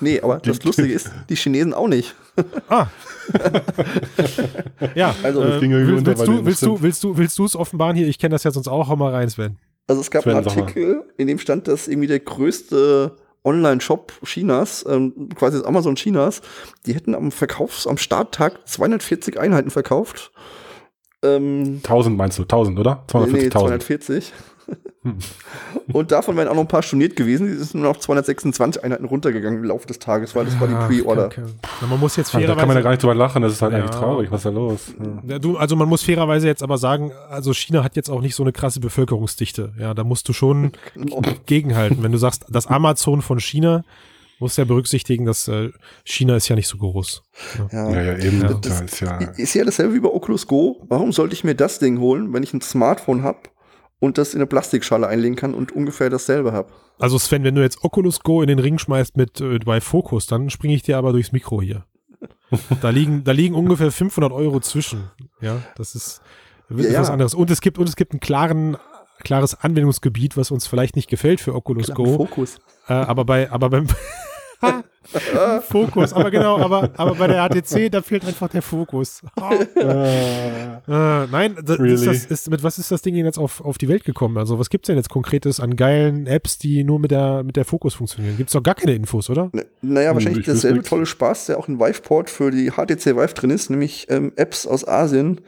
Nee, 0.00 0.20
aber 0.20 0.38
das 0.38 0.62
Lustige 0.62 0.92
ist, 0.92 1.10
die 1.28 1.36
Chinesen 1.36 1.74
auch 1.74 1.88
nicht. 1.88 2.14
Ah. 2.68 2.86
ja, 4.94 5.14
Also, 5.22 5.42
äh, 5.42 5.50
das 5.50 5.60
ging 5.60 5.72
irgendwie 5.72 5.92
willst, 5.92 6.08
unter 6.08 6.18
willst, 6.18 6.28
du, 6.28 6.44
willst, 6.44 6.62
du, 6.62 6.82
willst 6.82 7.04
du 7.04 7.16
willst 7.16 7.38
du 7.38 7.44
es 7.44 7.56
offenbaren 7.56 7.96
hier? 7.96 8.06
Ich 8.08 8.18
kenne 8.18 8.32
das 8.32 8.44
ja 8.44 8.50
sonst 8.50 8.68
auch. 8.68 8.88
Hau 8.88 8.96
mal 8.96 9.12
rein, 9.12 9.28
Sven. 9.28 9.56
Also 9.86 10.00
es 10.00 10.10
gab 10.10 10.22
Sven, 10.22 10.36
einen. 10.36 10.48
Artikel, 10.48 11.02
in 11.16 11.26
dem 11.26 11.38
stand, 11.38 11.66
dass 11.66 11.88
irgendwie 11.88 12.08
der 12.08 12.20
größte 12.20 13.16
Online-Shop 13.44 14.12
Chinas, 14.24 14.84
ähm, 14.88 15.30
quasi 15.34 15.58
das 15.58 15.66
Amazon 15.66 15.96
Chinas, 15.96 16.42
die 16.86 16.94
hätten 16.94 17.14
am 17.14 17.30
Verkaufs-, 17.30 17.86
am 17.86 17.96
Starttag 17.96 18.68
240 18.68 19.38
Einheiten 19.38 19.70
verkauft. 19.70 20.30
Ähm, 21.22 21.80
1000 21.82 22.16
meinst 22.16 22.38
du? 22.38 22.42
1000, 22.42 22.78
oder? 22.78 23.04
nee, 23.12 23.48
240.000. 23.48 23.50
240. 23.50 24.32
Und 25.92 26.12
davon 26.12 26.36
wären 26.36 26.48
auch 26.48 26.54
noch 26.54 26.62
ein 26.62 26.68
paar 26.68 26.82
storniert 26.82 27.16
gewesen. 27.16 27.46
Die 27.46 27.54
sind 27.54 27.74
nur 27.82 27.92
noch 27.92 27.98
226 27.98 28.82
Einheiten 28.84 29.04
runtergegangen 29.04 29.58
im 29.60 29.64
Laufe 29.64 29.86
des 29.86 29.98
Tages, 29.98 30.34
weil 30.34 30.44
das 30.44 30.58
war 30.60 30.68
die 30.68 30.74
Pre-Order. 30.74 31.30
man 31.88 32.00
muss 32.00 32.16
jetzt 32.16 32.34
Also, 32.34 32.46
da 32.46 32.54
kann 32.54 32.68
man 32.68 32.76
ja 32.76 32.82
fairerweise, 32.82 32.82
gar 32.84 32.90
nicht 32.90 33.02
drüber 33.02 33.14
lachen, 33.14 33.42
das 33.42 33.52
ist 33.52 33.62
halt 33.62 33.72
Ja. 33.72 33.78
eigentlich 33.78 33.90
traurig. 33.96 34.30
Was 34.30 34.40
ist 34.40 34.44
da 34.46 34.50
los? 34.50 34.80
Ja. 34.98 35.32
Ja, 35.34 35.38
du, 35.38 35.56
also 35.56 35.76
man 35.76 35.88
muss 35.88 36.02
fairerweise 36.02 36.46
jetzt 36.46 36.62
aber 36.62 36.78
sagen, 36.78 37.12
also 37.30 37.52
China 37.54 37.84
hat 37.84 37.96
jetzt 37.96 38.10
auch 38.10 38.20
nicht 38.20 38.34
so 38.34 38.42
eine 38.42 38.52
krasse 38.52 38.80
Bevölkerungsdichte. 38.80 39.72
Ja, 39.78 39.94
da 39.94 40.04
musst 40.04 40.28
du 40.28 40.32
schon 40.32 40.72
Genau. 40.94 41.22
gegenhalten. 41.46 42.02
Wenn 42.02 42.12
du 42.12 42.18
sagst, 42.18 42.44
das 42.48 42.66
Amazon 42.66 43.22
von 43.22 43.40
China, 43.40 43.84
musst 44.40 44.56
du 44.56 44.62
ja 44.62 44.66
berücksichtigen, 44.66 45.24
dass 45.24 45.48
äh, 45.48 45.70
China 46.04 46.36
ist 46.36 46.48
ja 46.48 46.54
nicht 46.54 46.68
so 46.68 46.78
groß. 46.78 47.22
Ja. 47.72 47.90
Ja, 47.90 48.02
ja, 48.02 48.18
eben. 48.18 48.40
Ja. 48.40 48.54
Das 48.54 48.80
ist 48.82 49.00
ja. 49.00 49.16
Ist 49.36 49.54
ja 49.54 49.64
dasselbe 49.64 49.94
wie 49.94 50.00
bei 50.00 50.08
Oculus 50.10 50.46
Go. 50.46 50.84
Warum 50.88 51.12
sollte 51.12 51.34
ich 51.34 51.42
mir 51.42 51.54
das 51.56 51.78
Ding 51.80 51.98
holen, 51.98 52.32
wenn 52.32 52.42
ich 52.44 52.52
ein 52.54 52.60
Smartphone 52.60 53.22
habe 53.24 53.38
und 54.00 54.18
das 54.18 54.34
in 54.34 54.40
eine 54.40 54.46
Plastikschale 54.46 55.06
einlegen 55.06 55.36
kann 55.36 55.54
und 55.54 55.72
ungefähr 55.72 56.10
dasselbe 56.10 56.52
habe? 56.52 56.70
Also 56.98 57.18
Sven, 57.18 57.44
wenn 57.44 57.54
du 57.54 57.62
jetzt 57.62 57.84
Oculus 57.84 58.20
Go 58.20 58.42
in 58.42 58.48
den 58.48 58.58
Ring 58.58 58.78
schmeißt 58.78 59.16
mit 59.16 59.40
äh, 59.40 59.58
bei 59.58 59.80
Focus, 59.80 60.26
dann 60.26 60.50
springe 60.50 60.74
ich 60.74 60.82
dir 60.82 60.98
aber 60.98 61.12
durchs 61.12 61.32
Mikro 61.32 61.62
hier. 61.62 61.84
da 62.80 62.90
liegen, 62.90 63.24
da 63.24 63.32
liegen 63.32 63.54
ungefähr 63.54 63.92
500 63.92 64.32
Euro 64.32 64.60
zwischen. 64.60 65.10
Ja, 65.40 65.62
das 65.76 65.94
ist 65.94 66.22
wirklich 66.68 66.92
Ja, 66.92 67.00
was 67.00 67.08
ja. 67.08 67.12
anderes. 67.12 67.34
Und 67.34 67.50
es 67.50 67.60
gibt 67.60 67.78
und 67.78 67.88
es 67.88 67.96
gibt 67.96 68.12
einen 68.12 68.20
klaren 68.20 68.76
klares 69.22 69.54
Anwendungsgebiet, 69.60 70.36
was 70.36 70.50
uns 70.50 70.66
vielleicht 70.66 70.96
nicht 70.96 71.08
gefällt 71.08 71.40
für 71.40 71.54
Oculus 71.54 71.86
Klar, 71.86 71.96
Go. 71.96 72.16
Fokus. 72.16 72.58
Äh, 72.88 72.94
aber 72.94 73.24
bei, 73.24 73.50
aber 73.50 73.68
beim 73.70 73.86
Fokus, 75.62 76.12
aber 76.12 76.30
genau, 76.30 76.58
aber, 76.58 76.90
aber 76.96 77.14
bei 77.14 77.26
der 77.28 77.48
HTC, 77.48 77.90
da 77.90 78.02
fehlt 78.02 78.24
einfach 78.26 78.48
der 78.48 78.62
Fokus. 78.62 79.22
Äh, 79.76 80.78
Äh, 80.88 81.26
nein, 81.30 81.56
das, 81.64 81.78
Really? 81.78 81.94
ist 81.94 82.06
das, 82.06 82.24
ist, 82.26 82.50
mit 82.50 82.62
was 82.62 82.78
ist 82.78 82.90
das 82.90 83.02
Ding 83.02 83.14
denn 83.14 83.24
jetzt 83.24 83.38
auf, 83.38 83.60
auf 83.60 83.78
die 83.78 83.88
Welt 83.88 84.04
gekommen? 84.04 84.38
Also 84.38 84.58
was 84.58 84.70
gibt's 84.70 84.86
denn 84.86 84.96
jetzt 84.96 85.08
Konkretes 85.10 85.60
an 85.60 85.76
geilen 85.76 86.26
Apps, 86.26 86.58
die 86.58 86.84
nur 86.84 86.98
mit 86.98 87.10
der, 87.10 87.42
mit 87.42 87.56
der 87.56 87.64
Fokus 87.64 87.94
funktionieren? 87.94 88.36
Gibt's 88.36 88.52
doch 88.52 88.62
gar 88.62 88.74
keine 88.74 88.94
Infos, 88.94 89.28
oder? 89.30 89.50
N- 89.52 89.64
Naja, 89.82 90.10
Hm, 90.10 90.16
wahrscheinlich 90.16 90.40
ich 90.40 90.46
wüsste 90.46 90.52
derselbe 90.52 90.78
nix. 90.78 90.88
tolle 90.88 91.06
Spaß, 91.06 91.46
der 91.46 91.58
auch 91.58 91.68
in 91.68 91.78
Viveport 91.78 92.30
für 92.30 92.50
die 92.50 92.70
HTC 92.70 93.16
Vive 93.16 93.34
drin 93.34 93.50
ist, 93.50 93.70
nämlich 93.70 94.06
ähm, 94.10 94.32
Apps 94.36 94.66
aus 94.66 94.86
Asien, 94.86 95.40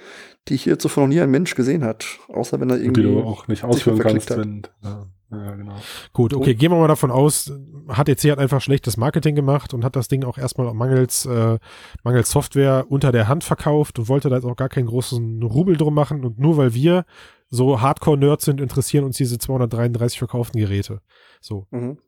die 0.48 0.56
hier 0.56 0.78
zuvor 0.78 1.04
noch 1.04 1.08
nie 1.14 1.20
ein 1.20 1.30
Mensch 1.30 1.54
gesehen 1.54 1.84
hat. 1.84 2.06
Außer 2.28 2.60
wenn 2.60 2.70
er 2.70 2.76
die 2.78 2.84
irgendwie. 2.84 3.02
du 3.02 3.20
auch 3.22 3.48
nicht 3.48 3.64
ausführen 3.64 3.98
kannst, 3.98 4.30
wenn. 4.36 4.62
Ja, 4.82 5.06
ja, 5.32 5.54
genau. 5.54 5.76
Gut, 6.12 6.34
okay, 6.34 6.54
gehen 6.54 6.72
wir 6.72 6.78
mal 6.78 6.88
davon 6.88 7.10
aus, 7.10 7.52
HTC 7.88 8.32
hat 8.32 8.38
einfach 8.38 8.60
schlechtes 8.60 8.96
Marketing 8.96 9.36
gemacht 9.36 9.72
und 9.72 9.84
hat 9.84 9.94
das 9.94 10.08
Ding 10.08 10.24
auch 10.24 10.38
erstmal 10.38 10.72
mangels, 10.74 11.24
äh, 11.26 11.58
mangels 12.02 12.30
Software 12.30 12.86
unter 12.88 13.12
der 13.12 13.28
Hand 13.28 13.44
verkauft 13.44 13.98
und 13.98 14.08
wollte 14.08 14.28
da 14.28 14.36
jetzt 14.36 14.44
auch 14.44 14.56
gar 14.56 14.68
keinen 14.68 14.86
großen 14.86 15.42
Rubel 15.42 15.76
drum 15.76 15.94
machen. 15.94 16.24
Und 16.24 16.38
nur 16.38 16.56
weil 16.56 16.74
wir 16.74 17.04
so 17.48 17.80
Hardcore-Nerds 17.80 18.44
sind, 18.44 18.60
interessieren 18.60 19.04
uns 19.04 19.16
diese 19.16 19.38
233 19.38 20.18
verkauften 20.18 20.60
Geräte. 20.60 21.00
So. 21.40 21.66
Mhm. 21.70 21.98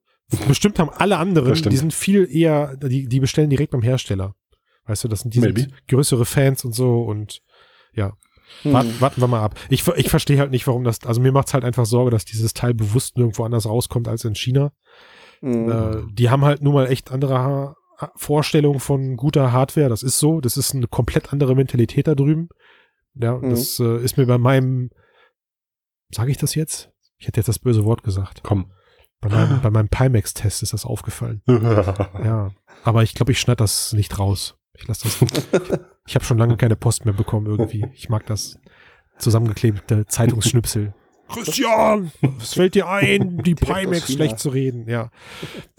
Bestimmt 0.49 0.79
haben 0.79 0.91
alle 0.91 1.19
anderen, 1.19 1.55
die 1.55 1.77
sind 1.77 1.93
viel 1.93 2.27
eher, 2.31 2.77
die, 2.77 3.07
die 3.07 3.21
bestellen 3.21 3.51
direkt 3.51 3.73
beim 3.73 3.83
Hersteller. 3.83 4.35
Weißt 4.87 5.05
du, 5.05 5.09
das 5.09 5.21
sind 5.21 5.35
die 5.35 5.41
sind 5.41 5.87
größere 5.87 6.25
Fans 6.25 6.65
und 6.65 6.75
so 6.75 7.03
und 7.03 7.43
ja, 7.95 8.15
Hm. 8.63 8.73
warten, 8.75 9.01
warten 9.01 9.21
wir 9.21 9.29
mal 9.29 9.43
ab. 9.43 9.59
Ich, 9.71 9.87
ich 9.89 10.09
verstehe 10.09 10.39
halt 10.39 10.51
nicht, 10.51 10.67
warum 10.67 10.85
das, 10.85 11.01
also 11.05 11.21
mir 11.21 11.33
macht's 11.33 11.55
halt 11.55 11.65
einfach 11.65 11.87
Sorge, 11.87 12.11
dass 12.11 12.25
dieses 12.25 12.55
Teil 12.55 12.75
bewusst 12.75 13.17
nirgendwo 13.17 13.45
anders 13.45 13.67
rauskommt 13.67 14.07
als 14.09 14.25
in 14.25 14.35
China. 14.35 14.73
Mhm. 15.41 15.71
Äh, 15.71 15.97
die 16.13 16.31
haben 16.31 16.45
halt 16.45 16.63
nun 16.63 16.75
mal 16.75 16.87
echt 16.87 17.11
andere 17.11 17.39
ha 17.39 17.77
Vorstellungen 18.17 18.81
von 18.81 19.17
guter 19.17 19.53
Hardware. 19.53 19.89
Das 19.89 20.03
ist 20.03 20.19
so. 20.19 20.41
Das 20.41 20.57
ist 20.57 20.75
eine 20.75 20.89
komplett 20.89 21.33
andere 21.33 21.55
Mentalität 21.55 22.07
da 22.09 22.15
drüben. 22.17 22.49
Ja, 23.15 23.37
Mhm. 23.39 23.51
das 23.51 23.79
äh, 23.81 23.99
ist 23.99 24.17
mir 24.17 24.27
bei 24.27 24.39
meinem, 24.39 24.91
sage 26.11 26.31
ich 26.33 26.37
das 26.37 26.55
jetzt? 26.55 26.91
Ich 27.19 27.29
hätte 27.29 27.39
jetzt 27.39 27.47
das 27.49 27.59
böse 27.61 27.85
Wort 27.85 28.03
gesagt. 28.03 28.41
Komm. 28.43 28.73
Bei 29.21 29.29
meinem, 29.29 29.61
bei 29.63 29.71
meinem 29.71 29.89
Pimax-Test 29.89 30.63
ist 30.65 30.73
das 30.73 30.85
aufgefallen. 30.85 31.43
Ja, 32.25 32.51
aber 32.83 33.05
ich 33.05 33.15
glaube, 33.15 33.31
ich 33.31 33.39
schneide 33.39 33.59
das 33.59 33.93
nicht 33.93 34.19
raus. 34.19 34.57
Ich 34.83 34.89
lasse 34.89 35.05
das. 35.05 35.23
ich 35.23 35.81
ich 36.07 36.15
habe 36.15 36.25
schon 36.25 36.39
lange 36.39 36.57
keine 36.57 36.77
Post 36.77 37.05
mehr 37.05 37.15
bekommen 37.15 37.47
irgendwie. 37.47 37.87
Ich 37.95 38.09
mag 38.09 38.27
das 38.27 38.59
zusammengeklebte 39.19 40.07
Zeitungsschnipsel. 40.07 40.95
Christian, 41.29 42.13
was 42.21 42.55
fällt 42.55 42.75
dir 42.75 42.89
ein, 42.89 43.39
die 43.39 43.55
Pimax 43.55 44.13
schlecht 44.13 44.39
zu 44.39 44.51
reden? 44.51 44.87
Ja. 44.89 45.11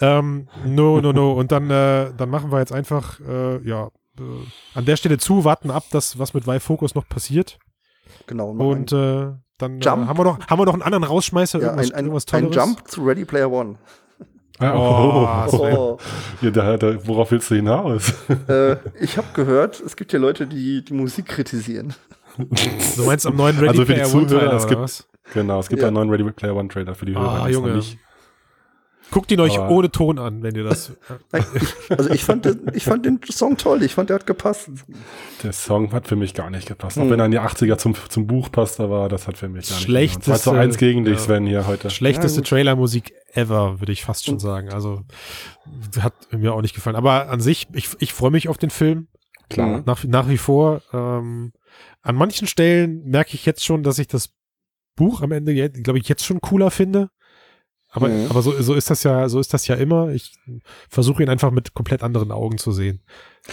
Ähm, 0.02 0.48
no, 0.66 1.00
no, 1.00 1.12
no. 1.14 1.34
Und 1.34 1.52
dann, 1.52 1.70
äh, 1.70 2.12
dann 2.16 2.30
machen 2.30 2.52
wir 2.52 2.60
jetzt 2.60 2.72
einfach, 2.72 3.20
äh, 3.20 3.68
ja, 3.68 3.90
äh, 4.18 4.24
an 4.74 4.86
der 4.86 4.96
Stelle 4.96 5.20
zu, 5.20 5.44
warten 5.44 5.70
ab, 5.70 5.84
dass 5.92 6.18
was 6.18 6.34
mit 6.34 6.48
Vive 6.48 6.60
Focus 6.60 6.96
noch 6.96 7.08
passiert. 7.08 7.60
genau. 8.26 8.50
Und 8.50 8.92
äh, 8.94 9.34
dann 9.60 9.80
äh, 9.80 9.86
haben 9.86 10.18
wir 10.18 10.24
noch, 10.24 10.48
haben 10.48 10.60
wir 10.60 10.66
noch 10.66 10.74
einen 10.74 10.82
anderen 10.82 11.04
Rausschmeißer, 11.04 11.60
ja, 11.60 11.66
irgendwas, 11.66 11.92
ein, 11.92 11.98
ein, 11.98 12.06
irgendwas 12.06 12.34
ein. 12.34 12.52
Jump 12.52 12.88
zu 12.88 13.04
Ready 13.04 13.26
Player 13.26 13.52
One. 13.52 13.78
Ah, 14.72 15.48
Oh, 15.52 15.52
oh, 15.52 15.58
Oh, 15.58 15.98
Ja, 16.42 16.52
da, 16.52 16.78
da, 16.78 16.96
worauf 17.08 17.32
willst 17.32 17.50
du 17.52 17.56
hinaus? 17.56 18.14
äh, 18.48 18.76
ich 19.00 19.18
habe 19.18 19.28
gehört, 19.34 19.80
es 19.82 19.96
gibt 19.96 20.14
ja 20.14 20.20
Leute, 20.20 20.48
die 20.48 20.84
die 20.84 20.94
Musik 20.94 21.26
kritisieren. 21.28 21.94
Du 22.38 23.04
meinst 23.06 23.28
am 23.28 23.36
neuen 23.36 23.56
Ready 23.58 23.70
Also 23.70 23.86
für 23.86 23.94
die 23.94 24.00
Player 24.02 24.14
One 24.16 24.28
Zuhörer, 24.28 24.40
Trailer, 24.46 24.56
es 24.58 24.68
gibt- 24.68 25.34
genau, 25.34 25.60
es 25.60 25.70
gibt 25.70 25.82
Ja. 25.82 25.88
einen 25.88 25.96
neuen 25.96 26.10
Ready 26.10 26.24
Player 26.32 26.56
One 26.56 26.68
Trailer 26.70 26.96
für 26.96 27.06
die 27.06 27.16
Ah, 27.16 27.20
Hörer. 27.20 27.46
die 27.46 27.52
es 27.52 27.58
noch 27.58 27.66
Junge. 27.68 27.76
nicht- 27.78 27.98
Guckt 29.12 29.32
ihn 29.32 29.40
euch 29.40 29.60
Aber- 29.60 29.70
ohne 29.70 29.92
Ton 29.92 30.18
an, 30.18 30.42
wenn 30.42 30.56
ihr 30.56 30.64
das. 30.64 30.94
Also 31.90 32.10
ich 32.10 32.24
fand, 32.24 32.46
den, 32.46 32.72
ich 32.74 32.86
fand 32.86 33.06
den 33.06 33.20
Song 33.30 33.58
toll, 33.58 33.84
ich 33.84 33.94
fand, 33.94 34.10
der 34.10 34.16
hat 34.16 34.26
gepasst. 34.26 34.70
Der 35.44 35.54
Song 35.54 35.92
hat 35.92 36.08
für 36.08 36.16
mich 36.16 36.34
gar 36.34 36.50
nicht 36.50 36.68
gepasst. 36.68 36.98
Hm. 36.98 37.04
Auch 37.04 37.10
wenn 37.12 37.20
er 37.20 37.26
in 37.26 37.32
die 37.32 37.40
80er 37.40 37.78
zum, 37.78 37.94
zum 38.10 38.26
Buch 38.26 38.52
passt, 38.52 38.80
aber 38.80 39.10
das 39.10 39.28
hat 39.28 39.38
für 39.38 39.50
mich 39.50 39.68
gar 39.70 39.76
nicht 39.76 39.86
Schlechteste- 39.86 40.26
gepasst. 40.32 40.44
2 40.46 40.52
zu 40.52 40.58
1 40.58 40.78
gegen 40.78 41.06
dich, 41.06 41.16
ja. 41.16 41.20
Sven, 41.20 41.46
hier 41.46 41.68
heute. 41.68 41.90
Schlechteste 41.92 42.40
Ja. 42.42 42.46
Trailermusik 42.46 43.14
ever, 43.34 43.80
würde 43.80 43.92
ich 43.92 44.04
fast 44.04 44.26
schon 44.26 44.40
sagen. 44.40 44.70
Also 44.74 45.02
hat 46.00 46.14
mir 46.32 46.54
auch 46.54 46.62
nicht 46.62 46.74
gefallen. 46.74 46.96
Aber 46.96 47.30
an 47.30 47.40
sich, 47.40 47.68
ich, 47.74 47.90
ich 48.00 48.14
freue 48.14 48.32
mich 48.32 48.50
auf 48.50 48.58
den 48.58 48.70
Film. 48.72 49.08
Klar. 49.50 49.84
Nach, 49.86 50.04
nach 50.06 50.30
wie 50.30 50.38
vor. 50.38 50.82
Ähm, 50.94 51.52
an 52.02 52.16
manchen 52.16 52.48
Stellen 52.48 53.04
merke 53.06 53.36
ich 53.36 53.46
jetzt 53.46 53.64
schon, 53.64 53.84
dass 53.84 54.00
ich 54.00 54.08
das 54.08 54.30
Buch 54.96 55.22
am 55.22 55.32
Ende, 55.32 55.70
glaube 55.70 56.00
ich, 56.00 56.08
jetzt 56.10 56.26
schon 56.26 56.42
cooler 56.42 56.72
finde. 56.72 57.10
Aber, 57.96 58.10
Mhm. 58.10 58.26
aber 58.30 58.42
so, 58.42 58.60
so 58.62 58.74
ist 58.74 58.90
das 58.90 59.04
ja, 59.04 59.30
so 59.30 59.40
ist 59.40 59.54
das 59.54 59.68
ja 59.68 59.76
immer. 59.76 60.10
Ich 60.10 60.34
versuche 60.90 61.22
ihn 61.24 61.30
einfach 61.30 61.52
mit 61.52 61.74
komplett 61.76 62.02
anderen 62.04 62.32
Augen 62.32 62.58
zu 62.58 62.72
sehen. 62.72 63.02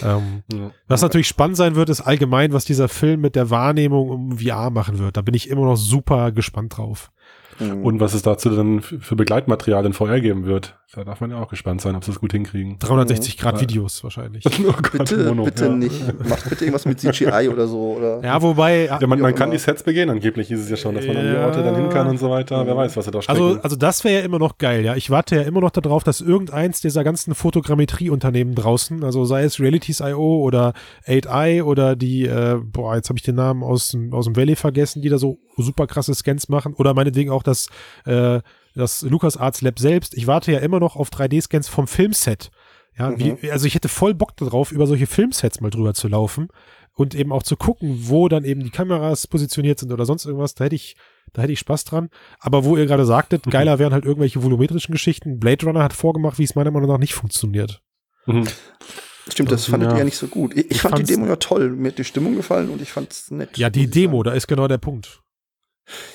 Ähm, 0.01 0.41
Ja. 0.51 0.71
was 0.87 1.01
natürlich 1.01 1.27
spannend 1.27 1.57
sein 1.57 1.75
wird, 1.75 1.89
ist 1.89 2.01
allgemein, 2.01 2.51
was 2.53 2.65
dieser 2.65 2.89
Film 2.89 3.21
mit 3.21 3.35
der 3.35 3.49
Wahrnehmung 3.51 4.09
um 4.09 4.37
VR 4.39 4.69
machen 4.71 4.97
wird. 4.99 5.15
Da 5.17 5.21
bin 5.21 5.35
ich 5.35 5.49
immer 5.49 5.65
noch 5.65 5.75
super 5.77 6.31
gespannt 6.31 6.77
drauf. 6.77 7.11
Mhm. 7.59 7.83
Und 7.85 7.99
was 7.99 8.13
es 8.13 8.21
dazu 8.23 8.49
dann 8.49 8.81
für 8.81 9.15
Begleitmaterial 9.15 9.85
in 9.85 9.93
VR 9.93 10.19
geben 10.19 10.45
wird. 10.45 10.77
Da 10.93 11.03
darf 11.05 11.21
man 11.21 11.31
ja 11.31 11.37
auch 11.41 11.47
gespannt 11.47 11.79
sein, 11.79 11.95
ob 11.95 12.03
sie 12.03 12.11
es 12.11 12.19
gut 12.19 12.31
hinkriegen. 12.33 12.77
360 12.79 13.37
Grad 13.37 13.55
Ja. 13.55 13.61
Videos 13.61 14.03
wahrscheinlich. 14.03 14.43
oh 14.67 14.71
Gott, 14.73 14.91
bitte, 14.91 15.25
Mono, 15.25 15.43
bitte 15.45 15.65
ja. 15.65 15.71
nicht. 15.71 16.27
Macht 16.27 16.49
bitte 16.49 16.65
irgendwas 16.65 16.85
mit 16.85 16.99
CGI 16.99 17.47
oder 17.49 17.67
so. 17.67 17.97
Oder? 17.97 18.21
Ja, 18.23 18.41
wobei, 18.41 18.85
Ja, 18.85 19.05
man, 19.07 19.19
man 19.21 19.35
kann 19.35 19.51
die 19.51 19.57
Sets 19.57 19.83
begehen, 19.83 20.09
angeblich 20.09 20.47
hieß 20.49 20.59
es 20.59 20.69
ja 20.69 20.75
schon, 20.75 20.95
dass 20.95 21.05
man 21.05 21.15
an 21.17 21.29
die. 21.31 21.37
Orte 21.37 21.63
dann 21.63 21.75
hin 21.75 21.89
kann 21.89 22.07
und 22.07 22.17
so 22.17 22.29
weiter. 22.29 22.65
Wer 22.65 22.75
weiß, 22.75 22.97
was 22.97 23.05
sie 23.05 23.11
da 23.11 23.21
strecken. 23.21 23.41
also, 23.41 23.61
also 23.61 23.75
das 23.77 24.03
wäre 24.03 24.19
ja 24.19 24.25
immer 24.25 24.39
noch 24.39 24.57
geil, 24.57 24.83
ja. 24.83 24.95
Ich 24.95 25.09
warte 25.09 25.35
ja 25.37 25.41
immer 25.43 25.61
noch 25.61 25.71
darauf, 25.71 26.03
dass 26.03 26.19
irgendeins 26.19 26.81
dieser 26.81 27.03
ganzen 27.05 27.35
Fotogrammetrie-Unternehmen 27.35 28.55
draußen, 28.55 29.03
also 29.03 29.23
sei 29.25 29.43
es 29.43 29.59
Realities.io 29.59 30.41
oder 30.41 30.73
8i 31.07 31.63
oder 31.63 31.95
die, 31.95 32.25
äh, 32.25 32.57
boah, 32.63 32.95
jetzt 32.95 33.09
habe 33.09 33.17
ich 33.17 33.23
den 33.23 33.35
Namen 33.35 33.63
aus, 33.63 33.89
dem- 33.91 34.13
aus 34.13 34.25
dem 34.25 34.35
Valley 34.35 34.55
vergessen, 34.55 35.01
die 35.01 35.09
da 35.09 35.17
so 35.17 35.39
super 35.57 35.87
krasse 35.87 36.13
Scans 36.15 36.49
machen 36.49 36.73
oder 36.73 36.93
meinetwegen 37.11 37.31
auch 37.31 37.43
das, 37.43 37.67
äh, 38.05 38.39
das 38.75 39.01
LucasArts 39.01 39.61
Lab 39.61 39.79
selbst. 39.79 40.15
Ich 40.15 40.27
warte 40.27 40.51
ja 40.51 40.59
immer 40.59 40.79
noch 40.79 40.95
auf 40.95 41.09
3D-Scans 41.09 41.67
vom 41.67 41.87
Filmset. 41.87 42.51
Ja, 42.97 43.17
wie, 43.17 43.51
also 43.51 43.65
ich 43.67 43.75
hätte 43.75 43.87
voll 43.87 44.13
Bock 44.13 44.35
darauf, 44.37 44.71
über 44.71 44.85
solche 44.85 45.07
Filmsets 45.07 45.61
mal 45.61 45.69
drüber 45.69 45.93
zu 45.93 46.07
laufen 46.09 46.49
und 46.93 47.15
eben 47.15 47.31
auch 47.31 47.43
zu 47.43 47.55
gucken, 47.55 47.97
wo 48.09 48.27
dann 48.27 48.43
eben 48.43 48.61
die 48.63 48.69
Kameras 48.69 49.27
positioniert 49.27 49.79
sind 49.79 49.91
oder 49.93 50.05
sonst 50.05 50.25
irgendwas. 50.25 50.55
Da 50.55 50.65
hätte 50.65 50.75
ich, 50.75 50.95
da 51.33 51.41
hätte 51.41 51.53
ich 51.53 51.59
Spaß 51.59 51.85
dran. 51.85 52.09
Aber 52.39 52.65
wo 52.65 52.75
ihr 52.75 52.85
gerade 52.85 53.05
sagtet, 53.05 53.43
geiler 53.49 53.79
wären 53.79 53.93
halt 53.93 54.03
irgendwelche 54.05 54.43
volumetrischen 54.43 54.91
Geschichten. 54.91 55.39
Blade 55.39 55.65
Runner 55.65 55.83
hat 55.83 55.93
vorgemacht, 55.93 56.37
wie 56.37 56.43
es 56.43 56.53
meiner 56.55 56.71
Meinung 56.71 56.89
nach 56.89 56.97
nicht 56.99 57.13
funktioniert. 57.13 57.81
Mhm. 58.25 58.47
Stimmt, 59.29 59.51
das 59.51 59.65
fandet 59.65 59.89
Ja. 59.89 59.95
ihr 59.95 59.99
ja 59.99 60.05
nicht 60.05 60.17
so 60.17 60.27
gut. 60.27 60.53
Ich, 60.53 60.65
ich 60.65 60.71
Ich 60.71 60.81
fand 60.81 60.97
die 60.97 61.03
Demo 61.03 61.27
ja 61.27 61.37
toll. 61.37 61.69
Mir 61.71 61.89
hat 61.89 61.97
die 61.97 62.03
Stimmung 62.03 62.35
gefallen 62.35 62.69
und 62.69 62.81
ich 62.81 62.91
fand's 62.91 63.31
nett. 63.31 63.57
Ja, 63.57 63.69
die 63.69 63.89
Demo, 63.89 64.17
sagen. 64.17 64.23
da 64.25 64.31
ist 64.33 64.47
genau 64.47 64.67
der 64.67 64.79
Punkt. 64.79 65.21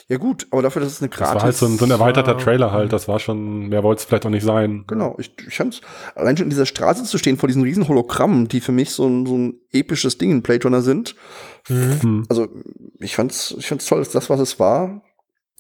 Ja 0.09 0.17
gut, 0.17 0.47
aber 0.51 0.63
dafür, 0.63 0.83
dass 0.83 0.93
es 0.93 1.03
eine 1.03 1.09
Das 1.11 1.19
gratis... 1.19 1.35
war 1.35 1.43
halt 1.43 1.57
so 1.57 1.67
ein, 1.67 1.79
so 1.79 1.85
ein 1.85 1.91
erweiterter. 1.91 2.39
Trailer 2.39 2.73
halt. 2.73 2.93
Das 2.93 3.09
war 3.09 3.19
schon, 3.19 3.69
mehr 3.69 3.83
wollte 3.83 4.01
es 4.01 4.05
vielleicht 4.05 4.25
auch 4.25 4.31
nicht 4.31 4.45
sein. 4.45 4.85
Genau, 4.87 5.17
ich, 5.19 5.33
ich 5.47 5.57
fand's, 5.57 5.81
allein 6.15 6.37
schon 6.37 6.47
in 6.47 6.51
dieser 6.51 6.67
Straße 6.67 7.05
zu 7.05 7.19
stehen 7.19 7.37
vor 7.37 7.49
diesen 7.49 7.63
riesen 7.63 7.89
Hologrammen, 7.89 8.49
die 8.49 8.61
für 8.61 8.73
mich 8.73 8.91
so 8.91 9.07
ein, 9.07 9.27
so 9.27 9.37
ein 9.37 9.61
episches 9.73 10.19
Ding 10.19 10.31
in 10.31 10.43
Runner 10.65 10.83
sind. 10.83 11.15
Hm. 11.67 12.25
Also, 12.29 12.49
ich 13.01 13.17
fand's, 13.17 13.55
ich 13.59 13.67
fand's 13.67 13.87
toll, 13.87 13.99
dass 13.99 14.11
das, 14.11 14.31
was 14.31 14.41
es 14.41 14.59
war, 14.59 15.03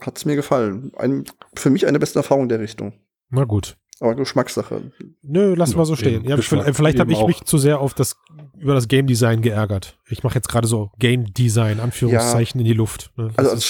hat's 0.01 0.25
mir 0.25 0.37
gefallen. 0.37 0.92
Ein, 0.97 1.25
für 1.55 1.71
mich 1.71 1.87
eine 1.87 1.99
beste 1.99 2.19
Erfahrung 2.19 2.49
der 2.49 2.61
Richtung. 2.61 2.95
Na 3.31 3.45
gut. 3.45 3.77
Aber 4.01 4.15
Geschmackssache. 4.15 4.93
Nö, 5.23 5.55
lass 5.57 5.71
Ja, 5.73 5.79
mal 5.79 5.85
so 5.87 5.97
stehen. 5.97 6.25
Ja, 6.25 6.37
vielleicht 6.37 6.99
habe 7.01 7.13
ich 7.13 7.27
mich 7.27 7.37
auch. 7.41 7.45
zu 7.45 7.57
sehr 7.57 7.81
auf 7.81 7.95
das, 7.95 8.17
über 8.59 8.75
das 8.75 8.89
Game 8.89 9.07
Design 9.07 9.41
geärgert. 9.41 9.97
Ich 10.09 10.23
mache 10.23 10.35
jetzt 10.35 10.49
gerade 10.49 10.67
so 10.69 10.91
Game 10.99 11.33
Design, 11.33 11.81
Anführungszeichen 11.81 12.61
in 12.61 12.67
die 12.67 12.75
Luft. 12.75 13.11
Ne? 13.17 13.31
Also 13.37 13.43
Das 13.43 13.53
als 13.53 13.65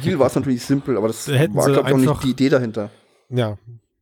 Spiel 0.00 0.18
war 0.18 0.26
es 0.26 0.34
natürlich 0.34 0.64
simpel, 0.64 0.96
aber 0.96 1.06
das 1.06 1.28
Hätten 1.32 1.54
war, 1.54 1.66
glaube 1.66 1.88
ich, 1.88 1.94
auch 2.08 2.14
nicht 2.14 2.24
die 2.24 2.30
Idee 2.30 2.48
dahinter. 2.48 2.90
ja, 3.30 3.56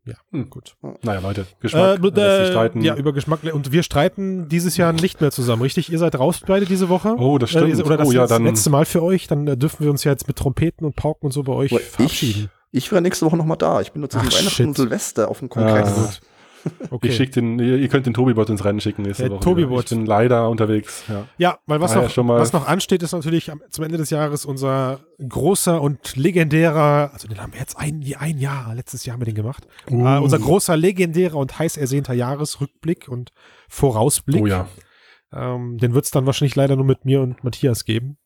ja, 0.06 0.14
Hm. 0.30 0.48
gut. 0.50 0.76
Naja, 1.02 1.18
Leute, 1.18 1.40
Äh, 1.40 1.44
Geschmack, 1.60 1.98
äh, 1.98 2.06
lässt 2.08 2.38
sich 2.38 2.46
streiten. 2.52 2.80
ja, 2.82 2.94
über 2.94 3.12
Geschmack. 3.12 3.40
Und 3.52 3.72
wir 3.72 3.82
streiten 3.82 4.48
dieses 4.48 4.76
Jahr 4.76 4.92
nicht 4.92 5.20
mehr 5.20 5.32
zusammen, 5.32 5.62
richtig? 5.62 5.90
Ihr 5.90 5.98
seid 5.98 6.16
raus 6.16 6.40
beide 6.46 6.64
diese 6.64 6.88
Woche. 6.88 7.16
Oh, 7.18 7.38
das 7.38 7.50
Äh, 7.50 7.58
stimmt. 7.58 7.76
ihr- 7.76 7.84
oder 7.84 7.96
das 7.96 8.08
Oh, 8.08 8.12
ja, 8.12 8.26
dann- 8.28 8.44
letzte 8.44 8.70
Mal 8.70 8.84
für 8.84 9.02
euch. 9.02 9.26
Dann 9.26 9.46
äh, 9.48 9.56
dürfen 9.56 9.82
wir 9.84 9.90
uns 9.90 10.04
ja 10.04 10.12
jetzt 10.12 10.28
mit 10.28 10.36
Trompeten 10.38 10.86
und 10.86 10.94
Pauken 10.94 11.26
und 11.26 11.32
so 11.32 11.42
bei 11.42 11.52
euch 11.52 11.72
Aber 11.72 11.80
verabschieden. 11.80 12.50
Ich, 12.76 12.90
wäre 12.92 13.02
nächste 13.02 13.26
Woche 13.26 13.36
noch 13.36 13.44
mal 13.46 13.56
da. 13.56 13.80
Ich 13.80 13.92
bin 13.92 14.00
nur 14.00 14.10
zwischen 14.10 14.28
Ach, 14.28 14.32
Weihnachten 14.32 14.50
shit. 14.50 14.66
und 14.66 14.76
Silvester 14.76 15.28
auf 15.28 15.38
dem 15.40 15.48
Kongress. 15.48 16.20
Ah. 16.22 16.26
Okay. 16.90 17.06
Ich 17.10 17.16
schick 17.16 17.30
den, 17.30 17.60
ihr, 17.60 17.76
ihr 17.76 17.86
könnt 17.86 18.06
den 18.06 18.12
Tobibot 18.14 18.50
ins 18.50 18.64
Rennen 18.64 18.80
schicken 18.80 19.02
nächste 19.02 19.22
Der 19.22 19.30
Woche. 19.30 19.40
Tobibot. 19.44 19.84
Ich 19.84 19.90
bin 19.90 20.04
leider 20.04 20.48
unterwegs. 20.50 21.04
Ja. 21.06 21.28
Ja, 21.38 21.58
weil 21.66 21.80
was, 21.80 21.92
Ah, 21.92 21.98
ja, 21.98 22.02
noch, 22.02 22.10
schon 22.10 22.26
mal- 22.26 22.40
was 22.40 22.52
noch 22.52 22.66
ansteht, 22.66 23.04
ist 23.04 23.12
natürlich 23.12 23.52
am, 23.52 23.62
zum 23.70 23.84
Ende 23.84 23.98
des 23.98 24.10
Jahres 24.10 24.44
unser 24.44 24.98
großer 25.28 25.80
und 25.80 26.16
legendärer, 26.16 27.10
also 27.12 27.28
den 27.28 27.40
haben 27.40 27.52
wir 27.52 27.60
jetzt 27.60 27.76
ein, 27.78 28.04
ein 28.18 28.38
Jahr, 28.38 28.74
letztes 28.74 29.06
Jahr 29.06 29.12
haben 29.14 29.20
wir 29.20 29.26
den 29.26 29.36
gemacht, 29.36 29.64
Uh. 29.88 30.06
äh, 30.06 30.18
unser 30.18 30.40
großer, 30.40 30.76
legendärer 30.76 31.36
und 31.36 31.56
heiß 31.56 31.76
ersehnter 31.76 32.14
Jahresrückblick 32.14 33.06
und 33.06 33.30
Vorausblick. 33.68 34.42
Oh 34.42 34.46
ja. 34.48 34.66
Ähm, 35.32 35.78
den 35.78 35.94
wird 35.94 36.06
es 36.06 36.10
dann 36.10 36.26
wahrscheinlich 36.26 36.56
leider 36.56 36.74
nur 36.74 36.84
mit 36.84 37.04
mir 37.04 37.20
und 37.20 37.44
Matthias 37.44 37.84
geben. 37.84 38.16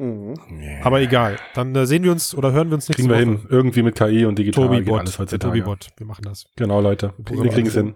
Mhm. 0.00 0.34
Aber 0.82 1.00
egal. 1.00 1.38
Dann 1.54 1.74
äh, 1.76 1.86
sehen 1.86 2.02
wir 2.02 2.10
uns 2.10 2.34
oder 2.34 2.52
hören 2.52 2.70
wir 2.70 2.74
uns 2.76 2.88
nächste 2.88 3.02
Kriegen 3.02 3.10
wir 3.10 3.16
Woche. 3.16 3.38
hin. 3.42 3.46
Irgendwie 3.50 3.82
mit 3.82 3.94
KI 3.96 4.24
und 4.24 4.38
digital 4.38 4.66
Tobi 4.66 4.80
Bot, 4.80 5.00
alles 5.00 5.18
heutzutage. 5.18 5.52
Tobi 5.52 5.60
Bot. 5.60 5.88
Wir 5.98 6.06
machen 6.06 6.22
das. 6.24 6.46
Genau, 6.56 6.80
Leute. 6.80 7.12
Wir 7.18 7.24
Programm 7.26 7.50
kriegen 7.50 7.68
es 7.68 7.74
hin. 7.74 7.94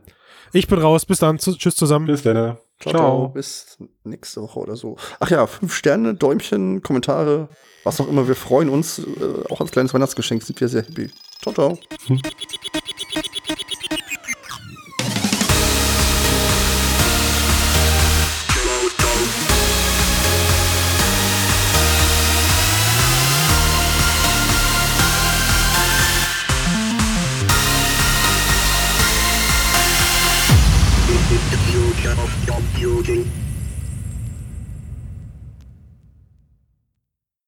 Ich 0.53 0.69
bin 0.69 0.79
raus. 0.79 1.07
Bis 1.07 1.19
dann. 1.19 1.39
Zu, 1.39 1.57
tschüss 1.57 1.77
zusammen. 1.77 2.07
Bis 2.07 2.23
dann. 2.23 2.35
Ciao, 2.35 2.59
Ciao. 2.79 2.91
ciao. 2.93 3.29
Bis 3.29 3.79
nächste 4.05 4.43
Woche 4.43 4.61
oder 4.61 4.77
so. 4.77 4.97
Ach 5.19 5.31
ja, 5.31 5.47
fünf 5.47 5.75
Sterne, 5.75 6.15
Däumchen, 6.15 6.83
Kommentare, 6.83 7.49
was 7.85 8.01
auch 8.01 8.09
immer. 8.09 8.29
Wir 8.29 8.37
freuen 8.37 8.69
uns. 8.69 8.99
Äh, 8.99 9.51
auch 9.51 9.61
als 9.63 9.71
kleines 9.71 9.95
Weihnachtsgeschenk 9.95 10.43
sind 10.43 10.61
wir 10.61 10.69
sehr 10.69 10.83
happy. 10.83 11.09
Ciao, 11.41 11.55
ciao. 11.55 11.79
the 12.07 12.17
computing. 32.47 33.31